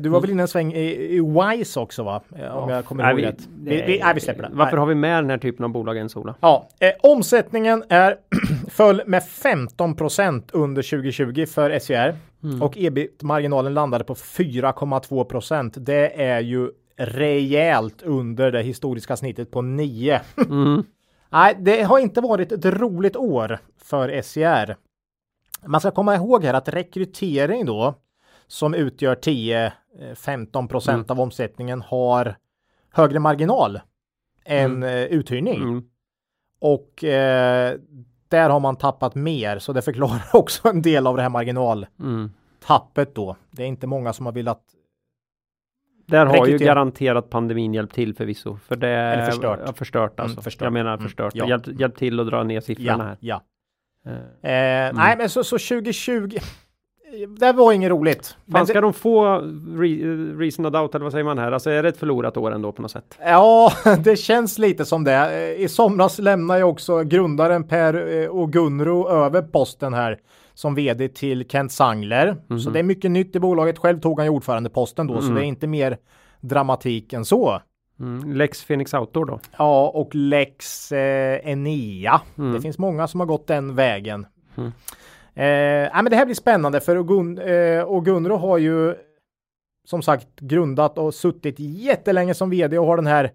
du 0.00 0.08
var 0.08 0.20
väl 0.20 0.30
inne 0.30 0.42
en 0.42 0.48
sväng 0.48 0.72
i, 0.72 1.16
i 1.16 1.20
Wise 1.20 1.80
också 1.80 2.02
va? 2.02 2.22
Eh, 2.36 2.56
Om 2.56 2.70
jag 2.70 2.84
kommer 2.84 3.02
Nej, 3.02 3.10
ihåg 3.12 3.20
vi- 3.20 3.26
rätt. 3.26 3.48
Vi, 3.58 3.82
vi, 3.86 3.98
nej, 4.04 4.14
vi 4.14 4.20
släpper 4.20 4.42
det. 4.42 4.48
Varför 4.52 4.72
Nej. 4.72 4.80
har 4.80 4.86
vi 4.86 4.94
med 4.94 5.22
den 5.24 5.30
här 5.30 5.38
typen 5.38 5.64
av 5.64 5.70
bolag 5.70 5.96
ens 5.96 6.16
Ola? 6.16 6.34
Ja, 6.40 6.68
eh, 6.80 6.92
omsättningen 7.02 7.84
är 7.88 8.16
föll 8.70 9.02
med 9.06 9.22
15% 9.22 10.42
under 10.52 10.82
2020 10.82 11.46
för 11.46 11.78
SCR 11.78 12.14
Mm. 12.42 12.62
och 12.62 12.76
ebit-marginalen 12.78 13.74
landade 13.74 14.04
på 14.04 14.14
4,2% 14.14 15.78
Det 15.78 16.22
är 16.22 16.40
ju 16.40 16.70
rejält 16.96 18.02
under 18.02 18.52
det 18.52 18.62
historiska 18.62 19.16
snittet 19.16 19.50
på 19.50 19.62
9. 19.62 20.20
Mm. 20.50 20.82
Nej, 21.30 21.56
det 21.58 21.82
har 21.82 21.98
inte 21.98 22.20
varit 22.20 22.52
ett 22.52 22.64
roligt 22.64 23.16
år 23.16 23.58
för 23.84 24.22
SCR. 24.22 24.76
Man 25.66 25.80
ska 25.80 25.90
komma 25.90 26.14
ihåg 26.14 26.44
här 26.44 26.54
att 26.54 26.68
rekrytering 26.68 27.66
då 27.66 27.94
som 28.48 28.74
utgör 28.74 29.14
10-15 29.14 30.68
procent 30.68 31.10
Mm. 31.10 31.18
av 31.18 31.20
omsättningen 31.24 31.80
har 31.82 32.36
högre 32.92 33.18
marginal 33.18 33.80
än 34.44 34.70
Mm. 34.70 34.82
eh, 34.82 35.04
uthyrning. 35.04 35.62
Mm. 35.62 35.82
Och 36.60 37.04
eh, 37.04 37.74
där 38.28 38.50
har 38.50 38.60
man 38.60 38.76
tappat 38.76 39.14
mer 39.14 39.58
så 39.58 39.72
det 39.72 39.82
förklarar 39.82 40.22
också 40.32 40.68
en 40.68 40.82
del 40.82 41.06
av 41.06 41.16
det 41.16 41.22
här 41.22 41.28
marginaltappet 41.28 43.08
Mm. 43.08 43.14
då. 43.14 43.36
Det 43.50 43.62
är 43.62 43.66
inte 43.66 43.86
många 43.86 44.12
som 44.12 44.26
har 44.26 44.32
velat 44.32 44.62
Där 46.06 46.26
har 46.26 46.46
ju 46.46 46.58
garanterat 46.58 47.30
pandemin 47.30 47.74
hjälpt 47.74 47.94
till 47.94 48.14
förvisso. 48.14 48.56
För 48.56 48.76
det 48.76 48.88
Eller 48.88 49.26
förstört. 49.26 49.60
Ja, 49.66 49.72
förstört 49.72 50.18
Mm, 50.18 50.24
alltså. 50.24 50.42
förstört. 50.42 50.64
Jag 50.66 50.72
menar 50.72 50.92
Mm, 50.94 51.02
förstört. 51.04 51.32
ja. 51.34 51.48
Hjälpt, 51.48 51.68
hjälpt 51.68 51.98
till 51.98 52.20
att 52.20 52.26
dra 52.26 52.42
ner 52.42 52.60
siffrorna 52.60 52.88
Ja, 52.90 53.04
här. 53.04 53.16
ja. 53.20 53.42
Eh, 54.42 54.88
Eh, 54.88 54.94
Nej, 54.94 55.16
men 55.18 55.28
så, 55.30 55.44
så 55.44 55.58
2020. 55.58 56.38
Det 57.38 57.52
var 57.52 57.72
inget 57.72 57.90
roligt. 57.90 58.36
Men 58.44 58.66
ska 58.66 58.74
det, 58.74 58.80
de 58.80 58.92
få 58.92 59.38
re, 59.76 59.88
reason 60.38 60.66
of 60.66 60.72
doubt 60.72 60.94
eller 60.94 61.02
vad 61.02 61.12
säger 61.12 61.24
man 61.24 61.38
här? 61.38 61.52
Alltså 61.52 61.70
är 61.70 61.82
det 61.82 61.88
ett 61.88 61.96
förlorat 61.96 62.36
år 62.36 62.52
ändå 62.52 62.72
på 62.72 62.82
något 62.82 62.90
sätt? 62.90 63.18
Ja, 63.20 63.72
det 64.04 64.16
känns 64.16 64.58
lite 64.58 64.84
som 64.84 65.04
det. 65.04 65.54
I 65.58 65.68
somras 65.68 66.18
lämnade 66.18 66.60
jag 66.60 66.68
också 66.68 67.02
grundaren 67.02 67.64
Per 67.64 68.22
eh, 68.22 68.28
och 68.28 68.52
Gunro 68.52 69.08
över 69.08 69.42
posten 69.42 69.94
här 69.94 70.18
som 70.54 70.74
vd 70.74 71.08
till 71.08 71.48
Kent 71.48 71.72
Sangler. 71.72 72.36
Så 72.64 72.70
det 72.70 72.78
är 72.78 72.82
mycket 72.82 73.10
nytt 73.10 73.36
i 73.36 73.40
bolaget. 73.40 73.78
Själv 73.78 74.00
tog 74.00 74.18
han 74.18 74.26
ju 74.26 74.30
ordförandeposten 74.30 75.06
då, 75.06 75.20
så 75.20 75.28
det 75.28 75.40
är 75.40 75.44
inte 75.44 75.66
mer 75.66 75.98
dramatik 76.40 77.12
än 77.12 77.24
så. 77.24 77.60
Mm. 78.00 78.32
Lex 78.32 78.64
Phoenix 78.64 78.94
Outdoor 78.94 79.24
då? 79.24 79.40
Ja, 79.58 79.88
och 79.88 80.14
Lex 80.14 80.92
eh, 80.92 81.50
Enea. 81.50 82.20
Mm. 82.38 82.52
Det 82.52 82.60
finns 82.60 82.78
många 82.78 83.08
som 83.08 83.20
har 83.20 83.26
gått 83.26 83.46
den 83.46 83.74
vägen. 83.74 84.26
Eh, 85.38 85.46
ja, 85.92 86.02
men 86.02 86.10
det 86.10 86.16
här 86.16 86.24
blir 86.24 86.34
spännande 86.34 86.80
för 86.80 87.02
Gun, 87.02 87.38
eh, 87.38 87.82
och 87.82 88.04
Gunro 88.04 88.36
har 88.36 88.58
ju 88.58 88.94
som 89.84 90.02
sagt 90.02 90.40
grundat 90.40 90.98
och 90.98 91.14
suttit 91.14 91.58
jättelänge 91.58 92.34
som 92.34 92.50
vd 92.50 92.78
och 92.78 92.86
har 92.86 92.96
den 92.96 93.06
här 93.06 93.30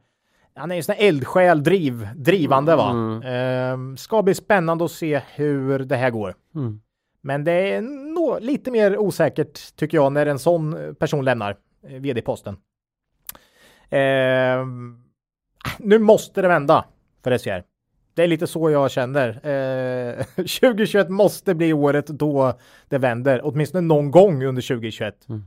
han 0.55 0.71
är 0.71 0.75
ju 0.75 0.83
sån 0.83 0.95
här 0.95 1.07
eldsjäl, 1.07 1.63
driv, 1.63 2.07
drivande 2.15 2.75
va. 2.75 2.89
Eh, 3.29 3.77
ska 3.97 4.23
bli 4.23 4.33
spännande 4.35 4.85
att 4.85 4.91
se 4.91 5.21
hur 5.35 5.79
det 5.79 5.95
här 5.95 6.09
går. 6.09 6.35
Mm. 6.55 6.81
Men 7.21 7.43
det 7.43 7.51
är 7.51 7.81
nå- 8.13 8.39
lite 8.39 8.71
mer 8.71 8.97
osäkert 8.97 9.75
tycker 9.75 9.97
jag 9.97 10.11
när 10.11 10.25
en 10.25 10.39
sån 10.39 10.95
person 10.99 11.25
lämnar 11.25 11.57
eh, 11.87 11.99
vd-posten. 11.99 12.57
Eh, 13.89 14.65
nu 15.79 15.99
måste 15.99 16.41
det 16.41 16.47
vända 16.47 16.85
för 17.23 17.37
SCR. 17.37 17.63
Det 18.16 18.24
är 18.24 18.28
lite 18.28 18.47
så 18.47 18.70
jag 18.70 18.91
känner. 18.91 19.28
Eh, 19.30 20.24
2021 20.36 21.09
måste 21.09 21.55
bli 21.55 21.74
året 21.74 22.07
då 22.07 22.53
det 22.89 22.97
vänder, 22.97 23.41
åtminstone 23.43 23.82
någon 23.88 24.11
gång 24.11 24.43
under 24.45 24.61
2021. 24.61 25.30
Mm. 25.30 25.43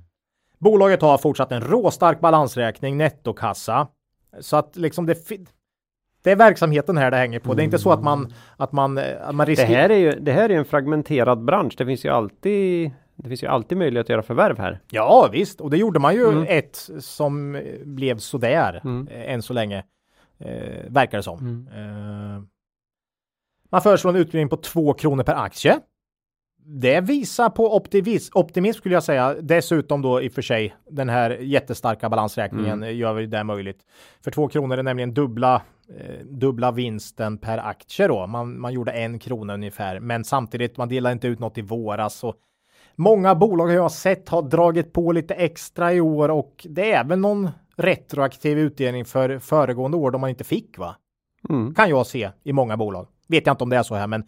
Bolaget 0.58 1.02
har 1.02 1.18
fortsatt 1.18 1.52
en 1.52 1.60
råstark 1.60 2.20
balansräkning, 2.20 2.96
nettokassa. 2.96 3.88
Så 4.40 4.56
att 4.56 4.76
liksom 4.76 5.06
det, 5.06 5.18
det 6.22 6.30
är 6.30 6.36
verksamheten 6.36 6.96
här 6.96 7.10
det 7.10 7.16
hänger 7.16 7.38
på. 7.40 7.54
Det 7.54 7.62
är 7.62 7.64
inte 7.64 7.78
så 7.78 7.92
att 7.92 8.02
man, 8.02 8.32
att 8.56 8.72
man, 8.72 8.98
eh, 8.98 9.04
att 9.28 9.34
man 9.34 9.46
Det 9.46 9.52
riskerar. 9.52 9.68
här 9.68 9.90
är 9.90 9.96
ju 9.98 10.12
det 10.20 10.32
här 10.32 10.48
är 10.50 10.54
en 10.58 10.64
fragmenterad 10.64 11.44
bransch. 11.44 11.74
Det 11.78 11.86
finns 11.86 12.04
ju 12.04 12.08
alltid 12.08 12.90
det 13.18 13.28
finns 13.28 13.42
ju 13.42 13.46
alltid 13.46 13.78
möjlighet 13.78 14.04
att 14.06 14.10
göra 14.10 14.22
förvärv 14.22 14.58
här. 14.58 14.80
Ja 14.90 15.28
visst, 15.32 15.60
och 15.60 15.70
det 15.70 15.76
gjorde 15.76 15.98
man 15.98 16.14
ju 16.14 16.28
Mm. 16.28 16.46
ett 16.48 16.88
som 16.98 17.62
blev 17.84 18.18
sådär 18.18 18.80
Mm. 18.84 19.08
eh, 19.08 19.32
än 19.32 19.42
så 19.42 19.52
länge. 19.52 19.84
Eh, 20.38 20.84
verkar 20.88 21.18
det 21.18 21.22
som. 21.22 21.38
Mm. 21.38 21.66
Eh, 22.36 22.42
man 23.70 23.82
föreslår 23.82 24.10
en 24.10 24.16
utdelning 24.16 24.48
på 24.48 24.56
2 24.56 24.94
kronor 24.94 25.22
per 25.22 25.34
aktie. 25.34 25.80
Det 26.68 27.00
visar 27.00 27.50
på 27.50 27.76
optimism, 27.76 28.38
optimism 28.38 28.78
skulle 28.78 28.94
jag 28.94 29.04
säga. 29.04 29.34
Dessutom 29.40 30.02
då 30.02 30.22
i 30.22 30.28
och 30.28 30.32
för 30.32 30.42
sig 30.42 30.76
den 30.90 31.08
här 31.08 31.30
jättestarka 31.30 32.08
balansräkningen 32.08 32.82
Mm. 32.82 32.96
gör 32.96 33.20
det 33.20 33.44
möjligt. 33.44 33.80
För 34.24 34.30
2 34.30 34.48
kronor 34.48 34.78
är 34.78 34.82
nämligen 34.82 35.14
dubbla, 35.14 35.62
eh, 35.98 36.24
dubbla 36.26 36.72
vinsten 36.72 37.38
per 37.38 37.58
aktie 37.58 38.08
då. 38.08 38.26
Man, 38.26 38.60
man 38.60 38.72
gjorde 38.72 38.92
en 38.92 39.18
krona 39.18 39.54
ungefär, 39.54 40.00
men 40.00 40.24
samtidigt 40.24 40.76
man 40.76 40.88
delar 40.88 41.12
inte 41.12 41.28
ut 41.28 41.38
något 41.38 41.58
i 41.58 41.62
våras. 41.62 42.24
Och 42.24 42.36
många 42.96 43.34
bolag 43.34 43.66
har 43.66 43.74
jag 43.74 43.92
sett 43.92 44.28
har 44.28 44.42
dragit 44.42 44.92
på 44.92 45.12
lite 45.12 45.34
extra 45.34 45.92
i 45.92 46.00
år 46.00 46.28
och 46.28 46.66
det 46.70 46.92
är 46.92 47.04
väl 47.04 47.18
någon 47.18 47.48
retroaktiv 47.76 48.58
utdelning 48.58 49.04
för 49.04 49.38
föregående 49.38 49.96
år 49.96 50.10
då 50.10 50.18
man 50.18 50.30
inte 50.30 50.44
fick 50.44 50.78
va? 50.78 50.96
Mm. 51.48 51.74
Kan 51.74 51.88
jag 51.90 52.06
se 52.06 52.30
i 52.42 52.52
många 52.52 52.76
bolag. 52.76 53.06
Vet 53.28 53.46
jag 53.46 53.52
inte 53.54 53.64
om 53.64 53.70
det 53.70 53.76
är 53.76 53.82
så 53.82 53.94
här 53.94 54.06
men 54.06 54.24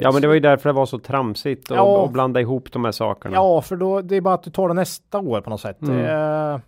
Ja 0.00 0.12
men 0.12 0.22
det 0.22 0.28
var 0.28 0.34
ju 0.34 0.40
därför 0.40 0.68
det 0.68 0.72
var 0.72 0.86
så 0.86 0.98
tramsigt 0.98 1.70
och, 1.70 1.76
Ja. 1.76 1.82
och 1.82 2.10
blanda 2.10 2.40
ihop 2.40 2.72
de 2.72 2.84
här 2.84 2.92
sakerna. 2.92 3.34
Ja, 3.36 3.60
för 3.62 3.76
då 3.76 4.00
det 4.02 4.16
är 4.16 4.20
bara 4.20 4.34
att 4.34 4.42
du 4.42 4.50
tar 4.50 4.68
det 4.68 4.74
nästa 4.74 5.18
år 5.18 5.40
på 5.40 5.50
något 5.50 5.60
sätt. 5.60 5.82
Mm. 5.82 6.04
Eh, 6.54 6.60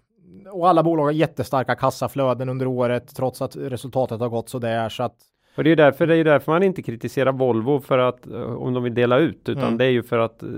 och 0.52 0.68
alla 0.68 0.82
bolag 0.82 1.04
har 1.04 1.10
jättestarka 1.10 1.74
kassaflöden 1.74 2.48
under 2.48 2.66
året 2.66 3.14
trots 3.16 3.42
att 3.42 3.56
resultatet 3.56 4.20
har 4.20 4.28
gått 4.28 4.48
så 4.48 4.58
där 4.58 4.88
så 4.88 5.02
att 5.02 5.14
Och 5.56 5.64
det 5.64 5.68
är 5.68 5.70
ju 5.70 5.74
därför, 5.76 6.06
det 6.06 6.16
är 6.16 6.24
därför 6.24 6.52
man 6.52 6.62
inte 6.62 6.82
kritiserar 6.82 7.32
Volvo 7.32 7.80
för 7.80 7.98
att 7.98 8.26
eh, 8.26 8.42
om 8.42 8.74
de 8.74 8.82
vill 8.82 8.94
dela 8.94 9.18
ut 9.18 9.48
utan 9.48 9.62
Mm. 9.62 9.78
det 9.78 9.84
är 9.84 9.90
ju 9.90 10.02
för 10.02 10.18
att 10.18 10.42
eh, 10.42 10.48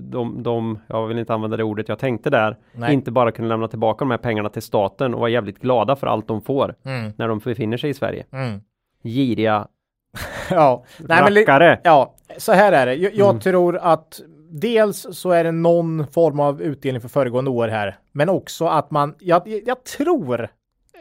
de, 0.00 0.42
de, 0.42 0.78
jag 0.86 1.06
vill 1.06 1.18
inte 1.18 1.34
använda 1.34 1.56
det 1.56 1.64
ordet 1.64 1.88
jag 1.88 1.98
tänkte 1.98 2.30
där, 2.30 2.56
Nej. 2.72 2.94
inte 2.94 3.10
bara 3.10 3.32
kunna 3.32 3.48
lämna 3.48 3.68
tillbaka 3.68 4.04
de 4.04 4.10
här 4.10 4.18
pengarna 4.18 4.48
till 4.48 4.62
staten 4.62 5.14
och 5.14 5.20
vara 5.20 5.30
jävligt 5.30 5.58
glada 5.58 5.96
för 5.96 6.06
allt 6.06 6.28
de 6.28 6.42
får 6.42 6.74
mm, 6.84 7.12
när 7.16 7.28
de 7.28 7.38
befinner 7.38 7.76
sig 7.76 7.90
i 7.90 7.94
Sverige. 7.94 8.24
mm. 8.32 8.60
Giriga 9.02 9.66
ja, 10.50 10.84
nej, 10.98 11.22
men 11.22 11.34
ja, 11.84 12.14
så 12.36 12.52
här 12.52 12.72
är 12.72 12.86
det. 12.86 12.94
Jag, 12.94 13.14
jag 13.14 13.28
Mm. 13.30 13.40
tror 13.40 13.76
att 13.76 14.20
dels 14.52 15.06
så 15.12 15.30
är 15.30 15.44
det 15.44 15.52
någon 15.52 16.06
form 16.06 16.40
av 16.40 16.62
utdelning 16.62 17.00
för 17.00 17.08
föregående 17.08 17.50
år 17.50 17.68
här, 17.68 17.98
men 18.12 18.28
också 18.28 18.66
att 18.66 18.90
man, 18.90 19.14
jag, 19.18 19.48
jag 19.66 19.84
tror, 19.84 20.48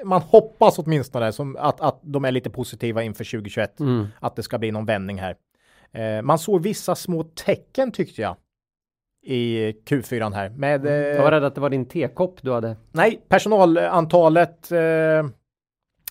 man 0.04 0.22
hoppas 0.22 0.80
åtminstone 0.80 1.32
som 1.32 1.58
att, 1.60 1.82
att 1.82 2.00
de 2.04 2.26
är 2.26 2.32
lite 2.32 2.50
positiva 2.50 3.04
inför 3.04 3.24
2021. 3.32 3.80
Mm. 3.80 4.08
att 4.20 4.36
det 4.36 4.44
ska 4.44 4.58
bli 4.58 4.72
någon 4.72 4.86
vändning 4.86 5.20
här. 5.20 5.36
Eh, 5.92 6.22
man 6.22 6.40
såg 6.40 6.62
vissa 6.64 6.96
små 6.96 7.24
tecken 7.24 7.92
tyckte 7.92 8.22
jag 8.22 8.36
i 9.26 9.72
Q4 9.72 10.34
här 10.34 10.50
med 10.50 10.86
eh, 10.86 10.94
Jag 10.94 11.24
var 11.24 11.32
rädd 11.32 11.44
att 11.44 11.56
det 11.56 11.62
var 11.62 11.70
din 11.70 11.86
tekopp 11.86 12.38
du 12.42 12.52
hade. 12.52 12.76
nej, 12.92 13.22
personalantalet 13.30 14.72
eh, 14.72 15.26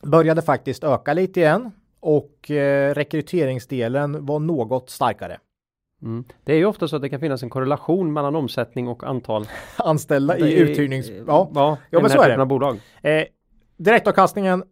började 0.02 0.42
faktiskt 0.42 0.84
öka 0.84 1.12
lite 1.12 1.40
igen 1.40 1.70
och 2.00 2.50
eh, 2.50 2.94
rekryteringsdelen 2.94 4.26
var 4.26 4.38
något 4.38 4.90
starkare. 4.90 5.38
Mm. 6.02 6.24
Det 6.44 6.52
är 6.52 6.56
ju 6.56 6.64
ofta 6.66 6.88
så 6.88 6.96
att 6.96 7.02
det 7.02 7.08
kan 7.08 7.20
finnas 7.20 7.42
en 7.42 7.50
korrelation 7.50 8.12
mellan 8.12 8.36
omsättning 8.36 8.88
och 8.88 9.04
antal. 9.04 9.46
Anställda 9.76 10.34
Det 10.34 10.48
i 10.48 10.60
är- 10.60 10.64
uthyrnings... 10.64 11.08
Ja. 11.26 11.50
ja, 11.54 11.76
Ja, 11.90 12.00
men 12.00 12.10
så 12.10 12.22
är 12.22 12.38
det. 12.38 12.46
bolag. 12.46 12.80
Eh, 13.02 13.24
direktavkastningen 13.76 14.64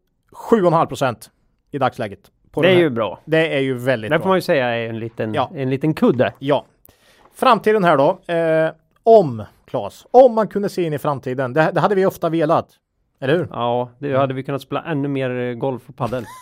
7,5 0.51 0.87
procent 0.87 1.31
i 1.71 1.79
dagsläget. 1.79 2.31
Det 2.55 2.61
är 2.69 2.73
här. 2.75 2.81
ju 2.81 2.91
bra. 2.91 3.21
det 3.25 3.55
är 3.57 3.61
ju 3.61 3.75
väldigt 3.75 4.11
Det 4.11 4.19
bra. 4.19 4.23
får 4.23 4.29
man 4.29 4.37
ju 4.39 4.43
säga 4.43 4.67
är 4.67 4.89
en 4.89 4.99
liten, 4.99 5.35
Ja. 5.35 5.51
en 5.55 5.71
liten 5.71 5.95
kudde. 5.95 6.33
Ja. 6.39 6.65
Framtiden 7.35 7.85
här 7.85 7.97
då. 7.97 8.33
Eh, 8.35 8.71
om, 9.03 9.43
Claes, 9.65 10.07
om 10.11 10.35
man 10.35 10.49
kunde 10.49 10.69
se 10.69 10.83
in 10.83 10.93
i 10.93 10.99
framtiden. 10.99 11.53
Det, 11.53 11.71
det 11.75 11.81
hade 11.81 11.95
vi 11.95 12.07
ofta 12.07 12.29
velat. 12.29 12.69
Eller 13.21 13.37
hur? 13.37 13.49
Ja, 13.51 13.91
det 13.99 14.17
hade 14.17 14.35
vi 14.35 14.43
kunnat 14.43 14.63
spela 14.63 14.85
ännu 14.85 15.09
mer 15.09 15.31
eh, 15.31 15.55
golf 15.55 15.83
och 15.89 15.97
padel. 15.97 16.25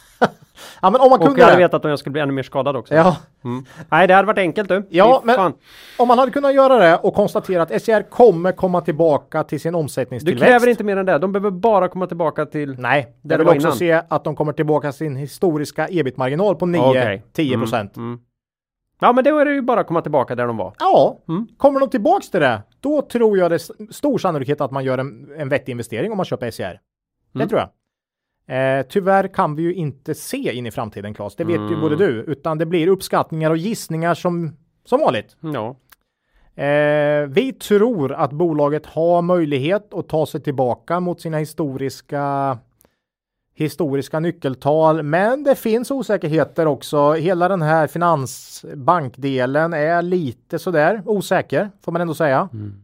Ja, 0.83 0.91
men 0.91 1.01
om 1.01 1.11
man 1.11 1.21
Och 1.21 1.27
kunde 1.27 1.41
jag 1.41 1.47
hade 1.47 1.59
det. 1.59 1.65
vetat 1.65 1.85
om 1.85 1.91
jag 1.91 1.99
skulle 1.99 2.13
bli 2.13 2.21
ännu 2.23 2.33
mer 2.33 2.43
skadad 2.43 2.77
också. 2.77 2.95
Ja, 2.95 3.17
Mm. 3.45 3.65
Nej, 3.89 4.07
det 4.09 4.15
hade 4.15 4.27
varit 4.27 4.39
enkelt 4.39 4.69
du. 4.69 4.87
Ja, 4.91 5.19
Fy 5.23 5.27
men- 5.27 5.37
fan. 5.37 5.53
om 5.99 6.09
man 6.09 6.19
hade 6.19 6.31
kunnat 6.33 6.55
göra 6.55 6.77
det 6.79 6.97
och 6.97 7.15
konstatera 7.15 7.63
att 7.63 7.83
SCR 7.83 8.03
kommer 8.11 8.53
komma 8.53 8.81
tillbaka 8.81 9.45
till 9.45 9.61
sin 9.61 9.73
Du 9.73 9.79
omsättningstillväxt. 9.79 10.47
kräver 10.47 10.69
inte 10.69 10.85
mer 10.85 10.97
än 10.97 11.07
det. 11.07 11.19
De 11.19 11.33
behöver 11.33 11.51
bara 11.51 11.89
komma 11.89 12.07
tillbaka 12.07 12.47
till... 12.47 12.77
Nej, 12.79 13.17
det 13.23 13.35
jag 13.35 13.39
vill 13.39 13.47
var 13.47 13.55
också 13.55 13.67
innan. 13.67 13.77
se 13.79 14.03
att 14.09 14.25
de 14.25 14.37
kommer 14.37 14.53
tillbaka 14.53 14.91
till 14.93 14.99
sin 14.99 15.17
historiska 15.17 15.89
ebit-marginal 15.91 16.57
på 16.57 16.67
9-10 16.67 17.21
Okej. 17.35 17.57
procent. 17.59 17.97
Mm, 17.97 18.09
mm. 18.09 18.21
Ja, 19.05 19.13
men 19.13 19.25
då 19.25 19.39
är 19.39 19.45
det 19.45 19.53
ju 19.55 19.63
bara 19.63 19.81
att 19.81 19.87
komma 19.87 20.01
tillbaka 20.03 20.35
där 20.35 20.47
de 20.47 20.57
var. 20.57 20.75
Ja, 20.79 21.19
Mm. 21.29 21.47
kommer 21.57 21.81
de 21.81 21.91
tillbaks 21.91 22.31
till 22.31 22.41
det, 22.41 22.63
då 22.81 23.03
tror 23.03 23.39
jag 23.39 23.51
det 23.51 23.55
är 23.55 23.93
stor 23.93 24.19
sannolikhet 24.19 24.61
att 24.61 24.71
man 24.71 24.85
gör 24.85 24.99
en, 24.99 25.29
en 25.39 25.49
vettig 25.49 25.73
investering 25.73 26.11
om 26.11 26.17
man 26.17 26.27
köper 26.27 26.51
SCR. 26.51 26.63
Det 27.33 27.39
Mm. 27.39 27.49
tror 27.49 27.61
jag. 27.61 27.69
Eh, 28.47 28.83
tyvärr 28.89 29.29
kan 29.35 29.55
vi 29.57 29.63
ju 29.63 29.75
inte 29.75 30.15
se 30.15 30.53
in 30.57 30.67
i 30.67 30.71
framtiden, 30.71 31.15
Claes. 31.15 31.37
Det 31.37 31.45
vet 31.45 31.61
ju 31.61 31.67
Mm. 31.67 31.81
både 31.81 31.97
du, 31.97 32.07
utan 32.23 32.59
det 32.59 32.67
blir 32.67 32.89
uppskattningar 32.89 33.51
och 33.51 33.57
gissningar 33.57 34.15
som, 34.15 34.57
som 34.85 35.01
vanligt. 35.01 35.37
Ja. 35.41 35.77
Eh, 36.63 37.27
vi 37.29 37.53
tror 37.53 38.13
att 38.13 38.33
bolaget 38.33 38.87
har 38.87 39.23
möjlighet 39.23 39.95
att 39.95 40.09
ta 40.09 40.27
sig 40.27 40.41
tillbaka 40.43 41.01
mot 41.01 41.21
sina 41.21 41.39
historiska 41.39 42.59
historiska 43.55 44.21
nyckeltal, 44.21 45.03
men 45.03 45.45
det 45.45 45.55
finns 45.55 45.91
osäkerheter 45.91 46.67
också. 46.67 47.13
Hela 47.13 47.49
den 47.49 47.63
här 47.63 47.87
finansbankdelen 47.87 49.73
är 49.73 50.03
lite 50.03 50.59
sådär 50.59 51.03
osäker, 51.07 51.71
får 51.83 51.93
man 51.93 52.01
ändå 52.01 52.15
säga. 52.15 52.49
Mm. 52.53 52.81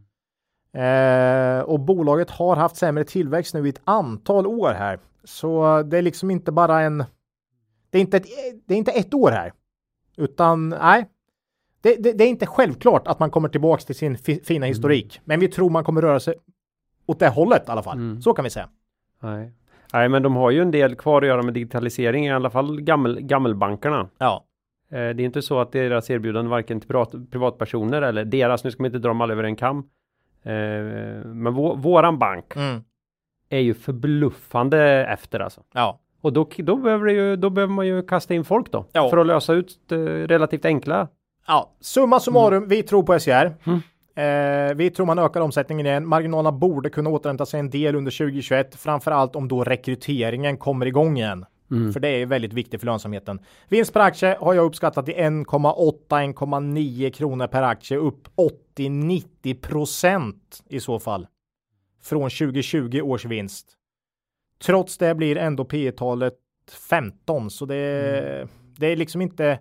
Eh, 0.73 1.61
och 1.61 1.79
bolaget 1.79 2.29
har 2.29 2.55
haft 2.55 2.75
sämre 2.75 3.03
tillväxt 3.03 3.53
nu 3.53 3.65
i 3.65 3.69
ett 3.69 3.81
antal 3.83 4.47
år 4.47 4.73
här. 4.73 4.99
Så 5.23 5.81
det 5.83 5.97
är 5.97 6.01
liksom 6.01 6.31
inte 6.31 6.51
bara 6.51 6.81
en 6.81 7.03
det 7.89 7.97
är 7.97 8.01
inte 8.01 8.17
ett, 8.17 8.25
det 8.65 8.73
är 8.73 8.77
inte 8.77 8.91
ett 8.91 9.13
år 9.13 9.31
här, 9.31 9.53
utan 10.17 10.69
nej. 10.69 11.09
Det, 11.81 11.95
det, 11.95 12.13
det 12.13 12.23
är 12.23 12.27
inte 12.27 12.45
självklart 12.45 13.07
att 13.07 13.19
man 13.19 13.31
kommer 13.31 13.49
tillbaks 13.49 13.85
till 13.85 13.95
sin 13.95 14.17
fi, 14.17 14.41
fina 14.43 14.65
historik, 14.65 15.21
men 15.25 15.39
vi 15.39 15.47
tror 15.47 15.69
man 15.69 15.83
kommer 15.83 16.01
röra 16.01 16.19
sig 16.19 16.33
åt 17.05 17.19
det 17.19 17.29
hållet 17.29 17.67
i 17.67 17.71
alla 17.71 17.83
fall. 17.83 17.97
Mm. 17.97 18.21
Så 18.21 18.33
kan 18.33 18.43
vi 18.43 18.49
säga. 18.49 18.69
Nej. 19.19 19.51
Nej, 19.93 20.09
men 20.09 20.23
de 20.23 20.35
har 20.35 20.51
ju 20.51 20.61
en 20.61 20.71
del 20.71 20.95
kvar 20.95 21.21
att 21.21 21.27
göra 21.27 21.41
med 21.41 21.53
digitalisering, 21.53 22.25
i 22.25 22.31
alla 22.31 22.49
fall 22.49 22.81
gammel, 22.81 23.21
gammelbankerna. 23.21 24.09
Ja, 24.17 24.45
Eh, 24.91 24.97
det 24.97 25.23
är 25.23 25.25
inte 25.25 25.41
så 25.41 25.59
att 25.59 25.71
deras 25.71 26.09
erbjudande 26.09 26.49
varken 26.51 26.79
till 26.79 26.87
privat, 26.87 27.11
privatpersoner 27.31 28.01
eller 28.01 28.25
deras, 28.25 28.63
nu 28.63 28.71
ska 28.71 28.83
man 28.83 28.85
inte 28.85 28.99
dra 28.99 29.07
dem 29.07 29.21
alla 29.21 29.33
över 29.33 29.43
en 29.43 29.55
kam. 29.55 29.77
Eh, 30.43 30.53
men 31.25 31.53
vå, 31.53 31.75
våran 31.75 32.19
bank 32.19 32.55
mm. 32.55 32.83
är 33.49 33.59
ju 33.59 33.73
förbluffande 33.73 35.05
efter 35.05 35.39
alltså. 35.39 35.61
ja, 35.73 35.99
Och 36.21 36.33
då, 36.33 36.47
då, 36.57 36.75
behöver 36.75 37.07
ju, 37.07 37.35
då 37.35 37.49
behöver 37.49 37.73
man 37.73 37.87
ju 37.87 38.03
kasta 38.03 38.33
in 38.33 38.43
folk 38.45 38.71
då. 38.71 38.85
Ja. 38.91 39.09
För 39.09 39.17
att 39.17 39.27
lösa 39.27 39.53
ut 39.53 39.91
eh, 39.91 39.97
relativt 39.97 40.65
enkla. 40.65 41.07
ja. 41.47 41.71
Summa 41.79 42.19
summarum, 42.19 42.57
Mm. 42.57 42.69
vi 42.69 42.83
tror 42.83 43.03
på 43.03 43.19
SCR. 43.19 43.53
Eh, 44.15 44.73
vi 44.75 44.89
tror 44.89 45.05
man 45.05 45.19
ökar 45.19 45.41
omsättningen 45.41 45.85
igen. 45.85 46.07
Marginalerna 46.07 46.51
borde 46.51 46.89
kunna 46.89 47.09
återhämta 47.09 47.45
sig 47.45 47.59
en 47.59 47.69
del 47.69 47.95
under 47.95 48.11
2021, 48.11 48.75
framförallt 48.75 49.35
om 49.35 49.47
då 49.47 49.63
rekryteringen 49.63 50.57
kommer 50.57 50.85
igång 50.85 51.17
igen. 51.17 51.45
Mm. 51.71 51.93
För 51.93 51.99
det 51.99 52.07
är 52.09 52.25
väldigt 52.25 52.53
viktigt 52.53 52.79
för 52.81 52.85
lönsamheten. 52.85 53.39
Vinst 53.69 53.93
per 53.93 53.99
aktie 53.99 54.37
har 54.39 54.53
jag 54.53 54.65
uppskattat 54.65 55.05
till 55.05 55.15
1,8-1,9 55.15 57.11
kronor 57.11 57.47
per 57.47 57.63
aktie 57.63 57.97
upp 57.97 58.27
80-90 58.77 59.61
procent 59.61 60.63
i 60.69 60.79
så 60.79 60.99
fall. 60.99 61.27
Från 62.03 62.29
2020 62.29 63.01
års 63.01 63.25
vinst. 63.25 63.67
Trots 64.65 64.97
det 64.97 65.15
blir 65.15 65.37
ändå 65.37 65.65
P 65.65 65.91
talet 65.91 66.33
15 66.89 67.49
så 67.49 67.65
det, 67.65 67.75
är- 67.75 68.47
det 68.77 68.87
är 68.87 68.95
liksom 68.95 69.21
inte 69.21 69.59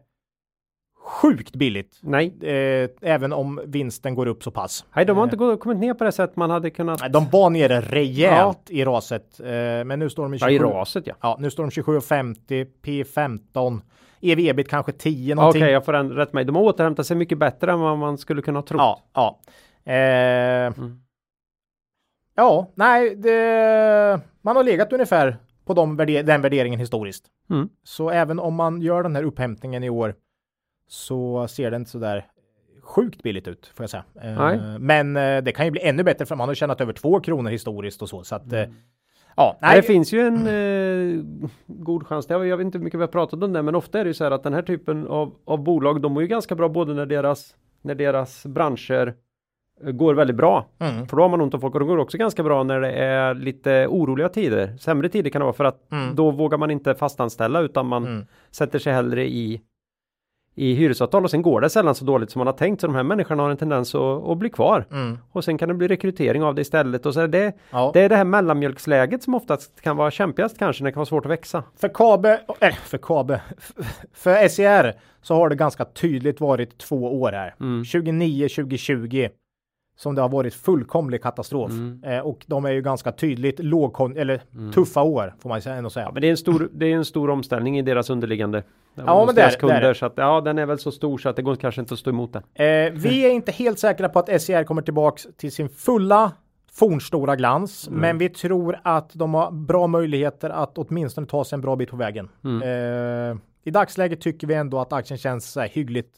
sjukt 1.11 1.57
billigt. 1.57 1.99
Nej, 2.03 2.35
Eh, 2.43 2.91
även 3.03 3.33
om 3.33 3.61
vinsten 3.67 4.15
går 4.15 4.27
upp 4.27 4.43
så 4.43 4.51
pass. 4.51 4.85
Nej 4.97 5.05
de 5.05 5.17
har 5.17 5.25
inte 5.25 5.37
gå- 5.37 5.57
kommit 5.57 5.79
ner 5.79 5.95
på 5.95 6.05
det 6.05 6.13
sätt 6.13 6.37
man 6.37 6.51
hade 6.51 6.71
kunnat. 6.71 7.01
Nej, 7.01 7.11
De 7.11 7.29
var 7.31 7.51
nere 7.51 7.81
rejält 7.81 8.71
i 8.71 8.85
raset, 8.85 9.41
eh, 9.41 9.47
men 9.85 9.99
nu 9.99 10.11
står 10.11 10.23
de 10.23 10.35
i 10.35 10.37
Ja, 10.37 10.49
27. 10.49 10.55
i 10.55 10.69
raset 10.69 11.07
ja. 11.07 11.15
Ja, 11.21 11.37
nu 11.41 11.51
står 11.51 11.63
de 11.65 11.71
27,50, 11.71 12.67
P15, 12.83 13.81
EV-ebit 14.21 14.69
kanske 14.69 14.93
10 14.93 15.25
Okej, 15.25 15.35
någonting. 15.35 15.63
jag 15.63 15.85
får 15.85 15.93
rätt 15.93 16.33
mig. 16.33 16.45
De 16.45 16.57
har 16.57 16.63
återhämtat 16.63 17.07
sig 17.07 17.17
mycket 17.17 17.39
bättre 17.39 17.73
än 17.73 17.81
vad 17.81 17.99
man 17.99 18.19
skulle 18.19 18.43
kunna 18.43 18.63
tro. 18.63 18.79
Ja, 18.79 19.01
ja. 19.15 19.41
Eh, 19.93 20.73
Mm. 20.77 21.01
Ja, 22.35 22.71
nej, 22.75 23.17
det, 23.17 24.21
man 24.43 24.57
har 24.57 24.65
legat 24.65 24.93
ungefär 24.93 25.37
på 25.65 25.75
de 25.75 25.97
värde, 25.97 26.23
den 26.23 26.43
värderingen 26.43 26.81
historiskt. 26.81 27.25
Mm. 27.51 27.69
Så 27.85 28.11
även 28.11 28.39
om 28.39 28.55
man 28.55 28.81
gör 28.81 29.03
den 29.03 29.17
här 29.17 29.23
upphämtningen 29.23 29.85
i 29.85 29.91
år 29.91 30.15
så 30.91 31.49
ser 31.49 31.71
det 31.71 31.77
inte 31.77 31.91
så 31.91 31.99
där 31.99 32.27
sjukt 32.83 33.23
billigt 33.23 33.49
ut 33.49 33.67
får 33.75 33.83
jag 33.83 33.91
säga. 33.91 34.05
Eh, 34.23 34.39
Nej. 34.39 34.59
Men 34.79 35.17
eh, 35.17 35.43
det 35.43 35.53
kan 35.53 35.65
ju 35.65 35.71
bli 35.71 35.81
ännu 35.83 36.03
bättre 36.03 36.27
för 36.27 36.37
man 36.37 36.49
har 36.49 36.55
tjänat 36.55 36.81
över 36.81 36.93
två 36.93 37.21
kronor 37.21 37.51
historiskt 37.51 38.03
och 38.03 38.09
så. 38.09 38.25
Så 38.25 38.35
att, 38.35 38.53
eh, 38.53 38.59
Mm. 38.61 38.75
ja, 39.37 39.59
Nej. 39.63 39.77
Det 39.77 39.83
finns 39.83 40.13
ju 40.13 40.21
en 40.21 40.47
eh, 40.47 41.25
god 41.67 42.07
chans. 42.07 42.27
Jag 42.29 42.39
vet 42.57 42.65
inte 42.65 42.79
hur 42.79 42.85
mycket 42.85 42.99
vi 43.01 43.03
har 43.03 43.09
pratat 43.09 43.43
om 43.43 43.53
det, 43.53 43.63
men 43.63 43.75
ofta 43.75 44.01
är 44.01 44.05
det 44.05 44.09
ju 44.11 44.15
så 44.15 44.25
här 44.25 44.31
att 44.31 44.43
den 44.43 44.55
här 44.55 44.63
typen 44.63 45.07
av, 45.07 45.35
av 45.45 45.63
bolag, 45.65 46.01
de 46.01 46.17
är 46.17 46.21
ju 46.21 46.27
ganska 46.27 46.55
bra 46.55 46.69
både 46.69 46.95
när 46.95 47.07
deras, 47.07 47.55
när 47.83 47.95
deras 47.95 48.47
branscher 48.47 49.15
eh, 49.85 49.91
går 49.91 50.15
väldigt 50.15 50.37
bra. 50.37 50.67
Mm, 50.79 51.07
För 51.07 51.17
då 51.17 51.23
har 51.23 51.29
man 51.29 51.41
ont 51.41 51.55
om 51.55 51.61
folk 51.61 51.75
och 51.75 51.81
de 51.81 51.89
går 51.89 51.99
också 51.99 52.19
ganska 52.19 52.43
bra 52.43 52.63
när 52.63 52.81
det 52.81 52.93
är 52.93 53.35
lite 53.35 53.87
oroliga 53.87 54.29
tider. 54.29 54.77
Sämre 54.77 55.09
tider 55.09 55.31
kan 55.31 55.41
det 55.41 55.45
vara 55.45 55.53
för 55.55 55.65
att 55.65 55.93
Mm. 55.93 56.15
då 56.17 56.31
vågar 56.31 56.59
man 56.59 56.71
inte 56.71 56.95
fastanställa 56.95 57.61
utan 57.61 57.87
man 57.87 58.07
mm, 58.07 58.27
sätter 58.51 58.79
sig 58.79 58.93
hellre 58.93 59.29
i 59.29 59.61
i 60.61 60.75
hyresavtal 60.75 61.25
och 61.25 61.31
sen 61.31 61.43
går 61.43 61.61
det 61.61 61.71
sällan 61.71 61.95
så 61.95 62.05
dåligt 62.05 62.31
som 62.31 62.39
man 62.39 62.47
har 62.47 62.55
tänkt 62.55 62.81
så 62.81 62.87
de 62.87 62.97
här 62.97 63.03
människorna 63.03 63.43
har 63.43 63.51
en 63.51 63.57
tendens 63.57 63.95
att, 63.95 64.29
att 64.29 64.39
bli 64.39 64.51
kvar 64.51 64.87
mm. 64.93 65.19
och 65.33 65.45
sen 65.45 65.59
kan 65.59 65.69
det 65.69 65.75
bli 65.75 65.89
rekrytering 65.89 66.43
av 66.43 66.55
det 66.55 66.63
istället 66.63 67.07
och 67.07 67.15
så 67.15 67.21
är 67.21 67.29
det, 67.29 67.53
Ja. 67.71 67.91
det 67.95 68.01
är 68.01 68.09
det 68.09 68.17
här 68.17 68.25
mellanmjölksläget 68.25 69.23
som 69.23 69.35
oftast 69.35 69.81
kan 69.81 69.97
vara 69.97 70.11
kämpigast 70.11 70.59
kanske 70.59 70.83
när 70.83 70.91
det 70.91 70.93
kan 70.93 71.01
vara 71.01 71.07
svårt 71.07 71.27
att 71.27 71.33
växa. 71.33 71.63
För 71.81 71.89
Kabe, 71.89 72.41
äh, 72.61 72.75
för 72.75 72.99
Kabe, 72.99 73.41
för 74.15 74.49
SCR 74.49 74.93
så 75.23 75.35
har 75.35 75.49
det 75.49 75.57
ganska 75.57 75.85
tydligt 75.85 76.41
varit 76.41 76.79
två 76.79 77.21
år 77.21 77.33
här. 77.33 77.55
Mm. 77.61 77.85
29, 77.85 78.49
2020 78.49 79.29
som 80.03 80.15
det 80.15 80.23
har 80.23 80.29
varit 80.29 80.55
fullkomlig 80.55 81.23
katastrof. 81.23 81.71
Mm. 81.71 82.05
Eh, 82.05 82.19
och 82.21 82.45
de 82.47 82.65
är 82.65 82.71
ju 82.71 82.83
ganska 82.83 83.13
tydligt 83.13 83.59
lågkon 83.59 84.17
eller 84.17 84.41
tuffa 84.75 85.03
år 85.03 85.35
får 85.39 85.49
man 85.49 85.61
ändå 85.67 85.91
säga. 85.91 86.07
Ja, 86.07 86.13
men 86.13 86.21
det 86.23 86.27
är 86.29 86.31
en 86.31 86.37
stor, 86.37 86.69
det 86.73 86.87
är 86.87 86.97
en 86.97 87.05
stor 87.05 87.31
omställning 87.31 87.79
i 87.79 87.83
deras 87.83 88.11
underliggande. 88.11 88.63
Ja, 88.95 89.25
men 89.27 89.35
deras 89.35 89.57
det, 89.57 89.67
det 89.67 89.73
är 89.73 89.75
kunder 89.75 89.89
det. 89.89 89.95
så 89.95 90.07
att 90.07 90.13
ja, 90.17 90.41
den 90.41 90.59
är 90.59 90.67
väl 90.67 90.79
så 90.79 90.91
stor 90.93 91.19
så 91.19 91.29
att 91.29 91.37
det 91.37 91.43
går 91.43 91.57
kanske 91.57 91.81
inte 91.81 91.95
att 91.95 92.01
stå 92.01 92.11
emot 92.11 92.33
den. 92.33 92.43
Eh, 92.55 92.93
vi 92.93 93.27
är 93.27 93.31
inte 93.31 93.53
helt 93.53 93.79
säkra 93.79 94.09
på 94.09 94.19
att 94.19 94.43
SCR 94.43 94.65
kommer 94.65 94.83
tillbaks 94.83 95.27
till 95.37 95.53
sin 95.53 95.69
fulla 95.69 96.33
fornstora 96.73 97.37
glans, 97.37 97.89
Mm. 97.89 98.01
men 98.01 98.19
vi 98.19 98.29
tror 98.29 98.79
att 98.85 99.11
de 99.15 99.35
har 99.35 99.51
bra 99.51 99.87
möjligheter 99.87 100.51
att 100.51 100.79
åtminstone 100.79 101.27
ta 101.27 101.45
sig 101.45 101.57
en 101.57 101.61
bra 101.61 101.77
bit 101.77 101.91
på 101.91 101.97
vägen. 101.97 102.29
Mm. 102.45 102.63
Eh, 103.33 103.37
I 103.65 103.71
dagsläget 103.71 104.21
tycker 104.21 104.47
vi 104.47 104.55
ändå 104.55 104.81
att 104.81 104.93
aktien 104.93 105.19
känns 105.19 105.51
så 105.53 105.61
här 105.61 105.69
hyggligt. 105.69 106.17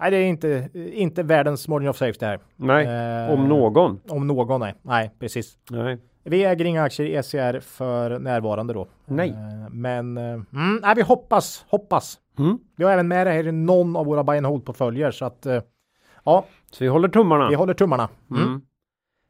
Nej, 0.00 0.10
det 0.10 0.16
är 0.16 0.26
inte, 0.26 0.68
inte 0.74 1.22
världens 1.22 1.68
margin 1.68 1.88
of 1.88 1.96
safety 1.96 2.26
här. 2.26 2.40
Nej, 2.56 2.86
Eh, 2.86 3.32
om 3.32 3.48
någon. 3.48 4.00
Om 4.08 4.26
någon, 4.26 4.60
nej. 4.60 4.74
Nej, 4.82 5.10
precis. 5.18 5.58
Nej. 5.70 5.98
Vi 6.24 6.44
äger 6.44 6.64
inga 6.64 6.82
aktier 6.82 7.06
i 7.18 7.22
SCR 7.22 7.60
för 7.60 8.18
närvarande 8.18 8.74
då. 8.74 8.86
Nej. 9.06 9.30
Eh, 9.30 9.70
men 9.70 10.16
eh, 10.16 10.24
mm, 10.24 10.78
nej, 10.82 10.94
vi 10.96 11.02
hoppas, 11.02 11.64
hoppas. 11.68 12.18
Mm. 12.38 12.58
Vi 12.76 12.84
har 12.84 12.92
även 12.92 13.08
med 13.08 13.26
det 13.26 13.30
här 13.30 13.46
i 13.46 13.52
någon 13.52 13.96
av 13.96 14.06
våra 14.06 14.24
buy 14.24 14.36
and 14.36 14.46
hold 14.46 14.64
portföljer 14.64 15.10
så 15.10 15.24
att 15.24 15.46
eh, 15.46 15.62
ja, 16.24 16.44
Så 16.70 16.84
vi 16.84 16.88
håller 16.88 17.08
tummarna. 17.08 17.48
vi 17.48 17.54
håller 17.54 17.74
tummarna. 17.74 18.08
Mm. 18.30 18.42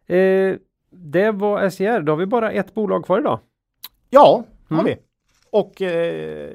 Mm. 0.08 0.52
Eh, 0.52 0.58
det 0.90 1.30
var 1.30 1.70
SCR, 1.70 2.00
då 2.00 2.12
har 2.12 2.16
vi 2.16 2.26
bara 2.26 2.50
ett 2.52 2.74
bolag 2.74 3.04
kvar 3.04 3.18
idag. 3.18 3.38
Ja, 4.10 4.44
har 4.68 4.76
Mm. 4.80 4.84
vi. 4.86 4.96
Och 5.50 5.82
eh, 5.82 6.50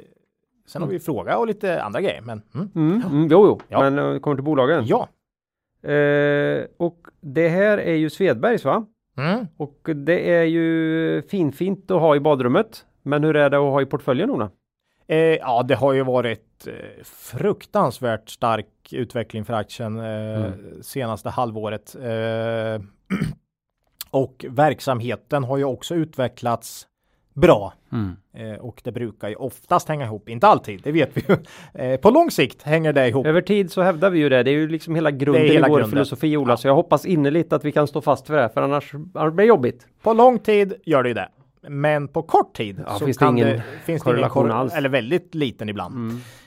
sen 0.66 0.82
har 0.82 0.89
vi 0.89 0.99
fråga 0.99 1.38
och 1.38 1.47
lite 1.47 1.84
andra 1.84 2.01
grejer. 2.01 2.22
Men 2.22 2.41
mm. 2.55 2.70
Mm. 2.76 3.01
Mm, 3.01 3.28
jo, 3.32 3.45
jo. 3.47 3.59
Ja. 3.68 3.89
men 3.89 4.14
eh, 4.14 4.20
kommer 4.20 4.36
till 4.36 4.43
bolagen. 4.43 4.86
ja. 4.88 5.07
Eh, 5.89 6.66
och 6.78 7.07
det 7.22 7.49
här 7.49 7.78
är 7.78 7.95
ju 7.95 8.09
Svedbergs 8.09 8.66
va? 8.66 8.86
Mm. 9.18 9.47
Och 9.57 9.89
det 9.95 10.34
är 10.34 10.43
ju 10.43 11.22
finfint 11.22 11.91
att 11.91 12.01
ha 12.01 12.16
i 12.16 12.20
badrummet. 12.20 12.86
Men 13.01 13.24
hur 13.24 13.36
är 13.36 13.49
det 13.49 13.57
att 13.57 13.64
ha 13.64 13.82
i 13.82 13.86
portföljen 13.86 14.30
Ola? 14.30 14.49
Eh, 15.07 15.18
ja, 15.18 15.64
det 15.64 15.76
har 15.76 15.93
ju 15.93 16.03
varit 16.03 16.68
eh, 16.68 17.03
fruktansvärt 17.03 18.30
stark 18.30 18.93
utveckling 18.93 19.45
för 19.45 19.53
aktien 19.53 19.99
eh, 19.99 20.51
senaste 20.82 21.30
halvåret. 21.30 21.95
Eh, 21.95 22.82
och 24.11 24.45
verksamheten 24.49 25.43
har 25.43 25.57
ju 25.57 25.64
också 25.64 25.95
utvecklats 25.95 26.88
bra. 27.34 27.74
Eh, 28.34 28.60
och 28.60 28.82
det 28.84 28.92
brukar 28.92 29.30
ju 29.30 29.36
oftast 29.36 29.88
hänga 29.88 30.06
ihop, 30.06 30.30
inte 30.30 30.48
alltid, 30.48 30.82
det 30.84 30.92
vet 30.92 31.10
vi 31.18 31.22
ju. 31.28 31.38
Eh, 31.84 31.98
på 32.00 32.10
lång 32.10 32.32
sikt 32.32 32.64
hänger 32.64 32.94
det 32.94 33.08
ihop. 33.08 33.26
Över 33.26 33.42
tid 33.42 33.72
så 33.72 33.82
hävdar 33.82 34.10
vi 34.10 34.20
ju 34.20 34.30
det. 34.30 34.44
Det 34.44 34.52
är 34.52 34.56
ju 34.56 34.68
liksom 34.68 34.96
hela 34.96 35.12
grunden 35.12 35.44
hela 35.44 35.68
i 35.68 35.70
vår 35.70 35.78
grunden. 35.78 35.90
filosofi 35.90 36.38
Ola. 36.38 36.58
Så 36.58 36.68
jag 36.68 36.76
hoppas 36.76 37.06
innerligt 37.06 37.54
att 37.54 37.66
vi 37.66 37.72
kan 37.72 37.88
stå 37.88 38.02
fast 38.02 38.28
för 38.28 38.36
det. 38.38 38.50
För 38.50 38.62
annars, 38.62 38.92
blir 38.92 39.32
det 39.32 39.44
jobbigt. 39.44 39.88
På 40.02 40.14
lång 40.14 40.40
tid 40.40 40.74
gör 40.86 41.04
det 41.04 41.10
ju 41.10 41.16
det. 41.16 41.30
Men 41.68 42.08
på 42.08 42.22
kort 42.22 42.56
tid 42.56 42.84
Ja, 42.88 42.94
så 43.00 43.06
finns 43.06 43.18
det 43.18 43.26
ingen 43.28 43.48
det, 43.48 43.54
finns 43.54 43.64
det 43.86 43.92
ingen 43.92 44.00
korrelation 44.00 44.44
kor- 44.44 44.52
alls. 44.56 44.72
Mm. 44.72 44.78
eller 44.78 44.90
väldigt 44.90 45.36
liten 45.36 45.70
ibland. 45.70 45.96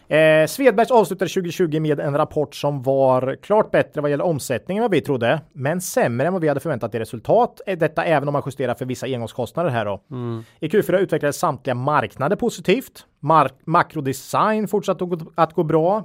Eh, 0.08 0.46
Svedbergs 0.46 0.90
avslutade 0.90 1.28
2020 1.28 1.80
med 1.80 2.00
en 2.00 2.16
rapport 2.16 2.54
som 2.54 2.82
var 2.82 3.36
klart 3.42 3.70
bättre 3.70 4.00
vad 4.00 4.10
gäller 4.10 4.24
omsättningen 4.24 4.80
än 4.80 4.84
vad 4.84 4.90
vi 4.90 5.00
trodde, 5.00 5.40
men 5.52 5.80
sämre 5.80 6.26
än 6.26 6.32
vad 6.32 6.42
vi 6.42 6.48
hade 6.48 6.60
förväntat 6.60 6.94
i 6.94 6.98
resultat. 6.98 7.60
Eh, 7.66 7.78
Detta 7.78 8.04
även 8.04 8.28
om 8.28 8.32
man 8.32 8.42
justerar 8.46 8.74
för 8.74 8.84
vissa 8.84 9.06
engångskostnader 9.06 9.70
här 9.70 9.84
då. 9.84 10.00
Mm. 10.10 10.44
I 10.60 10.68
Q4 10.68 10.98
utvecklades 10.98 11.36
samtliga 11.36 11.74
marknader 11.74 12.36
positivt. 12.36 13.06
Mark 13.20 13.54
makrodesign 13.64 14.68
fortsatte 14.68 15.04
att 15.04 15.10
gå, 15.10 15.18
att 15.34 15.52
gå 15.52 15.62
bra. 15.62 16.04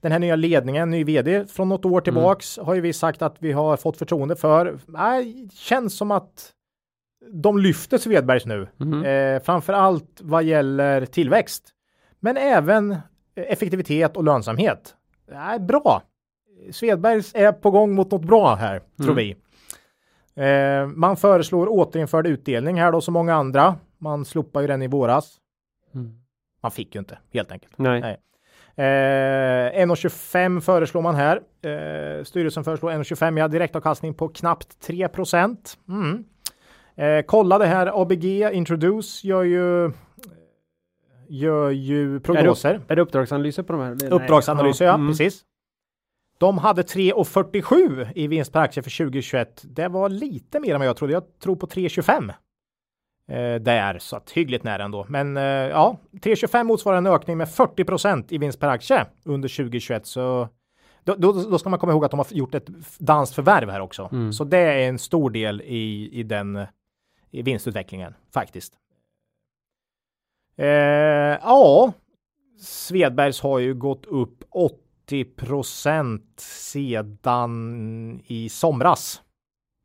Den 0.00 0.12
här 0.12 0.18
nya 0.18 0.36
ledningen, 0.36 0.90
ny 0.90 1.04
vd 1.04 1.44
från 1.46 1.68
något 1.68 1.84
år 1.84 2.00
tillbaks, 2.00 2.58
har 2.58 2.74
ju 2.74 2.80
vi 2.80 2.92
sagt 2.92 3.22
att 3.22 3.36
vi 3.38 3.52
har 3.52 3.76
fått 3.76 3.96
förtroende 3.96 4.36
för. 4.36 4.78
Nej, 4.86 5.48
känns 5.52 5.96
som 5.96 6.10
att 6.10 6.50
de 7.32 7.58
lyfter 7.58 7.98
Svedbergs 7.98 8.46
nu. 8.46 8.68
Eh, 9.04 9.42
framför 9.42 9.72
allt 9.72 10.20
vad 10.20 10.44
gäller 10.44 11.06
tillväxt. 11.06 11.68
Men 12.20 12.36
även 12.36 12.96
effektivitet 13.48 14.16
och 14.16 14.24
lönsamhet. 14.24 14.94
Nej, 15.28 15.60
bra. 15.60 16.02
Svedbergs 16.72 17.34
är 17.34 17.52
på 17.52 17.70
gång 17.70 17.94
mot 17.94 18.10
något 18.10 18.24
bra 18.24 18.54
här, 18.54 18.82
tror 19.04 19.14
vi. 19.14 19.36
Eh, 20.34 20.86
man 20.86 21.16
föreslår 21.16 21.66
återinförd 21.68 22.26
utdelning 22.26 22.80
här 22.80 22.92
då 22.92 23.00
som 23.00 23.14
många 23.14 23.34
andra. 23.34 23.76
Man 23.98 24.24
slopar 24.24 24.60
ju 24.60 24.66
den 24.66 24.82
i 24.82 24.86
våras. 24.86 25.36
Man 26.62 26.70
fick 26.70 26.94
ju 26.94 26.98
inte, 26.98 27.18
helt 27.32 27.52
enkelt. 27.52 27.78
Nej. 27.78 28.00
Nej. 28.00 28.20
Eh, 28.76 29.86
1,25 29.86 30.60
föreslår 30.60 31.02
man 31.02 31.14
här. 31.14 31.36
Eh, 31.36 32.24
styrelsen 32.24 32.64
föreslår 32.64 32.90
1,25 32.90 33.38
ja, 33.38 33.48
direktavkastning 33.48 34.14
på 34.14 34.28
knappt 34.28 34.80
3 34.80 35.08
procent. 35.08 35.78
Mm. 35.88 36.24
Eh, 36.94 37.24
kolla 37.26 37.58
det 37.58 37.66
här 37.66 38.02
ABG 38.02 38.24
Introduce 38.52 39.26
gör 39.26 39.42
ju 39.42 39.92
gör 41.30 41.70
ju 41.70 42.20
prognoser. 42.20 42.74
Är 42.74 42.78
det, 42.78 42.84
är 42.92 42.96
det 42.96 43.02
uppdragsanalyser 43.02 43.62
på 43.62 43.72
de 43.72 43.82
här? 43.82 43.96
Nej. 44.00 44.10
Uppdragsanalyser, 44.10 44.84
ja, 44.84 44.94
Mm. 44.94 45.08
precis. 45.08 45.44
De 46.38 46.58
hade 46.58 46.82
3,47 46.82 48.12
i 48.14 48.26
vinst 48.26 48.52
per 48.52 48.60
aktie 48.60 48.82
för 48.82 48.90
2021. 48.90 49.62
Det 49.64 49.88
var 49.88 50.08
lite 50.08 50.60
mer 50.60 50.74
än 50.74 50.80
vad 50.80 50.88
jag 50.88 50.96
trodde. 50.96 51.12
Jag 51.12 51.38
tror 51.38 51.56
på 51.56 51.66
3,25. 51.66 52.32
Eh, 53.28 53.54
där, 53.60 53.98
så 53.98 54.16
att 54.16 54.30
hyggligt 54.30 54.64
nära 54.64 54.84
ändå. 54.84 55.06
Men 55.08 55.36
eh, 55.36 55.42
ja, 55.42 55.96
3,25 56.12 56.64
motsvarar 56.64 56.98
en 56.98 57.06
ökning 57.06 57.38
med 57.38 57.48
40 57.50 57.84
procent 57.84 58.32
i 58.32 58.38
vinst 58.38 58.60
per 58.60 58.68
aktie 58.68 59.06
under 59.24 59.48
2021. 59.48 60.06
Så 60.06 60.48
då, 61.04 61.14
då, 61.14 61.32
då 61.32 61.58
ska 61.58 61.68
man 61.68 61.78
komma 61.78 61.92
ihåg 61.92 62.04
att 62.04 62.10
de 62.10 62.20
har 62.20 62.26
gjort 62.30 62.54
ett 62.54 62.66
danskt 62.98 63.34
förvärv 63.34 63.70
här 63.70 63.80
också. 63.80 64.08
Mm. 64.12 64.32
Så 64.32 64.44
det 64.44 64.58
är 64.58 64.88
en 64.88 64.98
stor 64.98 65.30
del 65.30 65.60
i, 65.60 66.10
i 66.12 66.22
den 66.22 66.66
i 67.30 67.42
vinstutvecklingen 67.42 68.14
faktiskt. 68.34 68.72
Eh, 70.60 71.38
ja, 71.42 71.92
Svedbergs 72.60 73.40
har 73.40 73.58
ju 73.58 73.74
gått 73.74 74.06
upp 74.06 74.44
80 74.50 75.24
procent 75.24 76.40
sedan 76.40 78.22
i 78.26 78.48
somras 78.48 79.22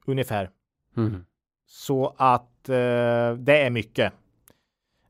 ungefär. 0.06 0.50
Mm. 0.98 1.26
Så 1.68 2.16
att 2.18 2.70
eh, 2.70 3.34
det 3.38 3.58
är 3.62 3.70
mycket. 3.70 4.14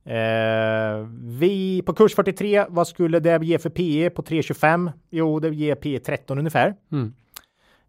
Eh, 0.04 1.08
vi 1.40 1.82
på 1.86 1.94
kurs 1.94 2.16
43, 2.16 2.66
vad 2.70 2.88
skulle 2.88 3.20
det 3.20 3.44
ge 3.44 3.60
för 3.60 3.70
PE 3.70 4.10
på 4.10 4.22
3,25? 4.22 4.92
Jo, 5.10 5.40
det 5.40 5.50
ger 5.50 5.76
PE 5.76 6.00
13 6.00 6.38
ungefär. 6.38 6.76
Mm. 6.92 7.14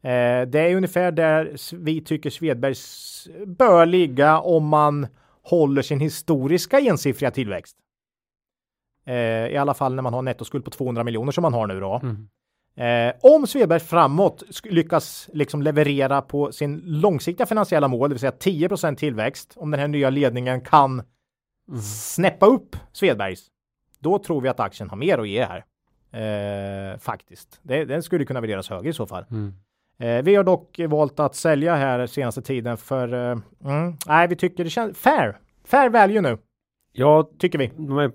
Eh, 0.03 0.49
det 0.49 0.61
är 0.61 0.77
ungefär 0.77 1.12
där 1.12 1.57
vi 1.77 2.01
tycker 2.01 2.31
Svedbergs 2.31 3.29
bör 3.47 3.87
ligga 3.87 4.41
om 4.41 4.66
man 4.66 5.07
håller 5.51 5.83
sin 5.83 6.01
historiska 6.01 6.81
ensiffriga 6.81 7.31
tillväxt. 7.31 7.77
Eh, 9.07 9.15
I 9.47 9.57
alla 9.57 9.75
fall 9.75 9.95
när 9.95 10.03
man 10.03 10.15
har 10.15 10.23
nettoskuld 10.23 10.65
på 10.65 10.71
200 10.71 11.05
miljoner 11.05 11.33
som 11.33 11.43
man 11.43 11.55
har 11.55 11.67
nu 11.67 11.81
då. 11.81 12.01
Mm. 12.03 12.29
Eh, 12.77 13.15
om 13.23 13.47
Svedberg 13.47 13.81
framåt 13.81 14.43
lyckas 14.65 15.31
liksom 15.33 15.63
leverera 15.63 16.23
på 16.23 16.53
sin 16.53 16.83
långsiktiga 16.85 17.47
finansiella 17.47 17.89
mål, 17.89 18.09
det 18.09 18.15
vill 18.15 18.21
säga 18.21 18.33
10% 18.33 18.97
tillväxt, 18.97 19.53
om 19.57 19.71
den 19.71 19.81
här 19.81 19.89
nya 19.89 20.11
ledningen 20.11 20.61
kan 20.61 21.03
Mm. 21.69 21.81
snäppa 21.81 22.47
upp 22.47 22.77
Svedbergs, 22.93 23.47
då 23.99 24.19
tror 24.19 24.41
vi 24.41 24.49
att 24.49 24.61
aktien 24.61 24.91
har 24.91 24.97
mer 24.97 25.19
att 25.19 25.29
ge 25.29 25.45
här. 25.45 25.65
Eh, 26.13 26.99
faktiskt. 26.99 27.61
Det, 27.63 27.85
den 27.85 28.03
skulle 28.03 28.25
kunna 28.25 28.41
värderas 28.41 28.71
högre 28.71 28.89
i 28.89 28.93
så 28.93 29.07
fall. 29.07 29.25
Mm. 29.31 29.55
Eh, 29.99 30.23
vi 30.23 30.35
har 30.35 30.45
dock 30.45 30.81
valt 30.89 31.21
att 31.21 31.35
sälja 31.35 31.75
här 31.75 32.07
senaste 32.07 32.43
tiden 32.43 32.77
för 32.77 33.15
eh, 33.15 33.39
mm, 33.65 33.97
nej, 34.07 34.29
vi 34.29 34.37
tycker 34.37 34.65
det 34.65 34.71
känns 34.71 34.99
fair. 34.99 35.39
Fair 35.65 35.89
value 35.91 36.21
nu 36.21 36.39
Ja, 36.93 37.31
tycker 37.39 37.59
vi. 37.59 37.71
de 37.77 37.99
är, 37.99 38.11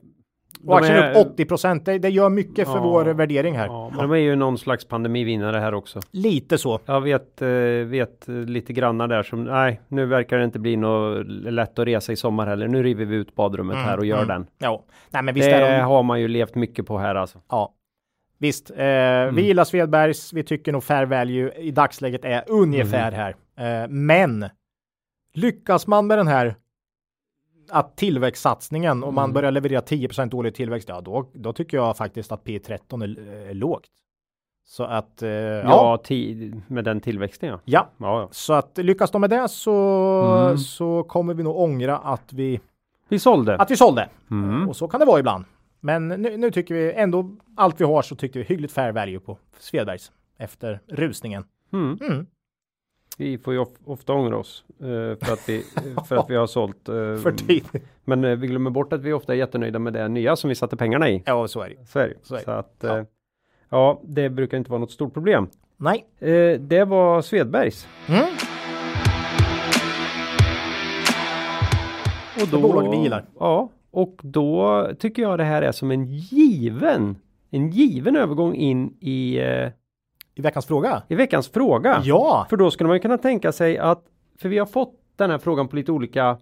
Och 0.68 0.78
aktien 0.78 0.98
är- 0.98 1.12
upp 1.12 1.28
80 1.34 1.80
det, 1.86 1.98
det 1.98 2.10
gör 2.10 2.30
mycket 2.30 2.68
för 2.68 2.76
Ja. 2.78 2.84
vår 2.84 3.06
värdering 3.06 3.58
här. 3.58 3.66
Ja, 3.66 3.90
men 3.90 3.98
de 4.10 4.12
är 4.12 4.16
ju 4.22 4.36
någon 4.36 4.58
slags 4.58 4.88
pandemivinnare 4.88 5.58
här 5.58 5.74
också. 5.74 6.00
Lite 6.12 6.58
så. 6.58 6.80
Jag 6.86 7.02
vet, 7.02 7.42
eh, 7.42 7.48
vet 7.86 8.28
lite 8.28 8.74
grannar 8.74 9.08
där 9.08 9.24
som, 9.24 9.44
nej, 9.44 9.82
nu 9.88 10.06
verkar 10.06 10.38
det 10.38 10.44
inte 10.44 10.60
bli 10.60 10.76
något 10.78 11.28
lätt 11.28 11.80
att 11.80 11.88
resa 11.88 12.12
i 12.12 12.16
sommar 12.16 12.48
heller. 12.48 12.68
Nu 12.68 12.84
river 12.84 13.06
vi 13.06 13.16
ut 13.16 13.36
badrummet 13.36 13.78
här 13.78 13.98
och 13.98 14.06
gör 14.06 14.18
mm. 14.24 14.28
den. 14.28 14.48
Ja, 14.58 14.84
nej, 15.10 15.24
men 15.24 15.36
visst 15.36 15.50
Det 15.50 15.56
är 15.56 15.78
de. 15.78 15.84
har 15.84 16.04
man 16.04 16.22
ju 16.22 16.28
levt 16.28 16.56
mycket 16.56 16.86
på 16.88 16.98
här 16.98 17.16
alltså. 17.16 17.40
Ja, 17.50 17.74
visst. 18.42 18.72
Eh, 18.72 18.78
Mm. 18.78 19.36
Vi 19.36 19.42
gillar 19.42 19.64
Svedbergs. 19.64 20.34
Vi 20.34 20.44
tycker 20.44 20.72
nog 20.72 20.84
fair 20.84 21.06
value 21.06 21.52
i 21.54 21.72
dagsläget 21.72 22.26
är 22.26 22.44
ungefär 22.48 23.12
Mm. 23.12 23.34
här. 23.58 23.84
Eh, 23.84 23.88
men 23.90 24.50
lyckas 25.34 25.88
man 25.88 26.08
med 26.08 26.18
den 26.18 26.28
här 26.28 26.56
att 27.70 27.98
tillväxtsatsningen 27.98 29.04
och 29.04 29.14
man 29.14 29.24
Mm. 29.24 29.34
börjar 29.34 29.52
leverera 29.52 29.82
10% 29.82 30.34
årlig 30.34 30.56
tillväxt, 30.56 30.90
ja 30.90 31.02
då, 31.02 31.30
då 31.34 31.54
tycker 31.54 31.78
jag 31.78 31.98
faktiskt 31.98 32.32
att 32.32 32.44
P13 32.44 33.04
är, 33.04 33.48
är 33.50 33.54
lågt. 33.54 33.84
Så 34.66 34.84
att, 34.84 35.22
eh, 35.22 35.30
ja. 35.30 36.00
Ja, 36.10 36.16
med 36.68 36.84
den 36.86 37.02
tillväxten 37.02 37.50
ja. 37.50 37.60
ja. 37.66 37.90
ja. 37.98 38.20
ja. 38.22 38.28
Så 38.32 38.54
att 38.54 38.78
lyckas 38.78 39.12
de 39.12 39.22
med 39.22 39.30
det 39.30 39.48
så, 39.50 39.76
Mm. 40.46 40.58
så 40.58 41.04
kommer 41.04 41.34
vi 41.34 41.44
nog 41.44 41.56
ångra 41.60 41.98
att 41.98 42.34
vi, 42.34 42.60
Vi 43.10 43.20
sålde. 43.20 43.56
att 43.58 43.72
vi 43.72 43.76
sålde. 43.78 44.10
Mm. 44.32 44.70
Och 44.70 44.76
så 44.76 44.88
kan 44.88 45.00
det 45.00 45.06
vara 45.06 45.20
ibland. 45.20 45.46
Men 45.84 46.08
nu, 46.08 46.38
nu 46.38 46.52
tycker 46.52 46.76
vi 46.76 46.94
ändå 46.94 47.36
allt 47.56 47.82
vi 47.82 47.86
har 47.86 48.02
så 48.02 48.16
tycker 48.16 48.40
vi 48.40 48.46
hyggligt 48.46 48.74
fair 48.74 48.92
value 48.92 49.20
på 49.20 49.38
Svedbergs 49.60 50.12
efter 50.38 50.80
rusningen. 50.88 51.44
Mm. 51.74 51.98
Mm. 52.02 52.26
Vi 53.18 53.38
får 53.38 53.54
ju 53.54 53.60
of- 53.60 53.78
ofta 53.86 54.14
ångra 54.14 54.38
oss 54.38 54.64
eh, 54.80 54.86
för, 55.26 55.34
att 55.34 55.50
vi, 55.50 55.64
för 56.08 56.16
att 56.16 56.30
vi 56.30 56.36
har 56.36 56.48
sålt. 56.48 56.90
eh, 56.90 56.94
För 56.96 57.32
tidigt. 57.32 57.72
Men 58.04 58.24
eh, 58.24 58.36
vi 58.36 58.48
glömmer 58.48 58.70
bort 58.70 58.94
att 58.94 59.02
vi 59.02 59.14
ofta 59.14 59.34
är 59.34 59.38
jättenöjda 59.38 59.80
med 59.80 59.94
det 59.94 60.08
nya 60.08 60.36
som 60.36 60.48
vi 60.48 60.56
satte 60.56 60.78
pengarna 60.78 61.10
i. 61.10 61.24
Ja, 61.26 61.48
så 61.48 61.62
är 61.62 61.70
det. 61.70 61.86
Så 61.86 62.00
är 62.00 62.08
det. 62.08 62.16
Så 62.24 62.36
är 62.36 62.40
det. 62.40 62.46
Så 62.46 62.52
att, 62.52 62.76
Ja. 62.80 63.06
ja. 63.70 64.02
det 64.04 64.30
brukar 64.30 64.58
inte 64.58 64.72
vara 64.72 64.80
något 64.80 64.92
stort 64.92 65.14
problem. 65.14 65.48
Nej. 65.78 66.06
Det 66.60 66.84
var 66.88 67.22
Svedbergs. 67.22 67.88
Mm. 68.08 68.26
Och 72.42 72.48
Det 72.52 72.58
bolag 72.58 72.92
vi 72.92 72.98
gillar. 72.98 73.26
Ja, 73.40 73.70
och 73.92 74.20
då 74.24 74.88
tycker 75.00 75.22
jag 75.22 75.38
det 75.38 75.44
här 75.44 75.62
är 75.62 75.72
som 75.72 75.92
en 75.92 76.06
given, 76.06 77.16
en 77.50 77.70
given 77.70 78.16
övergång 78.16 78.56
in 78.56 78.98
i, 79.00 79.38
eh, 79.38 79.70
I 80.36 80.42
veckans 80.42 80.66
fråga. 80.66 81.04
i 81.08 81.16
veckans 81.16 81.50
fråga. 81.50 82.02
Ja. 82.04 82.48
För 82.50 82.58
då 82.58 82.72
skulle 82.72 82.88
man 82.88 82.96
ju 82.96 83.02
kunna 83.02 83.18
tänka 83.18 83.52
sig 83.52 83.78
att, 83.78 84.06
för 84.38 84.50
vi 84.50 84.58
har 84.58 84.66
fått 84.66 85.00
den 85.16 85.30
här 85.32 85.38
frågan 85.38 85.68
på 85.68 85.76
lite 85.76 85.92
olika 85.92 86.38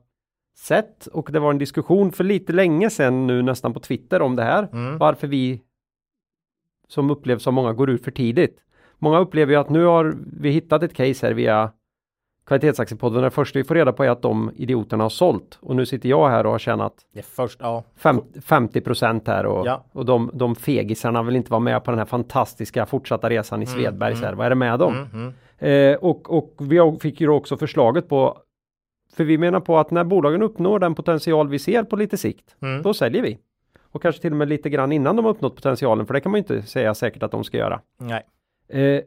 sätt 0.57 1.07
och 1.07 1.29
det 1.31 1.39
var 1.39 1.51
en 1.51 1.57
diskussion 1.57 2.11
för 2.11 2.23
lite 2.23 2.53
länge 2.53 2.89
sedan 2.89 3.27
nu 3.27 3.41
nästan 3.41 3.73
på 3.73 3.79
Twitter 3.79 4.21
om 4.21 4.35
det 4.35 4.43
här. 4.43 4.69
Mm. 4.73 4.97
Varför 4.97 5.27
vi 5.27 5.61
som 6.87 7.11
upplevs 7.11 7.47
av 7.47 7.53
många 7.53 7.73
går 7.73 7.89
ur 7.89 7.97
för 7.97 8.11
tidigt. 8.11 8.57
Många 8.97 9.19
upplever 9.19 9.53
ju 9.53 9.59
att 9.59 9.69
nu 9.69 9.85
har 9.85 10.17
vi 10.41 10.49
hittat 10.49 10.83
ett 10.83 10.93
case 10.93 11.27
här 11.27 11.33
via 11.33 11.71
kvalitetsaktiepodden. 12.49 13.23
Det 13.23 13.29
första 13.29 13.59
vi 13.59 13.63
får 13.63 13.75
reda 13.75 13.93
på 13.93 14.03
är 14.03 14.09
att 14.09 14.21
de 14.21 14.51
idioterna 14.55 15.03
har 15.03 15.09
sålt 15.09 15.57
och 15.61 15.75
nu 15.75 15.85
sitter 15.85 16.09
jag 16.09 16.29
här 16.29 16.45
och 16.45 16.51
har 16.51 16.59
tjänat 16.59 16.93
först, 17.23 17.59
ja. 17.61 17.83
fem, 17.95 18.21
50 18.41 18.81
procent 18.81 19.27
här 19.27 19.45
och, 19.45 19.67
Ja. 19.67 19.83
och 19.91 20.05
de, 20.05 20.31
de 20.33 20.55
fegisarna 20.55 21.23
vill 21.23 21.35
inte 21.35 21.51
vara 21.51 21.59
med 21.59 21.83
på 21.83 21.91
den 21.91 21.97
här 21.97 22.05
fantastiska 22.05 22.85
fortsatta 22.85 23.29
resan 23.29 23.61
i 23.61 23.65
Svedbergs 23.65 24.21
här. 24.21 24.33
Vad 24.33 24.45
är 24.45 24.49
det 24.49 24.55
med 24.55 24.79
dem? 24.79 24.93
Mm, 24.93 25.07
mm. 25.13 25.33
Eh, 25.93 25.97
och, 25.97 26.37
och 26.37 26.53
vi 26.59 26.97
fick 27.01 27.21
ju 27.21 27.29
också 27.29 27.57
förslaget 27.57 28.09
på 28.09 28.37
för 29.13 29.23
vi 29.23 29.37
menar 29.37 29.59
på 29.59 29.77
att 29.77 29.91
när 29.91 30.03
bolagen 30.03 30.41
uppnår 30.43 30.79
den 30.79 30.95
potential 30.95 31.49
vi 31.49 31.59
ser 31.59 31.83
på 31.83 31.95
lite 31.95 32.17
sikt, 32.17 32.55
Mm. 32.61 32.81
då 32.81 32.93
säljer 32.93 33.21
vi. 33.21 33.37
Och 33.91 34.01
kanske 34.01 34.21
till 34.21 34.31
och 34.31 34.37
med 34.37 34.49
lite 34.49 34.69
grann 34.69 34.91
innan 34.91 35.15
de 35.15 35.25
har 35.25 35.31
uppnått 35.31 35.55
potentialen, 35.55 36.05
för 36.05 36.13
det 36.13 36.21
kan 36.21 36.31
man 36.31 36.37
ju 36.37 36.55
inte 36.55 36.61
säga 36.67 36.93
säkert 36.95 37.23
att 37.23 37.31
de 37.31 37.43
ska 37.43 37.57
göra. 37.57 37.81
Nej. 37.99 38.23
Eh, 38.69 39.01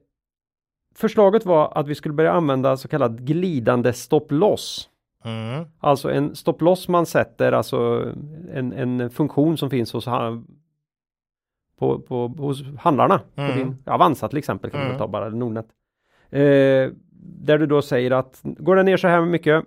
förslaget 0.95 1.47
var 1.47 1.73
att 1.79 1.89
vi 1.89 1.95
skulle 1.95 2.15
börja 2.15 2.33
använda 2.33 2.77
så 2.77 2.89
kallad 2.89 3.27
glidande 3.27 3.93
stop 3.93 4.27
loss. 4.29 4.89
Mm. 5.25 5.65
Alltså 5.81 6.11
en 6.11 6.35
stop 6.37 6.57
loss 6.61 6.89
man 6.89 7.07
sätter, 7.07 7.53
alltså 7.53 8.13
en, 8.53 8.73
en 8.73 9.11
funktion 9.11 9.57
som 9.59 9.71
finns 9.71 9.93
hos, 9.93 10.05
på, 11.79 11.99
på, 11.99 12.27
hos 12.29 12.63
handlarna. 12.79 13.21
Mm. 13.37 13.51
På 13.53 13.59
din, 13.59 13.77
Avanza 13.87 14.29
till 14.29 14.39
exempel 14.39 14.71
kan 14.71 14.81
Mm. 14.81 14.93
du 14.93 14.99
ta 14.99 15.09
bara, 15.09 15.29
Nordnet. 15.29 15.67
Eh, 16.31 16.91
där 17.45 17.59
du 17.59 17.67
då 17.67 17.83
säger 17.83 18.11
att 18.11 18.41
går 18.43 18.77
den 18.77 18.87
ner 18.87 18.97
så 18.97 19.09
här 19.09 19.21
mycket, 19.21 19.65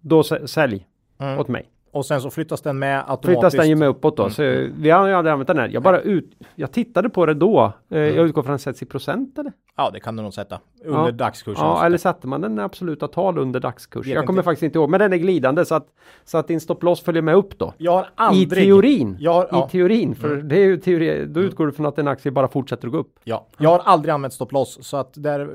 då 0.00 0.22
sä- 0.22 0.46
sälj 0.46 0.86
Mm. 1.18 1.38
åt 1.38 1.48
mig. 1.48 1.70
Och 1.96 2.06
sen 2.06 2.20
så 2.20 2.30
flyttas 2.30 2.60
den 2.62 2.78
med 2.78 2.98
automatiskt. 2.98 3.26
Flyttas 3.26 3.52
den 3.54 3.68
ju 3.68 3.76
med 3.76 3.88
uppåt 3.88 4.16
då. 4.16 4.22
Mm. 4.22 4.32
Så 4.32 4.42
vi 4.80 4.90
har 4.90 5.06
ju 5.08 5.14
aldrig 5.14 5.32
använt 5.32 5.48
den 5.48 5.58
här. 5.58 5.68
Jag 5.68 5.82
bara 5.82 6.00
ut, 6.00 6.30
jag 6.54 6.72
tittade 6.72 7.08
på 7.08 7.26
det 7.26 7.34
då. 7.34 7.64
Eh, 7.64 7.96
Mm. 7.96 8.16
Jag 8.16 8.26
utgår 8.26 8.42
från 8.42 8.54
att 8.54 8.64
den 8.64 8.72
sätts 8.74 8.82
i 8.82 8.86
procent 8.86 9.38
eller? 9.38 9.52
Ja, 9.76 9.90
det 9.92 10.00
kan 10.00 10.16
du 10.16 10.22
nog 10.22 10.34
sätta. 10.34 10.60
Under 10.84 11.04
Ja. 11.06 11.10
dagskursen. 11.10 11.64
Ja, 11.64 11.86
eller 11.86 11.98
satte 11.98 12.26
man 12.26 12.40
den 12.40 12.58
i 12.58 12.62
absoluta 12.62 13.08
tal 13.08 13.38
under 13.38 13.60
dagskurs? 13.60 14.06
Vet 14.06 14.14
Jag 14.14 14.26
kommer 14.26 14.42
faktiskt 14.42 14.62
inte 14.62 14.78
ihåg, 14.78 14.90
men 14.90 15.00
den 15.00 15.12
är 15.12 15.16
glidande 15.16 15.64
så 15.64 15.74
att, 15.74 15.86
så 16.24 16.38
att 16.38 16.48
din 16.48 16.60
stop 16.60 16.78
loss 16.82 17.00
följer 17.00 17.22
med 17.22 17.34
upp 17.34 17.58
då. 17.58 17.74
Jag 17.78 17.92
har 17.92 18.06
aldrig... 18.14 18.62
I 18.62 18.64
teorin. 18.66 19.16
Jag 19.20 19.32
har, 19.32 19.48
ja, 19.50 19.56
Mm. 19.56 19.66
I 19.66 19.70
teorin, 19.70 20.14
för 20.14 20.36
det 20.36 20.56
är 20.56 20.64
ju 20.64 20.76
teori, 20.76 21.26
då 21.26 21.40
utgår 21.40 21.66
du 21.66 21.72
från 21.72 21.86
att 21.86 21.98
en 21.98 22.08
aktie 22.08 22.32
bara 22.32 22.48
fortsätter 22.48 22.86
att 22.88 22.92
gå 22.92 22.98
upp. 22.98 23.18
ja, 23.24 23.46
jag 23.58 23.70
har 23.70 23.78
aldrig 23.78 24.12
använt 24.14 24.34
stop 24.34 24.48
loss. 24.50 24.78
Så 24.80 24.96
att 24.96 25.10
där... 25.14 25.50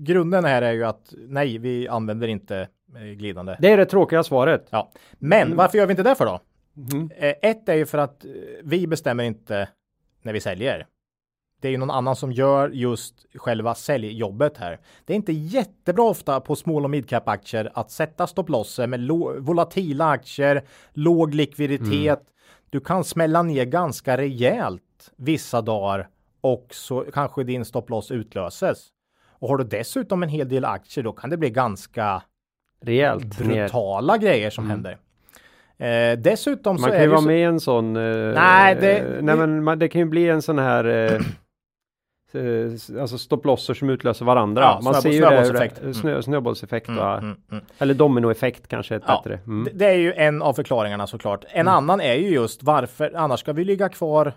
Grunden 0.00 0.44
här 0.44 0.62
är 0.62 0.72
ju 0.72 0.84
att 0.84 1.14
nej, 1.28 1.58
vi 1.58 1.88
använder 1.88 2.28
inte 2.28 2.68
glidande. 3.16 3.56
Det 3.60 3.72
är 3.72 3.76
det 3.76 3.86
tråkiga 3.86 4.22
svaret. 4.22 4.68
Ja. 4.70 4.92
Men 5.18 5.56
varför 5.56 5.78
gör 5.78 5.86
vi 5.86 5.90
inte 5.92 6.02
det 6.02 6.14
för 6.14 6.26
då? 6.26 6.40
Mm. 6.92 7.10
Eh, 7.16 7.34
Ett 7.42 7.68
är 7.68 7.74
ju 7.74 7.86
för 7.86 7.98
att 7.98 8.24
eh, 8.24 8.30
vi 8.64 8.86
bestämmer 8.86 9.24
inte 9.24 9.68
när 10.22 10.32
vi 10.32 10.40
säljer. 10.40 10.86
Det 11.60 11.68
är 11.68 11.72
ju 11.72 11.78
någon 11.78 11.90
annan 11.90 12.16
som 12.16 12.32
gör 12.32 12.68
just 12.68 13.26
själva 13.34 13.74
säljjobbet 13.74 14.56
här. 14.58 14.80
Det 15.04 15.12
är 15.12 15.16
inte 15.16 15.32
jättebra 15.32 16.04
ofta 16.04 16.40
på 16.40 16.56
small 16.56 16.84
och 16.84 16.90
midcap 16.90 17.28
aktier 17.28 17.70
att 17.74 17.90
sätta 17.90 18.26
stopplosser 18.26 18.86
med 18.86 19.08
volatila 19.40 20.10
aktier, 20.10 20.64
låg 20.92 21.34
likviditet. 21.34 22.22
Du 22.70 22.80
kan 22.80 23.04
smälla 23.04 23.42
ner 23.42 23.64
ganska 23.64 24.16
rejält 24.16 25.12
vissa 25.16 25.62
dagar 25.62 26.08
och 26.40 26.66
så 26.70 27.04
kanske 27.12 27.44
din 27.44 27.64
stopploss 27.64 28.10
utlöses. 28.10 28.88
Och 29.40 29.48
har 29.48 29.56
du 29.56 29.64
dessutom 29.64 30.22
en 30.22 30.28
hel 30.28 30.48
del 30.48 30.64
aktier 30.64 31.04
då 31.04 31.12
kan 31.12 31.30
det 31.30 31.36
bli 31.36 31.50
ganska 31.50 32.22
Rejält 32.84 33.40
ner. 33.40 33.46
brutala 33.62 34.18
grejer 34.18 34.50
som 34.50 34.70
händer. 34.70 34.98
Eh, 35.78 36.18
dessutom 36.18 36.72
Man 36.74 36.78
så 36.82 36.86
kan 36.86 36.96
är 36.96 37.02
ju 37.02 37.08
vara 37.08 37.20
så, 37.20 37.26
med 37.26 37.38
i 37.38 37.42
en 37.42 37.60
sån... 37.60 37.96
eh, 37.96 38.34
Nej, 38.34 38.76
det- 38.80 38.98
eh, 38.98 39.22
nej 39.22 39.36
men 39.36 39.64
man, 39.64 39.78
det 39.78 39.88
kan 39.88 39.98
ju 40.00 40.04
bli 40.04 40.28
en 40.28 40.42
sån 40.42 40.58
här... 40.58 40.84
eh, 40.84 41.20
eh, 42.34 43.00
Alltså 43.00 43.18
stopplosser 43.18 43.74
som 43.74 43.90
utlöser 43.90 44.24
varandra. 44.24 44.62
Ja, 44.62 44.80
man 44.82 44.94
ser 44.94 45.10
ju 45.10 45.18
snöbollseffekt. 45.18 45.74
det, 45.76 45.80
Mm. 45.82 45.94
snö, 45.94 46.22
snöbollseffekt 46.22 46.88
va? 46.88 47.18
mm, 47.18 47.36
mm. 47.52 47.64
Eller 47.78 47.94
dominoeffekt 47.94 48.68
kanske 48.68 48.94
är 48.94 49.02
Ja, 49.06 49.22
bättre. 49.24 49.38
Mm. 49.46 49.64
Det, 49.64 49.70
det 49.78 49.86
är 49.86 49.94
ju 49.98 50.12
en 50.12 50.42
av 50.42 50.52
förklaringarna 50.52 51.06
såklart. 51.06 51.44
En 51.48 51.68
annan 51.68 52.00
är 52.00 52.14
ju 52.14 52.28
just 52.28 52.62
varför, 52.62 53.12
annars 53.16 53.40
ska 53.40 53.52
vi 53.52 53.64
ligga 53.64 53.88
kvar. 53.88 54.32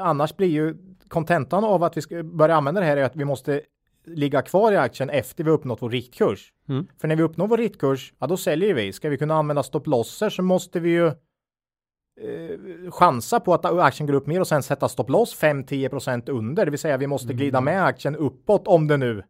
Annars 0.00 0.36
blir 0.36 0.48
ju 0.48 0.74
kontentan 1.08 1.64
av 1.64 1.84
att 1.84 1.96
vi 1.96 2.00
ska 2.02 2.22
börja 2.22 2.54
använda 2.56 2.80
det 2.80 2.86
här 2.86 2.96
är 2.96 3.02
att 3.04 3.16
vi 3.16 3.24
måste 3.24 3.60
ligga 4.06 4.42
kvar 4.42 4.72
i 4.72 4.76
aktien 4.76 5.10
efter 5.10 5.44
vi 5.44 5.50
uppnått 5.50 5.82
vår 5.82 5.90
riktkurs. 5.90 6.52
Mm. 6.68 6.86
För 7.00 7.08
när 7.08 7.16
vi 7.16 7.22
uppnår 7.22 7.46
vår 7.46 7.56
riktkurs, 7.56 8.12
ja 8.18 8.26
då 8.26 8.36
säljer 8.36 8.74
vi. 8.74 8.92
Ska 8.92 9.08
vi 9.08 9.18
kunna 9.18 9.34
använda 9.34 9.62
stopplosser 9.62 10.30
så 10.30 10.42
måste 10.42 10.80
vi 10.80 10.90
ju 10.90 11.06
eh, 11.06 12.90
chansa 12.90 13.40
på 13.40 13.54
att 13.54 13.64
aktien 13.64 14.06
går 14.06 14.14
upp 14.14 14.26
mer 14.26 14.40
och 14.40 14.46
sen 14.48 14.62
sätta 14.62 14.88
stopploss 14.88 15.42
5-10% 15.42 16.30
under. 16.30 16.64
Det 16.64 16.70
vill 16.70 16.80
säga 16.80 16.96
vi 16.96 17.06
måste 17.06 17.32
glida 17.32 17.58
Mm. 17.58 17.74
med 17.74 17.84
aktien 17.84 18.16
uppåt 18.16 18.66
om 18.68 18.86
det 18.88 18.96
nu 18.96 19.22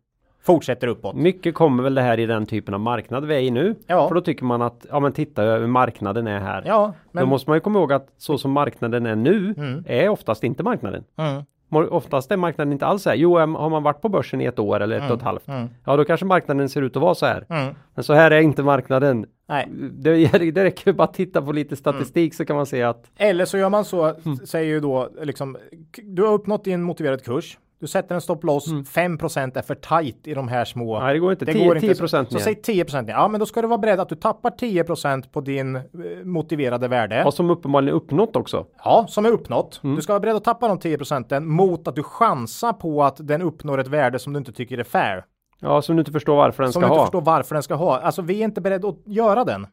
fortsätter 0.43 0.87
uppåt. 0.87 1.17
Mycket 1.17 1.55
kommer 1.55 1.83
väl 1.83 1.95
det 1.95 2.03
här 2.03 2.21
i 2.21 2.27
den 2.27 2.47
typen 2.47 2.75
av 2.75 2.81
marknad 2.81 3.25
vi 3.25 3.35
är 3.35 3.39
i 3.39 3.51
nu. 3.51 3.75
Ja. 3.87 4.09
För 4.09 4.15
då 4.15 4.21
tycker 4.21 4.45
man 4.45 4.63
att, 4.63 4.87
ja 4.91 5.01
men 5.01 5.13
titta 5.13 5.43
hur 5.43 5.67
marknaden 5.67 6.27
är 6.27 6.41
här. 6.41 6.63
Ja, 6.67 6.95
men... 7.13 7.21
Då 7.25 7.27
måste 7.31 7.51
man 7.51 7.57
ju 7.57 7.61
komma 7.61 7.79
ihåg 7.79 7.93
att 7.93 8.09
så 8.17 8.39
som 8.39 8.51
marknaden 8.53 9.07
är 9.07 9.17
nu 9.17 9.55
Mm. 9.57 9.85
är 9.87 10.09
oftast 10.09 10.45
inte 10.45 10.63
marknaden. 10.63 11.05
Mm, 11.17 11.43
Oftast 11.71 12.33
är 12.33 12.37
marknaden 12.37 12.73
inte 12.73 12.87
alls 12.87 13.03
så 13.03 13.11
här. 13.11 13.17
Jo, 13.17 13.39
har 13.39 13.69
man 13.71 13.83
varit 13.83 14.01
på 14.03 14.09
börsen 14.09 14.41
i 14.41 14.45
ett 14.45 14.59
år 14.59 14.81
eller 14.81 14.97
ett 15.01 15.11
och 15.11 15.17
ett 15.17 15.23
halvt. 15.23 15.49
mm, 15.49 15.69
Ja, 15.85 15.97
då 15.97 16.05
kanske 16.05 16.27
marknaden 16.27 16.69
ser 16.69 16.83
ut 16.83 16.97
att 16.97 17.03
vara 17.03 17.15
så 17.15 17.27
här. 17.27 17.47
mm. 17.49 17.75
Men 17.95 18.05
så 18.05 18.13
här 18.15 18.31
är 18.31 18.41
inte 18.41 18.63
marknaden. 18.63 19.27
Nej. 19.49 19.69
Det, 19.93 20.27
det 20.51 20.65
räcker 20.65 20.91
ju 20.91 20.93
bara 20.93 21.05
att 21.05 21.15
titta 21.15 21.43
på 21.43 21.53
lite 21.53 21.77
statistik 21.77 22.35
så 22.35 22.45
kan 22.45 22.57
man 22.57 22.67
se 22.67 22.83
att 22.83 23.11
Eller 23.17 23.45
så 23.45 23.59
gör 23.59 23.69
man 23.71 23.85
så, 23.85 24.05
Mm. 24.25 24.37
säger 24.37 24.67
ju 24.69 24.81
då 24.81 25.09
liksom, 25.23 25.57
du 26.03 26.23
har 26.23 26.33
uppnått 26.33 26.65
din 26.65 26.83
motiverad 26.83 27.25
kurs. 27.25 27.59
Du 27.81 27.87
sätter 27.87 28.15
en 28.15 28.21
stopploss, 28.21 28.67
5% 28.69 29.59
är 29.59 29.63
för 29.63 29.75
tight 29.75 30.27
i 30.27 30.35
de 30.35 30.49
här 30.49 30.65
små. 30.65 30.95
Mm. 30.97 31.05
nej, 31.07 31.15
det 31.15 31.21
går 31.21 31.33
inte. 31.33 31.45
Det 31.45 31.53
10, 31.53 31.67
går 31.67 31.77
inte. 31.77 31.87
10 31.87 31.95
Så, 31.95 32.01
procent 32.01 32.29
så 32.31 32.35
ner. 32.35 32.43
säg 32.45 32.55
10% 32.85 33.03
ner. 33.07 33.13
Ja, 33.13 33.29
men 33.29 33.41
då 33.41 33.47
ska 33.47 33.63
du 33.63 33.69
vara 33.69 33.79
beredd 33.79 34.01
att 34.01 34.09
du 34.09 34.15
tappar 34.15 34.51
10% 34.51 35.29
på 35.33 35.41
din 35.41 35.77
eh, 35.77 35.83
motiverade 36.25 36.89
värde. 36.89 37.25
Och 37.25 37.35
som 37.35 37.51
uppenbarligen 37.51 37.95
uppnått 37.95 38.37
också. 38.37 38.67
Ja, 38.85 39.07
som 39.09 39.27
är 39.27 39.31
uppnått. 39.31 39.81
Mm. 39.85 39.97
Du 39.97 40.03
ska 40.03 40.13
vara 40.13 40.21
beredd 40.21 40.37
att 40.37 40.45
tappa 40.45 40.69
de 40.69 40.79
10% 40.79 41.41
mot 41.41 41.89
att 41.89 41.95
du 41.95 42.03
chansar 42.03 42.73
på 42.73 43.05
att 43.05 43.17
den 43.29 43.43
uppnår 43.43 43.79
ett 43.81 43.89
värde 43.89 44.19
som 44.19 44.33
du 44.33 44.39
inte 44.39 44.53
tycker 44.53 44.79
är 44.79 44.85
fair. 44.85 45.25
Ja, 45.61 45.83
som 45.83 45.97
du 45.97 46.01
inte 46.01 46.13
förstår 46.13 46.37
varför 46.37 46.63
den 46.63 46.73
Som 46.73 46.81
ska 46.83 46.89
du 46.89 46.93
inte 46.93 47.01
ha. 47.01 47.07
förstår 47.07 47.21
varför 47.21 47.55
den 47.55 47.63
ska 47.63 47.75
ha. 47.75 47.99
Alltså 48.01 48.23
vi 48.23 48.41
är 48.41 48.45
inte 48.45 48.61
beredda 48.61 48.89
att 48.89 48.97
göra 49.07 49.45
den. 49.45 49.67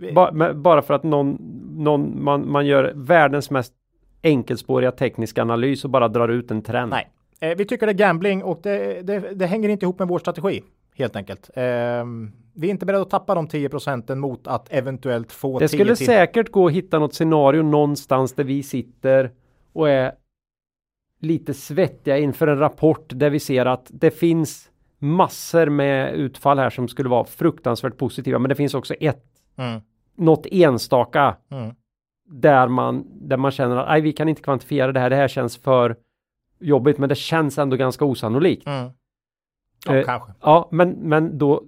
Vi- 0.00 0.12
bara 0.54 0.82
för 0.82 0.94
att 0.94 1.02
någon, 1.02 1.38
någon 1.76 2.24
man, 2.24 2.50
man 2.52 2.66
gör 2.66 2.92
världens 2.94 3.50
mest 3.50 3.72
enkelspåriga 4.22 4.92
tekniska 4.92 5.42
analys 5.42 5.84
och 5.84 5.90
bara 5.90 6.08
drar 6.08 6.28
ut 6.28 6.50
en 6.50 6.62
trend. 6.62 6.90
Nej, 6.90 7.08
eh, 7.40 7.56
vi 7.56 7.64
tycker 7.64 7.86
det 7.86 7.92
är 7.92 7.94
gambling 7.94 8.42
och 8.42 8.60
det, 8.62 9.02
det, 9.02 9.20
det 9.34 9.46
hänger 9.46 9.68
inte 9.68 9.84
ihop 9.84 9.98
med 9.98 10.08
vår 10.08 10.18
strategi 10.18 10.62
helt 10.94 11.16
enkelt. 11.16 11.50
Ehm, 11.54 12.32
vi 12.54 12.66
är 12.66 12.70
inte 12.70 12.86
beredda 12.86 13.02
att 13.02 13.10
tappa 13.10 13.34
de 13.34 13.48
10 13.48 13.68
procenten 13.68 14.18
mot 14.18 14.46
att 14.46 14.72
eventuellt 14.72 15.32
få 15.32 15.58
Det 15.58 15.68
10 15.68 15.78
skulle 15.78 15.96
säkert 15.96 16.50
gå 16.50 16.66
att 16.66 16.72
hitta 16.72 16.98
något 16.98 17.14
scenario 17.14 17.62
någonstans 17.62 18.32
där 18.32 18.44
vi 18.44 18.62
sitter 18.62 19.30
och 19.72 19.90
är 19.90 20.12
lite 21.20 21.54
svettiga 21.54 22.18
inför 22.18 22.46
en 22.46 22.58
rapport 22.58 23.06
där 23.14 23.30
vi 23.30 23.40
ser 23.40 23.66
att 23.66 23.86
det 23.90 24.10
finns 24.10 24.70
massor 24.98 25.66
med 25.66 26.14
utfall 26.14 26.58
här 26.58 26.70
som 26.70 26.88
skulle 26.88 27.08
vara 27.08 27.24
fruktansvärt 27.24 27.96
positiva. 27.96 28.38
Men 28.38 28.48
det 28.48 28.54
finns 28.54 28.74
också 28.74 28.94
ett, 28.94 29.24
Mm, 29.56 29.80
något 30.16 30.46
enstaka 30.50 31.36
mm, 31.50 31.74
där 32.28 32.68
man, 32.68 33.06
där 33.28 33.36
man 33.36 33.50
känner 33.50 33.76
att 33.76 33.88
nej, 33.88 34.00
vi 34.00 34.12
kan 34.12 34.28
inte 34.28 34.42
kvantifiera 34.42 34.92
det 34.92 35.00
här. 35.00 35.10
Det 35.10 35.16
här 35.16 35.28
känns 35.28 35.56
för 35.56 35.96
jobbigt, 36.60 36.98
men 36.98 37.08
det 37.08 37.14
känns 37.14 37.58
ändå 37.58 37.76
ganska 37.76 38.04
osannolikt. 38.04 38.66
mm. 38.66 38.90
Ja, 39.86 39.96
Eh, 39.96 40.04
kanske. 40.04 40.32
Ja, 40.40 40.68
men, 40.72 40.90
men 40.90 41.38
då 41.38 41.62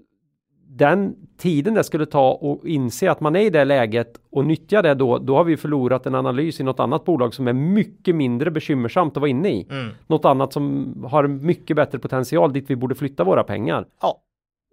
den 0.69 1.17
tiden 1.39 1.75
det 1.75 1.85
skulle 1.85 2.07
ta 2.07 2.31
och 2.33 2.69
inse 2.69 3.11
att 3.11 3.21
man 3.21 3.37
är 3.37 3.41
i 3.41 3.51
det 3.51 3.65
läget 3.65 4.21
och 4.31 4.45
nyttja 4.45 4.83
det 4.83 4.95
då, 4.95 5.19
då 5.19 5.37
har 5.37 5.45
vi 5.45 5.57
förlorat 5.57 6.07
en 6.07 6.15
analys 6.15 6.61
i 6.61 6.63
något 6.63 6.81
annat 6.81 7.05
bolag 7.05 7.35
som 7.35 7.49
är 7.49 7.53
mycket 7.53 8.15
mindre 8.15 8.51
bekymmersamt 8.51 9.17
att 9.17 9.21
vara 9.21 9.31
inne 9.31 9.49
i. 9.49 9.67
Mm. 9.71 9.89
Något 10.07 10.25
annat 10.25 10.53
som 10.53 10.95
har 11.11 11.27
mycket 11.27 11.77
bättre 11.77 11.99
potential 11.99 12.53
dit 12.53 12.71
vi 12.71 12.77
borde 12.77 12.95
flytta 12.95 13.25
våra 13.25 13.45
pengar. 13.45 13.87
Ja. 14.03 14.21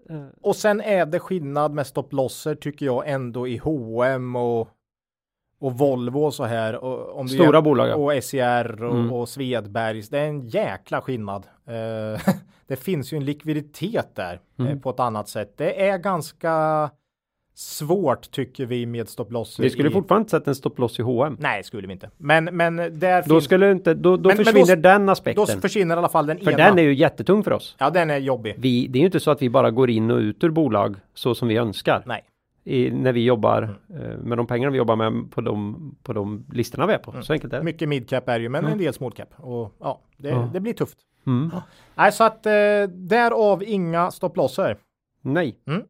Eh, 0.09 0.25
Och 0.41 0.55
sen 0.55 0.81
är 0.81 1.05
det 1.05 1.19
skillnad 1.19 1.73
med 1.73 1.87
stopplosser 1.87 2.55
tycker 2.55 2.85
jag 2.85 3.09
ändå 3.09 3.47
i 3.47 3.57
H&M 3.57 4.35
och 4.35 4.69
och 5.59 5.77
Volvo 5.77 6.19
och 6.25 6.33
så 6.33 6.43
här. 6.43 6.75
Och, 6.83 7.19
om 7.19 7.27
du 7.27 7.33
Stora 7.33 7.61
bolag, 7.61 7.87
ja. 7.89 7.95
Och 7.95 8.23
SCR 8.23 8.83
och, 8.83 8.95
Mm. 8.95 9.13
och 9.13 9.29
Svedbergs. 9.29 10.09
Det 10.09 10.19
är 10.19 10.27
en 10.27 10.47
jäkla 10.47 11.01
skillnad. 11.01 11.47
Eh, 11.67 12.21
det 12.67 12.75
finns 12.75 13.13
ju 13.13 13.17
en 13.17 13.25
likviditet 13.25 14.15
där 14.15 14.39
eh, 14.59 14.65
Mm. 14.65 14.81
på 14.81 14.89
ett 14.89 14.99
annat 14.99 15.29
sätt. 15.29 15.53
Det 15.57 15.87
är 15.89 15.97
ganska 15.97 16.89
svårt 17.55 18.31
tycker 18.31 18.65
vi 18.65 18.85
med 18.85 19.09
stopplosser. 19.09 19.63
Vi 19.63 19.69
skulle 19.69 19.89
i... 19.89 19.91
fortfarande 19.91 20.21
inte 20.21 20.31
sätta 20.31 20.51
en 20.51 20.55
stopploss 20.55 20.99
i 20.99 21.01
H&M. 21.01 21.37
Nej, 21.39 21.63
skulle 21.63 21.87
vi 21.87 21.93
inte. 21.93 22.09
Men, 22.17 22.45
men 22.45 22.75
där 22.75 23.21
Då 23.21 23.33
finns... 23.35 23.43
skulle 23.43 23.71
inte, 23.71 23.93
då, 23.93 24.17
då 24.17 24.27
Men- 24.29 24.37
men 24.37 24.45
försvinner 24.45 24.75
då- 24.75 24.81
den 24.81 25.05
Då 25.05 25.11
aspekten. 25.11 25.61
försvinner 25.61 25.95
i 25.95 25.97
alla 25.97 26.09
fall 26.09 26.25
den 26.25 26.37
För 26.39 26.51
ena. 26.51 26.57
den 26.65 26.79
är 26.79 26.83
ju 26.83 26.93
jättetung 26.95 27.43
för 27.43 27.51
oss. 27.53 27.75
Ja, 27.79 27.89
den 27.89 28.09
är 28.09 28.17
jobbig. 28.17 28.55
Vi, 28.57 28.87
det 28.87 28.97
är 28.97 28.99
ju 28.99 29.05
inte 29.05 29.19
så 29.19 29.31
att 29.31 29.41
vi 29.41 29.49
bara 29.49 29.71
går 29.71 29.89
in 29.89 30.11
och 30.11 30.17
ut 30.17 30.43
ur 30.43 30.49
bolag 30.49 30.95
så 31.13 31.35
som 31.35 31.47
vi 31.47 31.57
önskar. 31.57 32.03
Nej. 32.05 32.23
I, 32.63 32.91
när 32.91 33.13
vi 33.13 33.25
jobbar 33.25 33.77
Mm. 33.89 34.01
eh, 34.11 34.17
med 34.17 34.37
de 34.37 34.47
pengarna 34.47 34.71
vi 34.71 34.77
jobbar 34.77 34.95
med 34.95 35.31
på 35.31 35.41
de, 35.41 35.95
på 36.03 36.13
de 36.13 36.45
listorna 36.51 36.85
vi 36.87 36.93
är 36.93 36.97
på. 36.97 37.21
Så 37.21 37.33
enkelt 37.33 37.53
är 37.53 37.57
det. 37.57 37.63
Mycket 37.63 37.89
midcap 37.89 38.29
är 38.29 38.39
ju, 38.39 38.49
men 38.49 38.65
en 38.65 38.77
del 38.77 38.93
smallcap. 38.93 39.29
Och 39.37 39.73
ja, 39.79 39.99
det, 40.17 40.29
Ja. 40.29 40.49
det 40.53 40.59
blir 40.59 40.73
tufft. 40.73 40.97
Mm. 41.27 41.51
Nej, 41.95 42.11
så 42.11 42.23
att 42.23 42.45
eh, 42.45 42.51
därav 42.93 43.63
inga 43.63 44.11
stopplosser. 44.11 44.77
Nej. 45.21 45.59
Mm. 45.67 45.81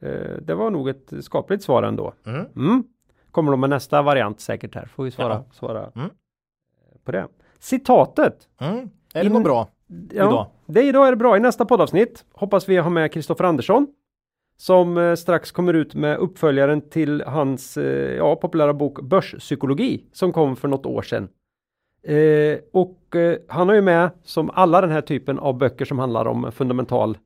Eh, 0.00 0.36
det 0.42 0.54
var 0.54 0.70
nog 0.70 0.88
ett 0.88 1.12
skapligt 1.20 1.62
svar 1.62 1.82
ändå. 1.82 2.12
Mm. 2.26 2.46
Mm. 2.56 2.84
Kommer 3.30 3.50
de 3.50 3.60
med 3.60 3.70
nästa 3.70 4.02
variant 4.02 4.40
säkert 4.40 4.74
här. 4.74 4.86
Får 4.86 5.04
vi 5.04 5.10
svara, 5.10 5.32
Ja. 5.34 5.44
svara 5.52 5.90
Mm. 5.94 6.10
på 7.04 7.12
det. 7.12 7.26
Citatet. 7.58 8.48
Mm. 8.60 8.90
Är 9.14 9.24
det 9.24 9.30
något 9.30 9.44
bra? 9.44 9.68
Ja, 9.86 10.26
Idag. 10.26 10.46
Det 10.66 10.82
idag 10.82 11.06
är 11.06 11.10
det 11.10 11.16
bra. 11.16 11.36
I 11.36 11.40
nästa 11.40 11.64
poddavsnitt 11.64 12.24
hoppas 12.32 12.68
vi 12.68 12.76
ha 12.78 12.90
med 12.90 13.12
Kristoffer 13.12 13.44
Andersson. 13.44 13.86
Som 14.62 14.98
eh, 14.98 15.14
strax 15.14 15.52
kommer 15.52 15.74
ut 15.74 15.94
med 15.94 16.18
uppföljaren 16.18 16.88
till 16.88 17.22
hans 17.26 17.76
eh, 17.76 18.16
ja, 18.16 18.36
populära 18.36 18.74
bok 18.74 19.00
Börspsykologi 19.00 20.04
som 20.12 20.32
kom 20.32 20.56
för 20.56 20.68
något 20.68 20.86
år 20.86 21.02
sedan. 21.02 21.28
Eh, 22.02 22.58
och 22.72 23.16
eh, 23.16 23.38
han 23.48 23.68
har 23.68 23.74
ju 23.74 23.82
med 23.82 24.10
som 24.22 24.50
alla 24.50 24.80
den 24.80 24.90
här 24.90 25.00
typen 25.00 25.38
av 25.38 25.58
böcker 25.58 25.84
som 25.84 25.98
handlar 25.98 26.26
om 26.26 26.52
fundamental 26.52 27.18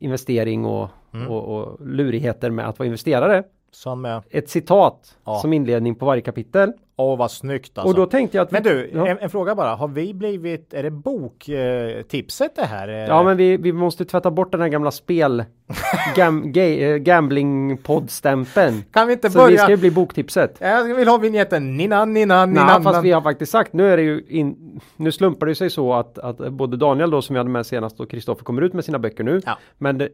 investering 0.00 0.64
och, 0.64 0.88
Mm. 1.14 1.28
och, 1.28 1.56
och 1.56 1.86
lurigheter 1.86 2.50
med 2.50 2.68
att 2.68 2.78
vara 2.78 2.86
investerare. 2.86 3.44
Som 3.74 4.04
är, 4.04 4.22
Ett 4.30 4.50
citat 4.50 5.16
Ja. 5.24 5.38
som 5.38 5.52
inledning 5.52 5.94
på 5.94 6.06
varje 6.06 6.22
kapitel. 6.22 6.72
åh 6.96 7.18
vad 7.18 7.30
snyggt 7.30 7.78
alltså. 7.78 7.88
Och 7.88 7.94
då 7.94 8.06
tänkte 8.06 8.36
jag 8.36 8.44
att 8.44 8.52
vi, 8.52 8.54
Men 8.54 8.62
du, 8.62 8.90
ja, 8.94 9.06
en, 9.08 9.18
en 9.18 9.30
fråga 9.30 9.54
bara. 9.54 9.74
Har 9.74 9.88
vi 9.88 10.14
blivit, 10.14 10.74
är 10.74 10.82
det 10.82 10.90
boktipset 10.90 12.56
det 12.56 12.64
här? 12.64 12.88
Eh, 12.88 12.94
ja 12.94 13.22
men 13.22 13.36
vi, 13.36 13.56
vi 13.56 13.72
måste 13.72 14.04
tvätta 14.04 14.30
bort 14.30 14.52
den 14.52 14.60
här 14.60 14.68
gamla 14.68 14.90
spel 14.90 15.44
gam, 16.16 16.52
eh, 16.56 16.96
gambling 16.96 17.76
poddstämpeln. 17.78 18.84
Kan 18.90 19.06
vi 19.06 19.12
inte 19.12 19.30
Så 19.30 19.38
vi 19.38 19.44
börja? 19.44 19.58
ska 19.62 19.70
ju 19.70 19.76
bli 19.76 19.90
boktipset. 19.90 20.56
Jag 20.60 20.94
vill 20.94 21.08
ha 21.08 21.18
vignetten 21.18 21.76
Nina, 21.76 22.04
Nina, 22.04 22.46
Nina. 22.46 22.66
Nej, 22.66 22.82
fast 22.82 23.04
vi 23.04 23.10
har 23.12 23.20
faktiskt 23.22 23.52
sagt, 23.52 23.72
nu 23.72 23.86
är 23.92 23.96
det 23.96 24.02
ju 24.02 24.24
in, 24.28 24.80
nu 24.96 25.12
slumpar 25.12 25.46
det 25.46 25.54
sig 25.54 25.70
så 25.70 25.92
att, 25.94 26.18
att 26.18 26.52
både 26.52 26.76
Daniel 26.76 27.10
då 27.10 27.22
som 27.22 27.34
vi 27.34 27.38
hade 27.38 27.50
med 27.50 27.66
senast 27.66 28.00
och 28.00 28.10
Kristoffer 28.10 28.44
kommer 28.44 28.62
ut 28.62 28.72
med 28.72 28.84
sina 28.84 28.98
böcker 28.98 29.24
nu. 29.24 29.40
Ja. 29.46 29.58
Men 29.78 29.98
det, 29.98 30.08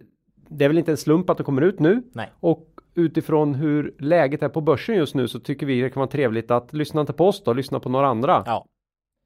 det 0.48 0.64
är 0.64 0.68
väl 0.68 0.78
inte 0.78 0.90
en 0.90 0.96
slump 0.96 1.30
att 1.30 1.36
de 1.36 1.44
kommer 1.44 1.62
ut 1.62 1.80
nu. 1.80 2.02
Nej. 2.12 2.30
Och 2.40 2.64
utifrån 2.98 3.54
hur 3.54 3.94
läget 3.98 4.42
är 4.42 4.48
på 4.48 4.60
börsen 4.60 4.94
just 4.96 5.14
nu 5.14 5.28
så 5.28 5.40
tycker 5.40 5.66
vi 5.66 5.80
det 5.80 5.90
kan 5.90 6.00
vara 6.00 6.10
trevligt 6.10 6.50
att 6.50 6.72
lyssna 6.72 7.00
inte 7.00 7.12
på 7.12 7.26
oss 7.28 7.42
då, 7.44 7.52
lyssna 7.52 7.80
på 7.80 7.88
några 7.88 8.06
andra. 8.06 8.42
Ja. 8.46 8.64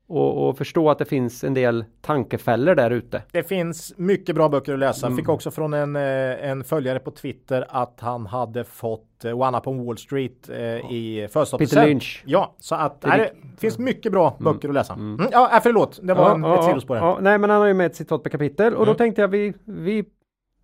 Och, 0.07 0.49
och 0.49 0.59
förstå 0.59 0.91
att 0.91 0.99
det 0.99 1.05
finns 1.05 1.45
en 1.45 1.55
del 1.55 1.85
tankefällor 2.01 2.75
där 2.75 2.91
ute. 2.91 3.23
Det 3.33 3.43
finns 3.43 3.95
mycket 3.97 4.35
bra 4.35 4.49
böcker 4.49 4.73
att 4.73 4.79
läsa. 4.79 5.07
Mm. 5.07 5.16
Fick 5.16 5.29
också 5.29 5.51
från 5.51 5.75
en, 5.75 5.97
eh, 5.97 6.49
en 6.51 6.64
följare 6.64 6.99
på 6.99 7.11
Twitter 7.11 7.66
att 7.68 8.01
han 8.01 8.27
hade 8.27 8.64
fått 8.64 9.25
eh, 9.25 9.41
One 9.41 9.59
Up 9.59 9.66
on 9.66 9.87
Wall 9.87 9.99
Street 9.99 10.49
eh, 10.49 10.59
i 10.93 11.29
förstapelsen. 11.33 11.77
Peter 11.77 11.87
Lynch. 11.89 12.23
Ja, 12.27 12.55
så 12.59 12.75
att 12.75 13.01
Det 13.01 13.09
är 13.09 13.18
det 13.18 13.31
finns 13.59 13.79
mycket 13.79 14.12
bra 14.12 14.37
böcker 14.41 14.68
att 14.68 14.75
läsa. 14.75 14.93
Mm. 14.93 15.29
Ja, 15.33 15.51
äh, 15.57 15.61
förlåt, 15.62 16.01
det 16.03 16.14
var 16.14 16.35
en, 16.35 16.45
ett 16.45 16.64
sidospår. 16.64 16.97
ja, 16.97 17.18
nej 17.20 17.39
men 17.39 17.51
han 17.51 17.61
har 17.61 17.66
ju 17.68 17.75
med 17.75 17.87
ett 17.87 17.97
citat 17.97 18.23
per 18.23 18.31
kapitel 18.31 18.75
och 18.75 18.87
då 18.87 18.93
Mm. 18.93 18.97
tänkte 18.99 19.20
jag 19.20 19.29
vi, 19.29 19.55
vi 19.64 20.05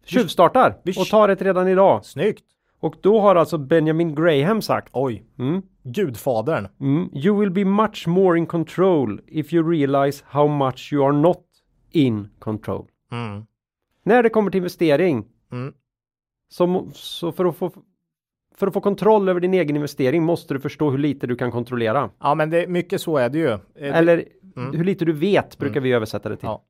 tjuvstartar 0.05 0.75
och 1.01 1.07
tar 1.07 1.29
ett 1.29 1.43
redan 1.43 1.69
idag. 1.69 2.05
Snyggt. 2.05 2.45
Och 2.81 2.95
då 3.01 3.21
har 3.21 3.37
alltså 3.37 3.59
Benjamin 3.59 4.15
Graham 4.15 4.63
sagt 4.63 4.89
Oj, 4.93 5.25
mm, 5.39 5.63
Gudfadern. 5.83 6.69
mm, 6.81 7.09
You 7.13 7.41
will 7.41 7.51
be 7.51 7.65
much 7.65 8.07
more 8.07 8.39
in 8.39 8.47
control 8.47 9.21
if 9.27 9.53
you 9.53 9.71
realize 9.71 10.25
how 10.29 10.49
much 10.49 10.93
you 10.93 11.05
are 11.07 11.13
not 11.17 11.45
in 11.91 12.29
control. 12.39 12.87
Mm. 13.13 13.47
När 14.05 14.23
det 14.23 14.29
kommer 14.29 14.51
till 14.51 14.59
investering 14.59 15.25
Mm. 15.53 15.73
så, 16.49 16.89
så 16.93 17.33
för 17.33 17.45
att 17.45 17.57
få 17.57 17.71
för 18.57 18.67
att 18.67 18.75
få 18.75 18.81
kontroll 18.81 19.29
över 19.29 19.41
din 19.41 19.55
egen 19.55 19.77
investering 19.77 20.23
måste 20.23 20.55
du 20.55 20.61
förstå 20.61 20.91
hur 20.91 20.99
lite 20.99 21.27
du 21.27 21.37
kan 21.37 21.51
kontrollera. 21.53 22.11
Ja, 22.21 22.35
men 22.35 22.51
det, 22.51 22.67
mycket 22.69 23.01
så 23.01 23.17
är 23.17 23.29
det 23.29 23.39
ju. 23.39 23.49
Eh, 23.53 23.59
Eller 23.99 24.25
hur 24.73 24.85
lite 24.85 25.05
du 25.05 25.13
vet 25.13 25.59
brukar 25.59 25.81
vi 25.81 25.93
översätta 25.93 26.29
det 26.29 26.37
till. 26.37 26.47
Ja. 26.47 26.65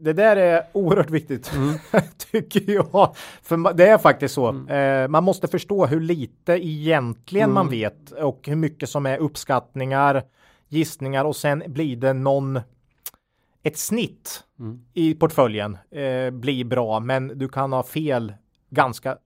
Det 0.00 0.12
där 0.12 0.36
är 0.36 0.62
oerhört 0.72 1.10
viktigt, 1.10 1.52
Mm. 1.54 1.74
tycker 2.32 2.72
jag. 2.74 3.14
För 3.42 3.74
det 3.74 3.86
är 3.88 3.98
faktiskt 3.98 4.34
så. 4.34 4.66
Eh, 4.68 5.08
man 5.08 5.24
måste 5.24 5.48
förstå 5.48 5.86
hur 5.86 6.00
lite 6.00 6.52
egentligen 6.66 7.52
man 7.52 7.66
Mm. 7.66 7.70
vet 7.80 8.10
och 8.10 8.40
hur 8.46 8.56
mycket 8.56 8.88
som 8.88 9.06
är 9.06 9.18
uppskattningar, 9.18 10.22
gissningar 10.68 11.24
och 11.24 11.36
sen 11.36 11.62
blir 11.66 11.96
det 11.96 12.12
någon 12.12 12.60
ett 13.62 13.78
snitt 13.78 14.44
Mm. 14.58 14.80
i 14.94 15.14
portföljen 15.14 15.78
eh, 15.90 16.30
blir 16.30 16.64
bra, 16.64 17.00
men 17.00 17.38
du 17.38 17.48
kan 17.48 17.72
ha 17.72 17.82
fel 17.82 18.32
ganska 18.70 19.16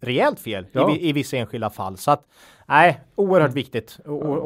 rejält 0.00 0.40
fel 0.40 0.66
Ja. 0.72 0.94
i, 0.96 1.08
i 1.08 1.12
vissa 1.12 1.36
enskilda 1.36 1.70
fall. 1.70 1.96
Så 1.96 2.10
att 2.10 2.24
nej, 2.66 3.00
oerhört 3.14 3.54
viktigt 3.54 3.98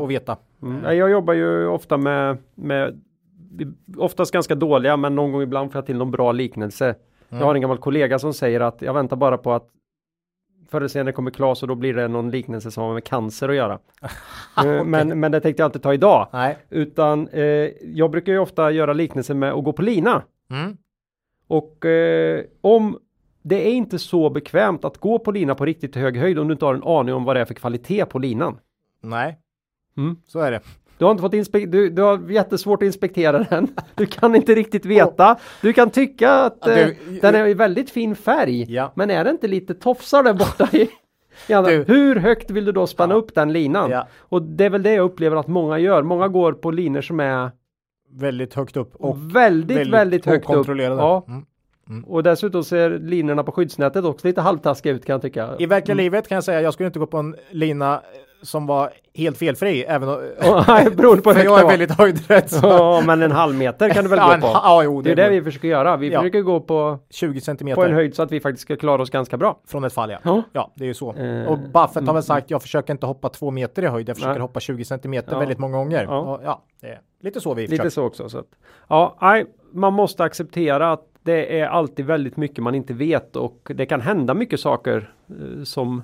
att- 0.02 0.08
veta. 0.10 0.36
Mm. 0.62 0.80
Nej, 0.80 0.96
Jag 0.96 1.10
jobbar 1.10 1.34
ju 1.34 1.66
ofta 1.66 1.96
med, 1.96 2.38
med 2.54 3.00
oftast 3.96 4.32
ganska 4.32 4.54
dåliga 4.54 4.96
men 4.96 5.14
någon 5.14 5.32
gång 5.32 5.42
ibland 5.42 5.72
får 5.72 5.78
jag 5.78 5.86
till 5.86 5.96
någon 5.96 6.10
bra 6.10 6.32
liknelse. 6.32 6.94
Jag 7.28 7.38
har 7.38 7.54
en 7.54 7.60
gammal 7.60 7.78
kollega 7.78 8.18
som 8.18 8.34
säger 8.34 8.60
att 8.60 8.82
jag 8.82 8.94
väntar 8.94 9.16
bara 9.16 9.38
på 9.38 9.52
att 9.52 9.68
förr 10.70 10.78
eller 10.78 10.88
senare 10.88 11.12
kommer 11.12 11.30
Klas 11.30 11.62
och 11.62 11.68
då 11.68 11.74
blir 11.74 11.94
det 11.94 12.08
någon 12.08 12.30
liknelse 12.30 12.70
som 12.70 12.82
har 12.84 12.94
med 12.94 13.04
cancer 13.04 13.48
att 13.48 13.54
göra. 13.54 13.78
Eh, 14.66 14.84
men, 14.84 15.20
men 15.20 15.32
det 15.32 15.40
tänkte 15.40 15.62
jag 15.62 15.68
inte 15.68 15.78
ta 15.78 15.94
idag. 15.94 16.28
Nej. 16.32 16.58
Utan 16.70 17.28
eh, 17.28 17.42
jag 17.82 18.10
brukar 18.10 18.32
ju 18.32 18.38
ofta 18.38 18.70
göra 18.70 18.92
liknelser 18.92 19.34
med 19.34 19.52
att 19.52 19.64
gå 19.64 19.72
på 19.72 19.82
lina. 19.82 20.22
Mm. 20.50 20.76
Och 21.46 21.84
eh, 21.84 22.44
om 22.60 22.98
det 23.42 23.68
är 23.68 23.72
inte 23.72 23.98
så 23.98 24.30
bekvämt 24.30 24.84
att 24.84 24.98
gå 24.98 25.18
på 25.18 25.30
lina 25.32 25.54
på 25.54 25.64
riktigt 25.64 25.96
hög 25.96 26.16
höjd 26.16 26.38
om 26.38 26.48
du 26.48 26.52
inte 26.52 26.64
har 26.64 26.74
en 26.74 26.82
aning 26.84 27.14
om 27.14 27.24
vad 27.24 27.36
det 27.36 27.40
är 27.40 27.44
för 27.44 27.54
kvalitet 27.54 28.04
på 28.04 28.18
linan. 28.18 28.58
Nej, 29.00 29.38
Mm. 29.96 30.16
så 30.26 30.40
är 30.40 30.50
det. 30.50 30.60
Du 31.02 31.06
har 31.06 31.10
inte 31.10 31.20
fått 31.22 31.32
inspek- 31.34 31.66
du, 31.66 31.90
du 31.90 32.02
har 32.02 32.30
jättesvårt 32.30 32.82
att 32.82 32.86
inspektera 32.86 33.38
den. 33.50 33.68
Du 33.94 34.06
kan 34.06 34.34
inte 34.34 34.54
riktigt 34.54 34.84
veta. 34.86 35.36
Du 35.62 35.72
kan 35.72 35.90
tycka 35.90 36.30
att 36.32 36.58
Ja, 36.60 36.72
eh, 36.72 36.86
du- 37.08 37.20
den 37.20 37.34
är 37.34 37.46
i 37.46 37.54
väldigt 37.54 37.90
fin 37.90 38.16
färg. 38.16 38.72
Ja. 38.74 38.92
Men 38.94 39.10
är 39.10 39.24
det 39.24 39.30
inte 39.30 39.48
lite 39.48 39.74
tofsar 39.74 40.22
där 40.22 40.34
borta 40.34 40.68
i? 40.72 40.88
Ja, 41.48 41.62
Du- 41.62 41.84
hur 41.88 42.16
högt 42.16 42.50
vill 42.50 42.64
du 42.64 42.72
då 42.72 42.86
spänna 42.86 43.14
upp 43.14 43.34
den 43.34 43.52
linan? 43.52 43.90
Ja. 43.90 44.06
Och 44.20 44.42
det 44.42 44.64
är 44.64 44.70
väl 44.70 44.82
det 44.82 44.92
jag 44.94 45.04
upplever 45.04 45.36
att 45.36 45.46
många 45.48 45.78
gör. 45.78 46.02
Många 46.02 46.28
går 46.28 46.52
på 46.52 46.70
linor 46.70 47.00
som 47.00 47.20
är 47.20 47.50
Väldigt 48.14 48.54
högt 48.54 48.76
upp. 48.76 48.94
Och 48.96 49.36
väldigt, 49.36 49.88
väldigt, 49.88 50.26
högt 50.26 50.50
upp. 50.50 50.66
Ja. 50.78 51.24
Mm. 51.88 52.04
Och 52.04 52.22
dessutom 52.22 52.64
ser 52.64 52.98
linorna 52.98 53.44
på 53.44 53.52
skyddsnätet 53.52 54.04
också 54.04 54.26
lite 54.26 54.40
halvtaskiga 54.40 54.92
ut 54.92 55.04
kan 55.04 55.12
jag 55.14 55.22
tycka. 55.22 55.48
I 55.58 55.66
verkliga 55.66 55.94
livet 55.94 56.28
kan 56.28 56.34
jag 56.36 56.44
säga, 56.44 56.60
jag 56.60 56.72
skulle 56.74 56.86
inte 56.86 56.98
gå 56.98 57.06
på 57.06 57.16
en 57.18 57.36
lina 57.50 58.00
som 58.42 58.66
var 58.66 58.90
helt 59.14 59.38
felfri, 59.38 59.82
även 59.82 60.08
om, 60.08 60.14
beroende 60.96 61.22
på 61.22 61.32
hur 61.32 61.44
jag 61.44 61.58
det 61.58 61.62
är 61.62 61.68
väldigt 61.68 61.90
höjdrädd. 61.98 62.50
så- 62.50 62.66
Ja, 62.66 63.02
men 63.06 63.22
en 63.22 63.32
halv 63.32 63.54
meter 63.54 63.88
kan 63.90 64.04
du 64.04 64.10
väl 64.10 64.18
gå 64.40 64.40
på? 64.40 64.46
ja, 64.46 64.82
jo, 64.84 65.02
Det 65.02 65.10
är 65.12 65.16
det, 65.16 65.22
det 65.22 65.28
går. 65.28 65.34
vi 65.34 65.42
försöker 65.42 65.68
göra. 65.68 65.96
Vi 65.96 66.08
Ja. 66.12 66.20
försöker 66.20 66.40
gå 66.40 66.60
på, 66.60 66.98
20 67.10 67.34
på 67.34 67.44
centimeter 67.44 67.82
en 67.88 67.94
höjd 67.94 68.14
så 68.14 68.22
att 68.22 68.32
vi 68.32 68.40
faktiskt 68.40 68.62
ska 68.62 68.76
klara 68.76 69.02
oss 69.02 69.10
ganska 69.10 69.36
bra. 69.36 69.58
från 69.68 69.84
ett 69.84 69.92
fall, 69.92 70.10
ja. 70.10 70.18
Ja. 70.24 70.42
Ja, 70.52 70.72
det 70.76 70.84
är 70.84 70.88
ju 70.88 70.94
så. 70.94 71.12
Eh, 71.14 71.46
och 71.48 71.58
Buffett 71.58 72.06
har 72.06 72.14
väl 72.14 72.22
sagt, 72.22 72.50
jag 72.50 72.62
försöker 72.62 72.92
inte 72.92 73.06
hoppa 73.06 73.28
två 73.28 73.50
meter 73.50 73.82
i 73.82 73.86
höjd, 73.86 74.08
jag 74.08 74.16
försöker 74.16 74.32
Nej. 74.32 74.40
hoppa 74.42 74.60
20 74.60 74.84
centimeter 74.84 75.32
Ja. 75.32 75.38
väldigt 75.38 75.58
många 75.58 75.76
gånger. 75.76 76.04
Ja. 76.04 76.40
Ja, 76.44 76.62
det 76.80 76.86
är 76.88 76.98
lite 77.22 77.40
så 77.40 77.54
vi 77.54 77.62
Lite 77.62 77.70
försöker. 77.76 77.90
så 77.90 78.02
också. 78.04 78.28
Så 78.28 78.38
att, 78.38 78.46
ja, 78.88 79.16
nej, 79.20 79.44
man 79.72 79.92
måste 79.92 80.24
acceptera 80.24 80.92
att 80.92 81.04
det 81.24 81.60
är 81.60 81.66
alltid 81.66 82.06
väldigt 82.06 82.36
mycket 82.36 82.62
man 82.64 82.74
inte 82.74 82.94
vet 82.94 83.36
och 83.36 83.72
det 83.74 83.86
kan 83.86 84.00
hända 84.00 84.34
mycket 84.34 84.60
saker 84.60 85.12
eh, 85.30 85.64
som 85.64 86.02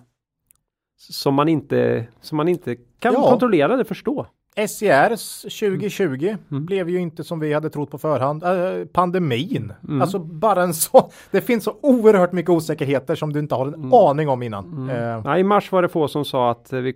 som 0.98 1.34
man 1.34 1.48
inte 1.48 2.06
som 2.20 2.36
man 2.36 2.48
inte 2.48 2.76
kan 2.98 3.14
Ja. 3.14 3.30
kontrollera 3.30 3.74
eller 3.74 3.84
förstå. 3.84 4.26
SCRs 4.68 5.40
2020 5.42 6.36
Mm. 6.50 6.66
blev 6.66 6.88
ju 6.88 6.98
inte 7.00 7.24
som 7.24 7.40
vi 7.40 7.52
hade 7.52 7.70
trott 7.70 7.90
på 7.90 7.98
förhand. 7.98 8.42
Eh, 8.44 8.84
pandemin, 8.92 9.72
Mm. 9.88 10.02
alltså 10.02 10.18
bara 10.18 10.62
en 10.62 10.74
så. 10.74 11.10
Det 11.30 11.40
finns 11.40 11.64
så 11.64 11.74
oerhört 11.82 12.32
mycket 12.32 12.50
osäkerheter 12.50 13.14
som 13.14 13.32
du 13.32 13.38
inte 13.40 13.54
har 13.54 13.66
en 13.66 13.74
Mm. 13.74 13.92
aning 13.92 14.28
om 14.28 14.42
innan. 14.42 14.90
Eh, 14.90 15.22
Nej, 15.24 15.40
I 15.40 15.44
mars 15.44 15.72
var 15.72 15.82
det 15.82 15.88
få 15.88 16.08
som 16.08 16.24
sa 16.24 16.50
att 16.50 16.72
eh, 16.72 16.78
vi, 16.80 16.94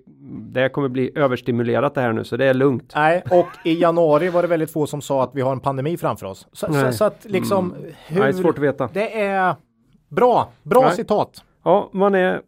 det 0.52 0.68
kommer 0.68 0.88
bli 0.88 1.10
överstimulerat 1.14 1.94
det 1.94 2.00
här 2.00 2.12
nu 2.12 2.24
så 2.24 2.36
det 2.36 2.44
är 2.46 2.54
lugnt. 2.54 2.92
Nej, 2.96 3.22
och 3.30 3.46
i 3.64 3.80
januari 3.80 4.28
var 4.30 4.42
det 4.42 4.48
väldigt 4.48 4.72
få 4.72 4.86
som 4.86 5.00
sa 5.00 5.22
att 5.22 5.30
vi 5.34 5.40
har 5.40 5.52
en 5.52 5.60
pandemi 5.60 5.96
framför 5.96 6.26
oss. 6.26 6.46
Så, 6.52 6.72
så, 6.72 6.92
så 6.92 7.04
att 7.04 7.24
liksom 7.28 7.74
hur... 8.06 8.20
Nej, 8.20 8.34
svårt 8.34 8.58
att 8.58 8.64
veta. 8.64 8.88
Det 8.92 9.20
är 9.22 9.54
bra, 10.08 10.48
bra 10.62 10.80
Nej. 10.82 10.96
citat. 10.96 11.44
Ja, 11.64 11.90
man 11.92 12.14
är 12.14 12.40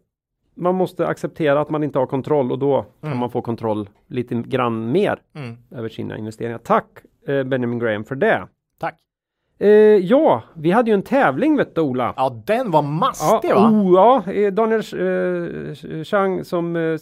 man 0.55 0.75
måste 0.75 1.07
acceptera 1.07 1.61
att 1.61 1.69
man 1.69 1.83
inte 1.83 1.99
har 1.99 2.05
kontroll 2.05 2.51
och 2.51 2.59
då 2.59 2.81
kan 3.01 3.09
Mm. 3.09 3.19
man 3.19 3.29
få 3.29 3.41
kontroll 3.41 3.89
lite 4.07 4.35
grann 4.35 4.91
mer 4.91 5.21
Mm. 5.35 5.57
över 5.71 5.89
sina 5.89 6.17
investeringar. 6.17 6.57
Tack 6.57 6.85
eh, 7.27 7.43
Benjamin 7.43 7.79
Graham 7.79 8.03
för 8.03 8.15
det. 8.15 8.47
Tack. 8.79 8.95
Eh, 9.59 9.69
ja, 9.97 10.43
vi 10.53 10.71
hade 10.71 10.89
ju 10.89 10.93
en 10.93 11.01
tävling 11.03 11.57
vet 11.57 11.75
du 11.75 11.81
Ola. 11.81 12.13
Ja, 12.17 12.41
den 12.45 12.71
var 12.71 12.81
mastig 12.81 13.49
ja, 13.49 13.55
va? 13.59 13.69
Oh, 13.69 13.93
ja, 13.93 14.31
eh, 14.31 14.53
Daniel 14.53 14.79
eh, 14.79 16.03
Chang 16.03 16.43
som 16.45 16.75
eh, 16.75 16.97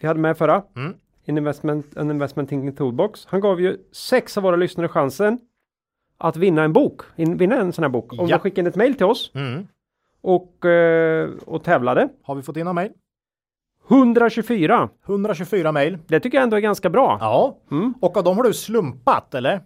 vi 0.00 0.06
hade 0.06 0.20
med 0.20 0.38
förra. 0.38 0.62
Mm. 0.76 0.94
En 1.24 1.38
investment, 1.38 1.96
en 1.96 2.10
investment 2.10 2.48
thinking 2.48 2.72
toolbox. 2.72 3.26
Han 3.26 3.40
gav 3.40 3.60
ju 3.60 3.76
sex 3.92 4.36
av 4.36 4.42
våra 4.42 4.56
lyssnare 4.56 4.88
chansen 4.88 5.38
att 6.18 6.36
vinna 6.36 6.62
en 6.64 6.72
bok. 6.72 7.00
In, 7.16 7.36
vinna 7.36 7.56
en 7.56 7.72
sån 7.72 7.82
här 7.84 7.88
bok. 7.88 8.12
Om 8.12 8.28
Ja. 8.28 8.36
de 8.36 8.40
skickar 8.40 8.62
in 8.62 8.66
ett 8.66 8.76
mail 8.76 8.94
till 8.94 9.06
oss 9.06 9.30
Mm. 9.34 9.66
Och, 10.22 10.64
eh, 10.64 11.30
och 11.46 11.64
tävlade. 11.64 12.08
Har 12.22 12.34
vi 12.34 12.42
fått 12.42 12.56
in 12.56 12.64
några 12.64 12.72
mejl? 12.74 12.92
124. 13.88 14.88
124 15.06 15.72
mejl. 15.72 15.98
Det 16.06 16.20
tycker 16.20 16.38
jag 16.38 16.42
ändå 16.42 16.56
är 16.56 16.60
ganska 16.60 16.90
bra. 16.90 17.18
Ja. 17.20 17.56
Mm. 17.70 17.94
Och 18.00 18.16
av 18.16 18.24
dem 18.24 18.36
har 18.36 18.44
du 18.44 18.52
slumpat 18.54 19.34
eller? 19.34 19.60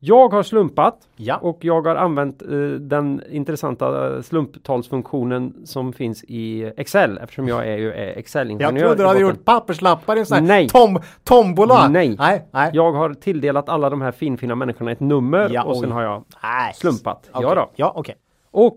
Jag 0.00 0.28
har 0.32 0.42
slumpat 0.42 1.08
Ja. 1.16 1.36
och 1.36 1.58
jag 1.60 1.86
har 1.86 1.96
använt 1.96 2.42
eh, 2.42 2.48
den 2.80 3.22
intressanta 3.30 4.14
eh, 4.16 4.22
slumptalsfunktionen 4.22 5.54
som 5.64 5.92
finns 5.92 6.24
i 6.24 6.72
Excel 6.76 7.18
eftersom 7.22 7.48
jag 7.48 7.68
är 7.68 7.76
ju 7.76 7.92
eh, 7.92 8.18
Excel-ingenjör. 8.18 8.72
Jag 8.72 8.80
trodde 8.80 9.02
du 9.02 9.06
hade 9.06 9.20
gjort 9.20 9.44
papperslappar 9.44 10.16
i 10.16 10.20
en 10.20 10.26
sån 10.26 10.44
Nej. 10.44 10.68
tom, 10.68 11.00
tombola. 11.24 11.88
Nej. 11.88 12.16
Nej. 12.18 12.48
Nej. 12.50 12.70
Jag 12.74 12.92
har 12.92 13.14
tilldelat 13.14 13.68
alla 13.68 13.90
de 13.90 14.00
här 14.00 14.12
finfina 14.12 14.54
människorna 14.54 14.90
ett 14.92 15.00
nummer 15.00 15.48
Ja, 15.52 15.62
och 15.64 15.76
sen 15.76 15.84
oj. 15.88 15.92
har 15.92 16.02
jag 16.02 16.24
Nej. 16.42 16.74
slumpat. 16.74 17.30
Okej. 17.32 17.48
Ja 17.48 17.54
då. 17.54 17.70
Ja, 17.76 17.92
okej. 17.96 18.14
Och 18.50 18.76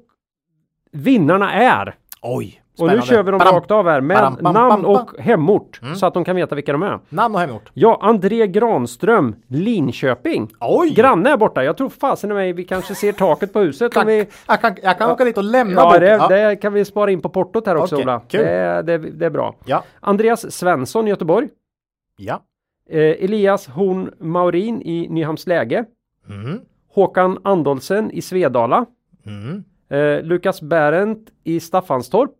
vinnarna 0.91 1.53
är 1.53 1.95
Oj. 2.21 2.61
och 2.79 2.87
nu 2.87 3.01
kör 3.01 3.23
vi 3.23 3.31
dem 3.31 3.37
Badam. 3.39 3.55
rakt 3.55 3.71
av 3.71 3.85
här 3.87 4.01
med 4.01 4.17
Badam, 4.17 4.37
bam, 4.41 4.53
namn 4.53 4.69
bam, 4.69 4.81
bam. 4.81 4.91
och 4.95 5.19
hemort 5.19 5.81
så 5.95 6.05
att 6.05 6.13
de 6.13 6.23
kan 6.23 6.35
veta 6.35 6.55
vilka 6.55 6.71
de 6.71 6.83
är. 6.83 6.99
Namn 7.09 7.35
och 7.35 7.41
hemort. 7.41 7.69
Ja, 7.73 7.99
André 8.01 8.47
Granström, 8.47 9.35
Linköping. 9.47 10.49
Oj. 10.59 10.89
Granne 10.93 11.29
är 11.29 11.37
borta. 11.37 11.63
Jag 11.63 11.77
tror 11.77 11.89
fasen 11.89 12.31
i 12.31 12.33
mig 12.33 12.53
vi 12.53 12.63
kanske 12.63 12.95
ser 12.95 13.11
taket 13.11 13.53
på 13.53 13.59
huset. 13.59 13.97
Om 13.97 14.05
vi... 14.07 14.27
Jag 14.47 14.61
kan, 14.61 14.75
jag 14.83 14.97
kan 14.97 15.11
åka 15.11 15.23
dit 15.25 15.37
och 15.37 15.43
lämna 15.43 15.81
Ja, 15.81 15.99
det, 15.99 16.07
ja. 16.07 16.27
det 16.27 16.55
kan 16.55 16.73
vi 16.73 16.85
spara 16.85 17.11
in 17.11 17.21
på 17.21 17.29
portot 17.29 17.65
här 17.67 17.75
också 17.75 17.95
Okej, 17.95 18.03
Ola. 18.05 18.19
kul. 18.27 18.41
Det, 18.45 18.81
det, 18.81 18.97
det 18.97 19.25
är 19.25 19.29
bra. 19.29 19.55
Ja. 19.65 19.83
Andreas 19.99 20.51
Svensson, 20.51 21.07
Göteborg. 21.07 21.47
Ja. 22.17 22.41
Eh, 22.89 22.99
Elias 22.99 23.67
Horn 23.67 24.11
Maurin 24.19 24.81
i 24.81 25.07
Nyhamnsläge. 25.09 25.85
Mm. 26.29 26.59
Håkan 26.93 27.37
Andolsen 27.43 28.11
i 28.11 28.21
Svedala. 28.21 28.85
Mm. 29.25 29.63
Eh, 29.91 30.23
Lukas 30.23 30.61
Bärent 30.61 31.29
i 31.43 31.59
Staffanstorp. 31.59 32.31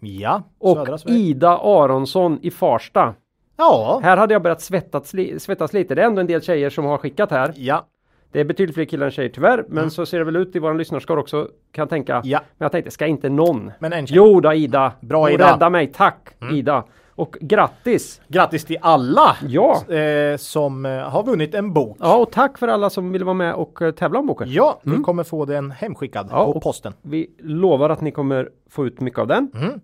Ja. 0.00 0.42
Och. 0.58 0.88
Ida 1.06 1.58
Aronsson 1.58 2.38
i 2.42 2.50
Farsta. 2.50 3.14
Ja. 3.56 4.00
Här 4.02 4.16
hade 4.16 4.34
jag 4.34 4.42
börjat 4.42 4.60
svettas, 4.60 5.14
svettas 5.38 5.72
lite. 5.72 5.94
Det 5.94 6.02
är 6.02 6.06
ändå 6.06 6.20
en 6.20 6.26
del 6.26 6.42
tjejer 6.42 6.70
som 6.70 6.84
har 6.84 6.98
skickat 6.98 7.30
här. 7.30 7.52
Ja. 7.56 7.86
Det 8.32 8.40
är 8.40 8.44
betydligt 8.44 8.74
fler 8.74 8.84
killar 8.84 9.06
än 9.06 9.12
tjejer 9.12 9.28
tyvärr. 9.28 9.64
Men 9.68 9.90
så 9.90 10.06
ser 10.06 10.18
det 10.18 10.24
väl 10.24 10.36
ut 10.36 10.56
i 10.56 10.58
våran 10.58 10.78
lyssnarskar 10.78 11.16
också 11.16 11.48
kan 11.72 11.82
jag 11.82 11.88
tänka. 11.88 12.14
Mm. 12.14 12.28
Ja. 12.28 12.40
Men 12.58 12.64
jag 12.64 12.72
tänkte, 12.72 12.90
ska 12.90 13.06
inte 13.06 13.28
någon? 13.28 13.72
Men 13.78 13.92
en 13.92 14.06
tjej. 14.06 14.16
Jo 14.16 14.40
då 14.40 14.52
Ida. 14.52 14.92
Bra, 15.00 15.30
Ida. 15.30 15.44
Mm. 15.44 15.54
Rädda 15.54 15.70
mig, 15.70 15.86
tack 15.86 16.28
Ida. 16.52 16.84
Och 17.20 17.36
grattis! 17.40 18.20
Grattis 18.28 18.64
till 18.64 18.78
alla 18.80 19.36
Ja. 19.48 19.92
eh, 19.94 20.36
som 20.36 20.86
eh, 20.86 20.92
har 20.92 21.22
vunnit 21.22 21.54
en 21.54 21.72
bok. 21.72 21.96
Ja, 22.00 22.16
och 22.16 22.32
tack 22.32 22.58
för 22.58 22.68
alla 22.68 22.90
som 22.90 23.12
ville 23.12 23.24
vara 23.24 23.34
med 23.34 23.54
och 23.54 23.82
eh, 23.82 23.90
tävla 23.92 24.18
om 24.18 24.26
boken. 24.26 24.48
Ja, 24.50 24.80
ni 24.82 25.02
kommer 25.02 25.24
få 25.24 25.44
den 25.44 25.70
hemskickad 25.70 26.28
Ja, 26.30 26.52
på 26.52 26.60
posten. 26.60 26.92
Vi 27.02 27.30
lovar 27.38 27.90
att 27.90 28.00
ni 28.00 28.10
kommer 28.10 28.50
få 28.70 28.86
ut 28.86 29.00
mycket 29.00 29.18
av 29.18 29.26
den. 29.26 29.50
Mm. 29.54 29.80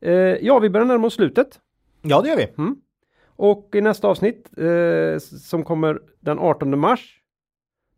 Eh, 0.00 0.12
ja, 0.46 0.58
vi 0.58 0.70
börjar 0.70 0.86
närma 0.86 1.06
oss 1.06 1.14
slutet. 1.14 1.60
Ja, 2.02 2.20
det 2.22 2.28
gör 2.28 2.36
vi. 2.36 2.48
Och 3.36 3.70
i 3.74 3.80
nästa 3.80 4.08
avsnitt 4.08 4.50
eh, 4.58 5.18
som 5.18 5.64
kommer 5.64 5.98
den 6.20 6.38
18 6.38 6.78
mars. 6.78 7.20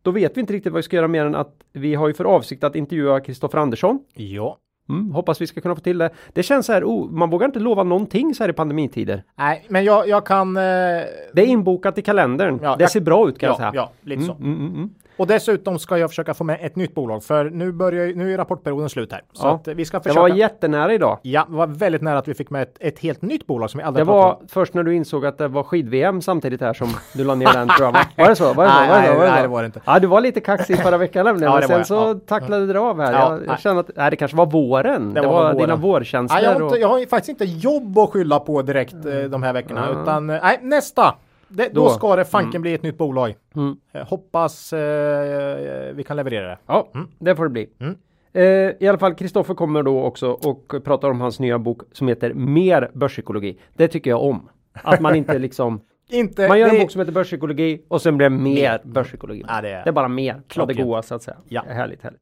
Då 0.03 0.11
vet 0.11 0.37
vi 0.37 0.41
inte 0.41 0.53
riktigt 0.53 0.73
vad 0.73 0.79
vi 0.79 0.83
ska 0.83 0.97
göra 0.97 1.09
mer 1.09 1.27
än 1.27 1.35
att 1.35 1.55
vi 1.73 1.95
har 1.95 2.09
ju 2.09 2.15
för 2.15 2.25
avsikt 2.25 2.65
att 2.65 2.77
intervjua 2.77 3.21
Kristoffer 3.21 3.59
Andersson. 3.59 3.99
Ja. 4.15 4.59
Mm, 4.89 5.11
hoppas 5.13 5.41
vi 5.41 5.47
ska 5.47 5.61
kunna 5.61 5.75
få 5.75 5.81
till 5.81 5.99
det. 5.99 6.11
Det 6.33 6.43
känns 6.43 6.67
så 6.67 6.73
här, 6.73 6.85
oh, 6.85 7.11
man 7.11 7.31
vågar 7.31 7.47
inte 7.47 7.59
lova 7.59 7.83
någonting 7.83 8.35
så 8.35 8.43
här 8.45 8.51
i 8.51 8.53
pandemitider. 8.53 9.23
Nej, 9.37 9.67
men 9.69 9.85
jag, 9.85 10.09
jag 10.09 10.27
kan... 10.27 10.57
Eh, 10.57 10.63
Det 10.63 11.43
är 11.43 11.47
inbokat 11.47 11.99
i 11.99 12.03
kalendern. 12.03 12.59
Ja, 12.63 12.77
det 12.77 12.83
jag- 12.85 12.91
ser 12.91 13.01
bra 13.01 13.29
ut 13.29 13.39
kan 13.39 13.47
jag 13.47 13.55
ja, 13.55 13.59
säga. 13.59 13.71
ja, 13.75 13.91
lite 14.03 14.23
så. 14.23 14.33
Mm, 14.33 14.45
mm, 14.53 14.61
mm, 14.67 14.75
mm. 14.75 14.91
Och 15.19 15.27
dessutom 15.27 15.79
ska 15.79 15.99
jag 15.99 16.11
försöka 16.11 16.35
få 16.35 16.45
med 16.45 16.59
ett 16.63 16.77
nytt 16.77 16.95
bolag 16.95 17.25
för 17.25 17.45
nu 17.51 17.73
börjar 17.73 18.15
nu 18.15 18.35
är 18.35 18.39
rapportperioden 18.39 18.89
slut 18.89 19.13
här. 19.13 19.23
Så 19.33 19.47
Ja. 19.47 19.55
att 19.55 19.69
vi 19.69 19.85
ska 19.85 19.97
Det 19.99 20.03
försöka. 20.03 20.21
var 20.21 20.29
jättenära 20.29 20.93
idag. 20.95 21.19
Ja, 21.23 21.47
det 21.49 21.57
var 21.57 21.67
väldigt 21.67 22.03
nära 22.03 22.19
att 22.19 22.29
vi 22.29 22.35
fick 22.35 22.51
med 22.51 22.63
ett, 22.63 22.77
ett 22.81 22.99
helt 22.99 23.23
nytt 23.23 23.47
bolag 23.47 23.71
som 23.71 23.79
vi 23.79 23.83
Det 23.83 23.87
aldrig 23.89 24.07
var 24.07 24.23
pratat 24.23 24.41
om. 24.43 24.49
först 24.49 24.75
när 24.75 24.83
du 24.83 24.95
insåg 24.95 25.27
att 25.27 25.39
det 25.39 25.49
var 25.49 25.63
skid-VM 25.63 26.23
samtidigt 26.23 26.61
här 26.61 26.73
som 26.75 26.89
du 27.15 27.25
la 27.25 27.35
ner 27.35 27.53
den 27.53 27.69
tror 27.69 27.87
jag. 27.87 27.93
va? 27.93 27.99
Var 28.17 28.29
det 28.29 28.37
så? 28.37 28.53
Var 28.55 28.65
det 28.65 28.71
så? 28.71 28.77
Nej, 28.79 28.89
Var 28.89 28.97
det, 28.97 29.03
nej, 29.03 29.17
Var 29.19 29.37
det, 29.37 29.43
det 29.43 29.49
var 29.49 29.63
det 29.63 29.67
inte. 29.67 29.81
Ja, 29.85 29.99
du 29.99 30.07
var 30.07 30.21
lite 30.21 30.41
kaxig 30.41 30.79
förra 30.79 30.99
veckan 30.99 31.25
nämligen. 31.25 31.53
Ja, 31.53 31.61
men 31.61 31.61
det 31.79 31.85
sen 31.85 31.97
var 31.97 32.13
så 32.15 32.19
Ja. 32.19 32.27
tacklade 32.27 32.73
det 32.73 32.81
av 32.81 33.01
här. 33.01 33.13
Ja, 33.13 33.33
jag, 33.33 33.47
jag 33.47 33.61
känner 33.61 33.81
att 33.81 33.91
nej, 33.97 34.11
det 34.11 34.17
kanske 34.17 34.37
var 34.37 34.47
våren. 34.47 35.15
Det, 35.15 35.21
Det 35.21 35.27
var, 35.27 35.33
var 35.35 35.43
våren. 35.53 35.57
dina 35.59 35.77
vårkänslor. 35.77 36.37
Nej, 36.41 36.45
jag, 36.45 36.55
har 36.55 36.65
inte, 36.67 36.77
jag 36.79 36.89
har 36.89 37.07
faktiskt 37.07 37.29
inte 37.29 37.45
jobb 37.45 37.99
att 37.99 38.11
skylla 38.11 38.39
på 38.41 38.63
direkt 38.63 38.95
eh, 38.95 39.19
de 39.31 39.43
här 39.43 39.53
veckorna. 39.53 39.87
Mm. 39.89 40.03
Utan 40.03 40.31
eh, 40.31 40.39
nej, 40.43 40.59
nästa. 40.63 41.15
Det, 41.49 41.69
då, 41.75 41.85
Då. 41.85 41.89
ska 41.91 42.17
det 42.17 42.25
fanken 42.25 42.63
bli 42.63 42.75
ett 42.75 42.83
nytt 42.83 42.99
bolag. 42.99 43.35
Mm. 43.57 43.77
Eh, 43.93 44.07
hoppas 44.09 44.73
eh, 44.73 45.95
vi 45.95 46.05
kan 46.07 46.17
leverera 46.17 46.49
det. 46.49 46.59
Ja, 46.67 46.89
det 47.19 47.37
får 47.37 47.45
det 47.45 47.51
bli. 47.51 47.69
Mm. 47.81 47.95
Eh, 48.33 48.43
I 48.85 48.89
alla 48.89 48.99
fall, 48.99 49.15
Kristoffer 49.15 49.55
kommer 49.55 49.83
då 49.83 50.03
också 50.03 50.31
och 50.31 50.75
pratar 50.85 51.11
om 51.11 51.21
hans 51.21 51.41
nya 51.41 51.59
bok 51.59 51.83
som 51.93 52.09
heter 52.09 52.35
Mer 52.35 52.91
börspsykologi. 52.95 53.59
Det 53.77 53.89
tycker 53.89 54.11
jag 54.11 54.23
om. 54.23 54.49
Att 54.73 55.01
man 55.01 55.15
inte 55.15 55.39
liksom, 55.39 55.81
Inte, 56.11 56.49
man 56.49 56.59
gör 56.59 56.69
en 56.69 56.81
bok 56.81 56.91
som 56.91 56.99
heter 57.01 57.13
börspsykologi 57.13 57.83
och 57.89 58.03
sen 58.03 58.17
blir 58.17 58.31
det 58.31 58.37
mer 58.37 58.81
börspsykologi. 58.85 59.45
Ja, 59.49 59.61
det 59.63 59.69
är- 59.69 59.85
det 59.85 59.91
är 59.91 59.93
bara 59.93 60.09
mer 60.09 60.43
av 60.59 60.67
det 60.67 60.75
goa 60.75 61.03
så 61.03 61.15
att 61.15 61.23
säga. 61.23 61.37
Ja. 61.49 61.65
Härligt, 61.69 62.03
härligt. 62.03 62.21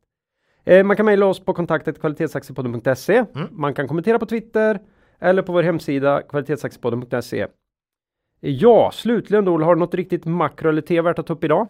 Eh, 0.64 0.85
man 0.85 0.97
kan 0.97 1.07
mejla 1.07 1.27
oss 1.27 1.41
på 1.45 1.55
kontaktet 1.55 2.01
kvalitetsaktiepodden.se. 2.01 3.16
Mm. 3.35 3.49
Man 3.51 3.74
kan 3.74 3.89
kommentera 3.89 4.18
på 4.18 4.27
Twitter 4.27 4.79
eller 5.20 5.43
på 5.43 5.53
vår 5.53 5.62
hemsida 5.62 6.22
kvalitetsaktiepodden.se. 6.22 7.47
Ja, 8.49 8.90
slutligen 8.94 9.44
då, 9.44 9.59
har 9.64 9.74
du 9.74 9.78
något 9.78 9.94
riktigt 9.94 10.24
makro 10.24 10.68
eller 10.68 10.82
T 10.82 11.01
värt 11.01 11.18
att 11.18 11.26
ta 11.26 11.32
upp 11.32 11.44
idag? 11.44 11.68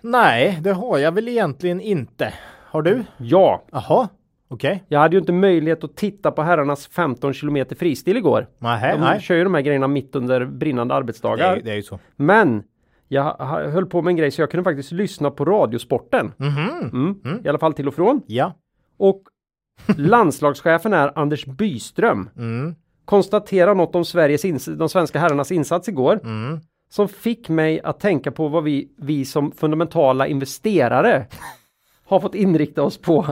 Nej, 0.00 0.58
det 0.62 0.72
har 0.72 0.98
jag 0.98 1.12
väl 1.12 1.28
egentligen 1.28 1.80
inte. 1.80 2.34
Har 2.66 2.82
du? 2.82 3.04
Ja, 3.16 3.62
Jaha, 3.72 4.08
okej. 4.48 4.84
jag 4.88 5.00
hade 5.00 5.16
ju 5.16 5.20
inte 5.20 5.32
möjlighet 5.32 5.84
att 5.84 5.96
titta 5.96 6.30
på 6.30 6.42
herrarnas 6.42 6.86
15 6.86 7.32
kilometer 7.32 7.76
fristil 7.76 8.16
igår. 8.16 8.46
Nej, 8.58 8.92
De 8.94 9.00
nej. 9.00 9.20
kör 9.20 9.34
ju 9.34 9.44
de 9.44 9.54
här 9.54 9.60
grejerna 9.60 9.88
mitt 9.88 10.16
under 10.16 10.44
brinnande 10.44 10.94
Det 10.94 10.96
arbetsdagar. 10.96 11.56
är, 11.56 11.62
det 11.62 11.70
är 11.70 11.74
ju 11.76 11.82
så. 11.82 11.98
Men 12.16 12.62
jag 13.08 13.34
höll 13.70 13.86
på 13.86 14.02
med 14.02 14.10
en 14.10 14.16
grej 14.16 14.30
så 14.30 14.42
jag 14.42 14.50
kunde 14.50 14.64
faktiskt 14.64 14.92
lyssna 14.92 15.30
på 15.30 15.44
Radiosporten. 15.44 16.32
Mhm. 16.36 16.90
Mm. 17.24 17.40
I 17.44 17.48
alla 17.48 17.58
fall 17.58 17.72
till 17.74 17.88
och 17.88 17.94
från. 17.94 18.22
Ja. 18.26 18.54
Och 18.96 19.22
landslagschefen 19.96 20.92
är 20.92 21.18
Anders 21.18 21.46
Byström. 21.46 22.28
Mm. 23.02 23.06
Konstaterar 23.06 23.74
något 23.74 23.94
om 23.94 24.04
Sveriges 24.04 24.44
ins- 24.44 24.76
de 24.76 24.88
svenska 24.88 25.18
herrarnas 25.18 25.52
insats 25.52 25.88
igår. 25.88 26.20
Mm. 26.24 26.60
Som 26.90 27.08
fick 27.08 27.48
mig 27.48 27.80
att 27.84 28.00
tänka 28.00 28.30
på 28.30 28.48
vad 28.48 28.64
vi, 28.64 28.88
vi 28.98 29.24
som 29.24 29.52
fundamentala 29.52 30.26
investerare 30.26 31.26
har 32.06 32.20
fått 32.20 32.34
inrikta 32.34 32.82
oss 32.82 32.98
på 32.98 33.26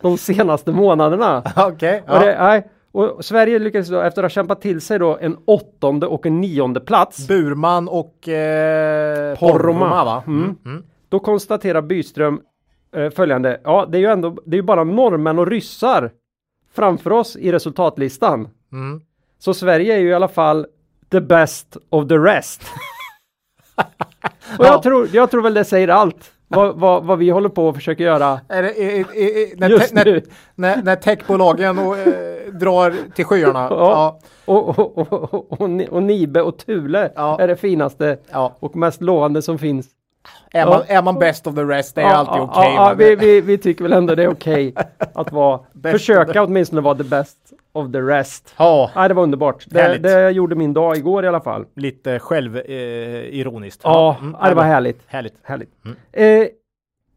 de 0.00 0.18
senaste 0.18 0.72
månaderna. 0.72 1.42
Okej. 1.56 2.02
Och, 2.08 2.20
det, 2.20 2.36
nej, 2.38 2.68
och 2.92 3.24
Sverige 3.24 3.58
lyckades 3.58 3.88
då 3.88 4.00
efter 4.00 4.22
att 4.22 4.24
ha 4.24 4.34
kämpat 4.34 4.60
till 4.60 4.80
sig 4.80 4.98
då 4.98 5.18
en 5.20 5.36
åttonde 5.44 6.06
och 6.06 6.26
en 6.26 6.40
nionde 6.40 6.80
plats. 6.80 7.28
Burman 7.28 7.88
och 7.88 8.28
eh, 8.28 9.38
Porroma. 9.38 10.04
va? 10.04 10.22
Mm. 10.26 10.56
Mm. 10.64 10.84
Då 11.08 11.18
konstaterar 11.20 11.82
Byström 11.82 12.40
eh, 12.96 13.10
följande. 13.10 13.60
Ja, 13.64 13.86
det 13.88 13.98
är 13.98 14.00
ju 14.00 14.06
ändå, 14.06 14.36
det 14.44 14.54
är 14.54 14.58
ju 14.58 14.62
bara 14.62 14.84
norrmän 14.84 15.38
och 15.38 15.46
ryssar 15.46 16.10
framför 16.74 17.12
oss 17.12 17.36
i 17.36 17.52
resultatlistan. 17.52 18.48
Mm. 18.72 19.00
Så 19.38 19.54
Sverige 19.54 19.94
är 19.94 19.98
ju 19.98 20.08
i 20.08 20.14
alla 20.14 20.28
fall 20.28 20.66
the 21.10 21.20
best 21.20 21.76
of 21.90 22.08
the 22.08 22.14
rest. 22.18 22.62
och 24.58 24.64
jag, 24.64 24.74
Ja. 24.74 24.82
tror, 24.82 25.08
jag 25.12 25.30
tror 25.30 25.42
väl 25.42 25.54
det 25.54 25.64
säger 25.64 25.88
allt. 25.88 26.32
Vad, 26.50 26.76
vad, 26.76 27.04
vad 27.04 27.18
vi 27.18 27.30
håller 27.30 27.48
på 27.48 27.68
och 27.68 27.74
försöker 27.74 28.04
göra. 28.04 28.40
Är 28.48 28.62
det, 28.62 28.82
är, 28.82 28.98
är, 29.00 29.52
är, 29.52 29.56
när, 29.56 29.68
Just 29.70 29.88
te, 29.88 29.94
när, 29.94 30.22
när, 30.54 30.82
när 30.82 30.96
techbolagen 30.96 31.78
och, 31.78 31.98
eh, 31.98 32.52
drar 32.52 32.94
till 33.14 33.24
skyarna. 33.24 33.58
Ja. 33.70 33.76
Ja. 33.78 34.20
Och, 34.44 34.68
och, 34.78 34.98
och, 34.98 35.34
och, 35.34 35.60
och, 35.60 35.70
Ni- 35.70 35.88
och 35.90 36.02
Nibe 36.02 36.42
och 36.42 36.58
Thule 36.58 37.12
Ja. 37.16 37.40
är 37.40 37.48
det 37.48 37.56
finaste 37.56 38.18
Ja. 38.30 38.56
och 38.60 38.76
mest 38.76 39.00
lovande 39.02 39.42
som 39.42 39.58
finns. 39.58 39.86
Är, 40.52 40.66
man, 40.66 40.82
är 40.86 41.02
man 41.02 41.18
best 41.18 41.46
of 41.46 41.54
the 41.54 41.62
rest, 41.64 41.94
det 41.94 42.02
är 42.02 42.06
alltid 42.14 42.42
okej. 42.42 42.76
va? 42.76 42.94
vi, 42.94 43.16
vi, 43.16 43.40
vi 43.40 43.58
tycker 43.58 43.82
väl 43.82 43.92
ändå 43.92 44.14
det 44.14 44.22
är 44.22 44.28
okej 44.32 44.74
att 45.14 45.32
vara, 45.32 45.60
försöka 45.82 46.42
åtminstone 46.42 46.80
vara 46.80 46.94
the 46.94 47.04
best 47.04 47.47
of 47.72 47.92
the 47.92 47.98
rest. 48.00 48.54
Ja, 48.58 48.90
Nej, 48.94 49.08
det 49.08 49.14
var 49.14 49.22
underbart. 49.22 49.66
Det, 49.68 49.98
det 49.98 50.30
gjorde 50.30 50.54
min 50.54 50.74
dag 50.74 50.96
igår 50.96 51.24
i 51.24 51.28
alla 51.28 51.40
fall. 51.40 51.66
lite 51.74 52.18
självironiskt. 52.18 53.84
Eh. 53.84 53.90
Ja, 53.90 54.16
Mm, 54.20 54.36
ja, 54.40 54.48
det 54.48 54.54
var 54.54 54.62
härligt. 54.62 55.02
Härligt. 55.06 55.34
härligt. 55.42 55.70
Eh, 56.12 56.46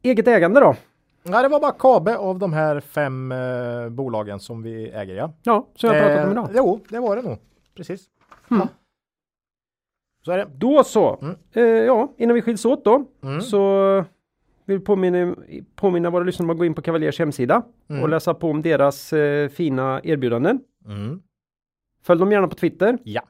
eget 0.04 0.28
ägande 0.28 0.60
då? 0.60 0.76
Ja, 1.24 1.41
det 1.41 1.47
var 1.47 1.60
bara 1.60 1.72
Kabe 1.72 2.18
av 2.18 2.39
de 2.39 2.54
här 2.54 2.80
fem 2.80 3.32
eh, 3.32 3.89
bolagen 3.89 4.39
som 4.39 4.64
vi 4.64 4.89
äger. 4.91 5.16
Ja. 5.16 5.34
Ja, 5.43 5.68
som 5.76 5.89
jag 5.89 5.99
pratat 6.04 6.18
om 6.18 6.26
Eh, 6.26 6.32
idag. 6.32 6.49
Jo, 6.54 6.80
det 6.89 6.99
var 6.99 7.16
det 7.16 7.22
nog. 7.22 7.38
Precis. 7.76 8.02
Mm. 8.52 8.62
Ja. 8.62 8.68
Så 10.26 10.32
är 10.32 10.38
det. 10.38 10.47
Då 10.56 10.84
så. 10.84 11.20
Mm. 11.22 11.36
Eh, 11.54 11.64
ja, 11.64 12.12
innan 12.18 12.34
vi 12.36 12.41
skiljs 12.41 12.66
åt 12.66 12.86
då 12.86 13.06
Mm. 13.24 13.41
så 13.41 14.06
vill 14.72 14.82
påminna, 14.82 15.36
påminna 15.76 16.09
våra 16.09 16.24
lyssnare 16.24 16.45
om 16.45 16.49
att 16.49 16.57
gå 16.57 16.65
in 16.65 16.74
på 16.74 16.82
Cavaliers 16.82 17.19
hemsida 17.19 17.63
Mm. 17.89 18.03
och 18.03 18.09
läsa 18.09 18.34
på 18.34 18.49
om 18.49 18.61
deras 18.61 19.13
eh, 19.13 19.49
fina 19.49 20.01
erbjudanden. 20.03 20.59
Mm. 20.86 21.22
Följ 22.03 22.19
dem 22.19 22.32
gärna 22.32 22.47
på 22.47 22.55
Twitter. 22.55 22.97
Ja. 23.03 23.22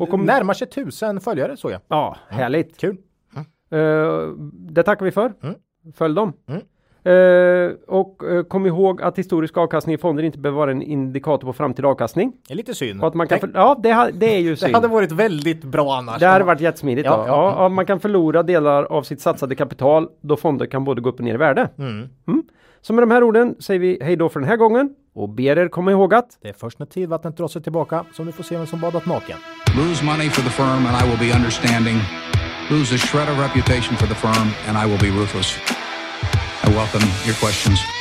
Och 0.00 0.14
om- 0.14 0.24
Närmar 0.24 0.54
sig 0.54 0.68
tusen 0.68 1.20
följare 1.20 1.56
så 1.56 1.70
jag. 1.70 1.80
Ja, 1.88 2.16
härligt. 2.28 2.78
Kul. 2.80 2.96
Eh, 3.70 4.28
det 4.52 4.82
tackar 4.82 5.04
vi 5.04 5.10
för. 5.12 5.32
Mm. 5.42 5.54
Följ 5.94 6.14
dem. 6.14 6.32
Mm. 7.04 7.70
Eh, 7.70 7.72
och 7.86 8.22
eh, 8.30 8.42
kom 8.42 8.66
ihåg 8.66 9.02
att 9.02 9.18
historisk 9.18 9.56
avkastning 9.56 9.94
i 9.94 9.98
fonder 9.98 10.22
inte 10.22 10.38
behöver 10.38 10.58
vara 10.58 10.70
en 10.70 10.82
indikator 10.82 11.46
på 11.46 11.52
framtida 11.52 11.88
avkastning. 11.88 12.32
Det 12.48 12.54
är 12.54 12.56
lite 12.56 12.74
synd. 12.74 13.00
Och 13.00 13.08
att 13.08 13.14
man 13.14 13.28
kan 13.28 13.38
Tänk- 13.38 13.52
för, 13.52 13.60
ja, 13.60 13.80
det, 13.82 13.92
ha- 13.92 14.10
det 14.12 14.34
är 14.36 14.38
ju 14.40 14.50
det 14.54 14.56
synd. 14.56 14.74
hade 14.74 14.88
varit 14.88 15.12
väldigt 15.12 15.64
bra 15.64 15.94
annars. 15.96 16.20
Det 16.20 16.26
hade 16.26 16.44
varit 16.44 16.60
jättesmidigt. 16.60 17.06
Ja, 17.06 17.24
Ja, 17.26 17.54
ja. 17.58 17.68
man 17.68 17.86
kan 17.86 18.00
förlora 18.00 18.42
delar 18.42 18.84
av 18.84 19.02
sitt 19.02 19.20
satsade 19.20 19.54
kapital 19.54 20.08
då 20.20 20.36
fonder 20.36 20.66
kan 20.66 20.84
både 20.84 21.00
gå 21.00 21.08
upp 21.08 21.18
och 21.18 21.24
ner 21.24 21.34
i 21.34 21.36
värde. 21.36 21.68
Mm. 21.78 22.08
Så 22.82 22.92
med 22.92 23.02
de 23.02 23.10
här 23.10 23.22
orden 23.22 23.54
säger 23.60 23.80
vi 23.80 23.98
hej 24.02 24.16
då 24.16 24.28
för 24.28 24.40
den 24.40 24.48
här 24.48 24.56
gången 24.56 24.90
och 25.14 25.28
ber 25.28 25.58
er 25.58 25.68
komma 25.68 25.90
ihåg 25.90 26.14
att 26.14 26.28
Det 26.42 26.48
är 26.48 26.52
först 26.52 26.78
när 26.78 26.86
tidvattnet 26.86 27.36
drar 27.36 27.48
sig 27.48 27.62
tillbaka 27.62 28.04
som 28.12 28.26
du 28.26 28.32
får 28.32 28.44
se 28.44 28.56
vem 28.56 28.66
som 28.66 28.80
badat 28.80 29.06
naken. 29.06 29.36
Lose 29.76 30.04
money 30.04 30.28
for 30.30 30.42
the 30.42 30.50
firm 30.50 30.86
and 30.86 30.96
I 31.04 31.10
will 31.10 31.28
be 31.30 31.36
understanding. 31.36 31.96
Lose 32.70 32.94
a 32.94 32.98
shred 32.98 33.28
of 33.32 33.38
reputation 33.46 33.96
for 33.96 34.06
the 34.06 34.14
firm 34.14 34.48
and 34.68 34.74
I 34.86 34.90
will 34.90 35.00
be 35.12 35.20
ruthless. 35.20 35.58
I 36.62 36.68
welcome 36.70 37.02
your 37.24 37.34
questions. 37.36 37.99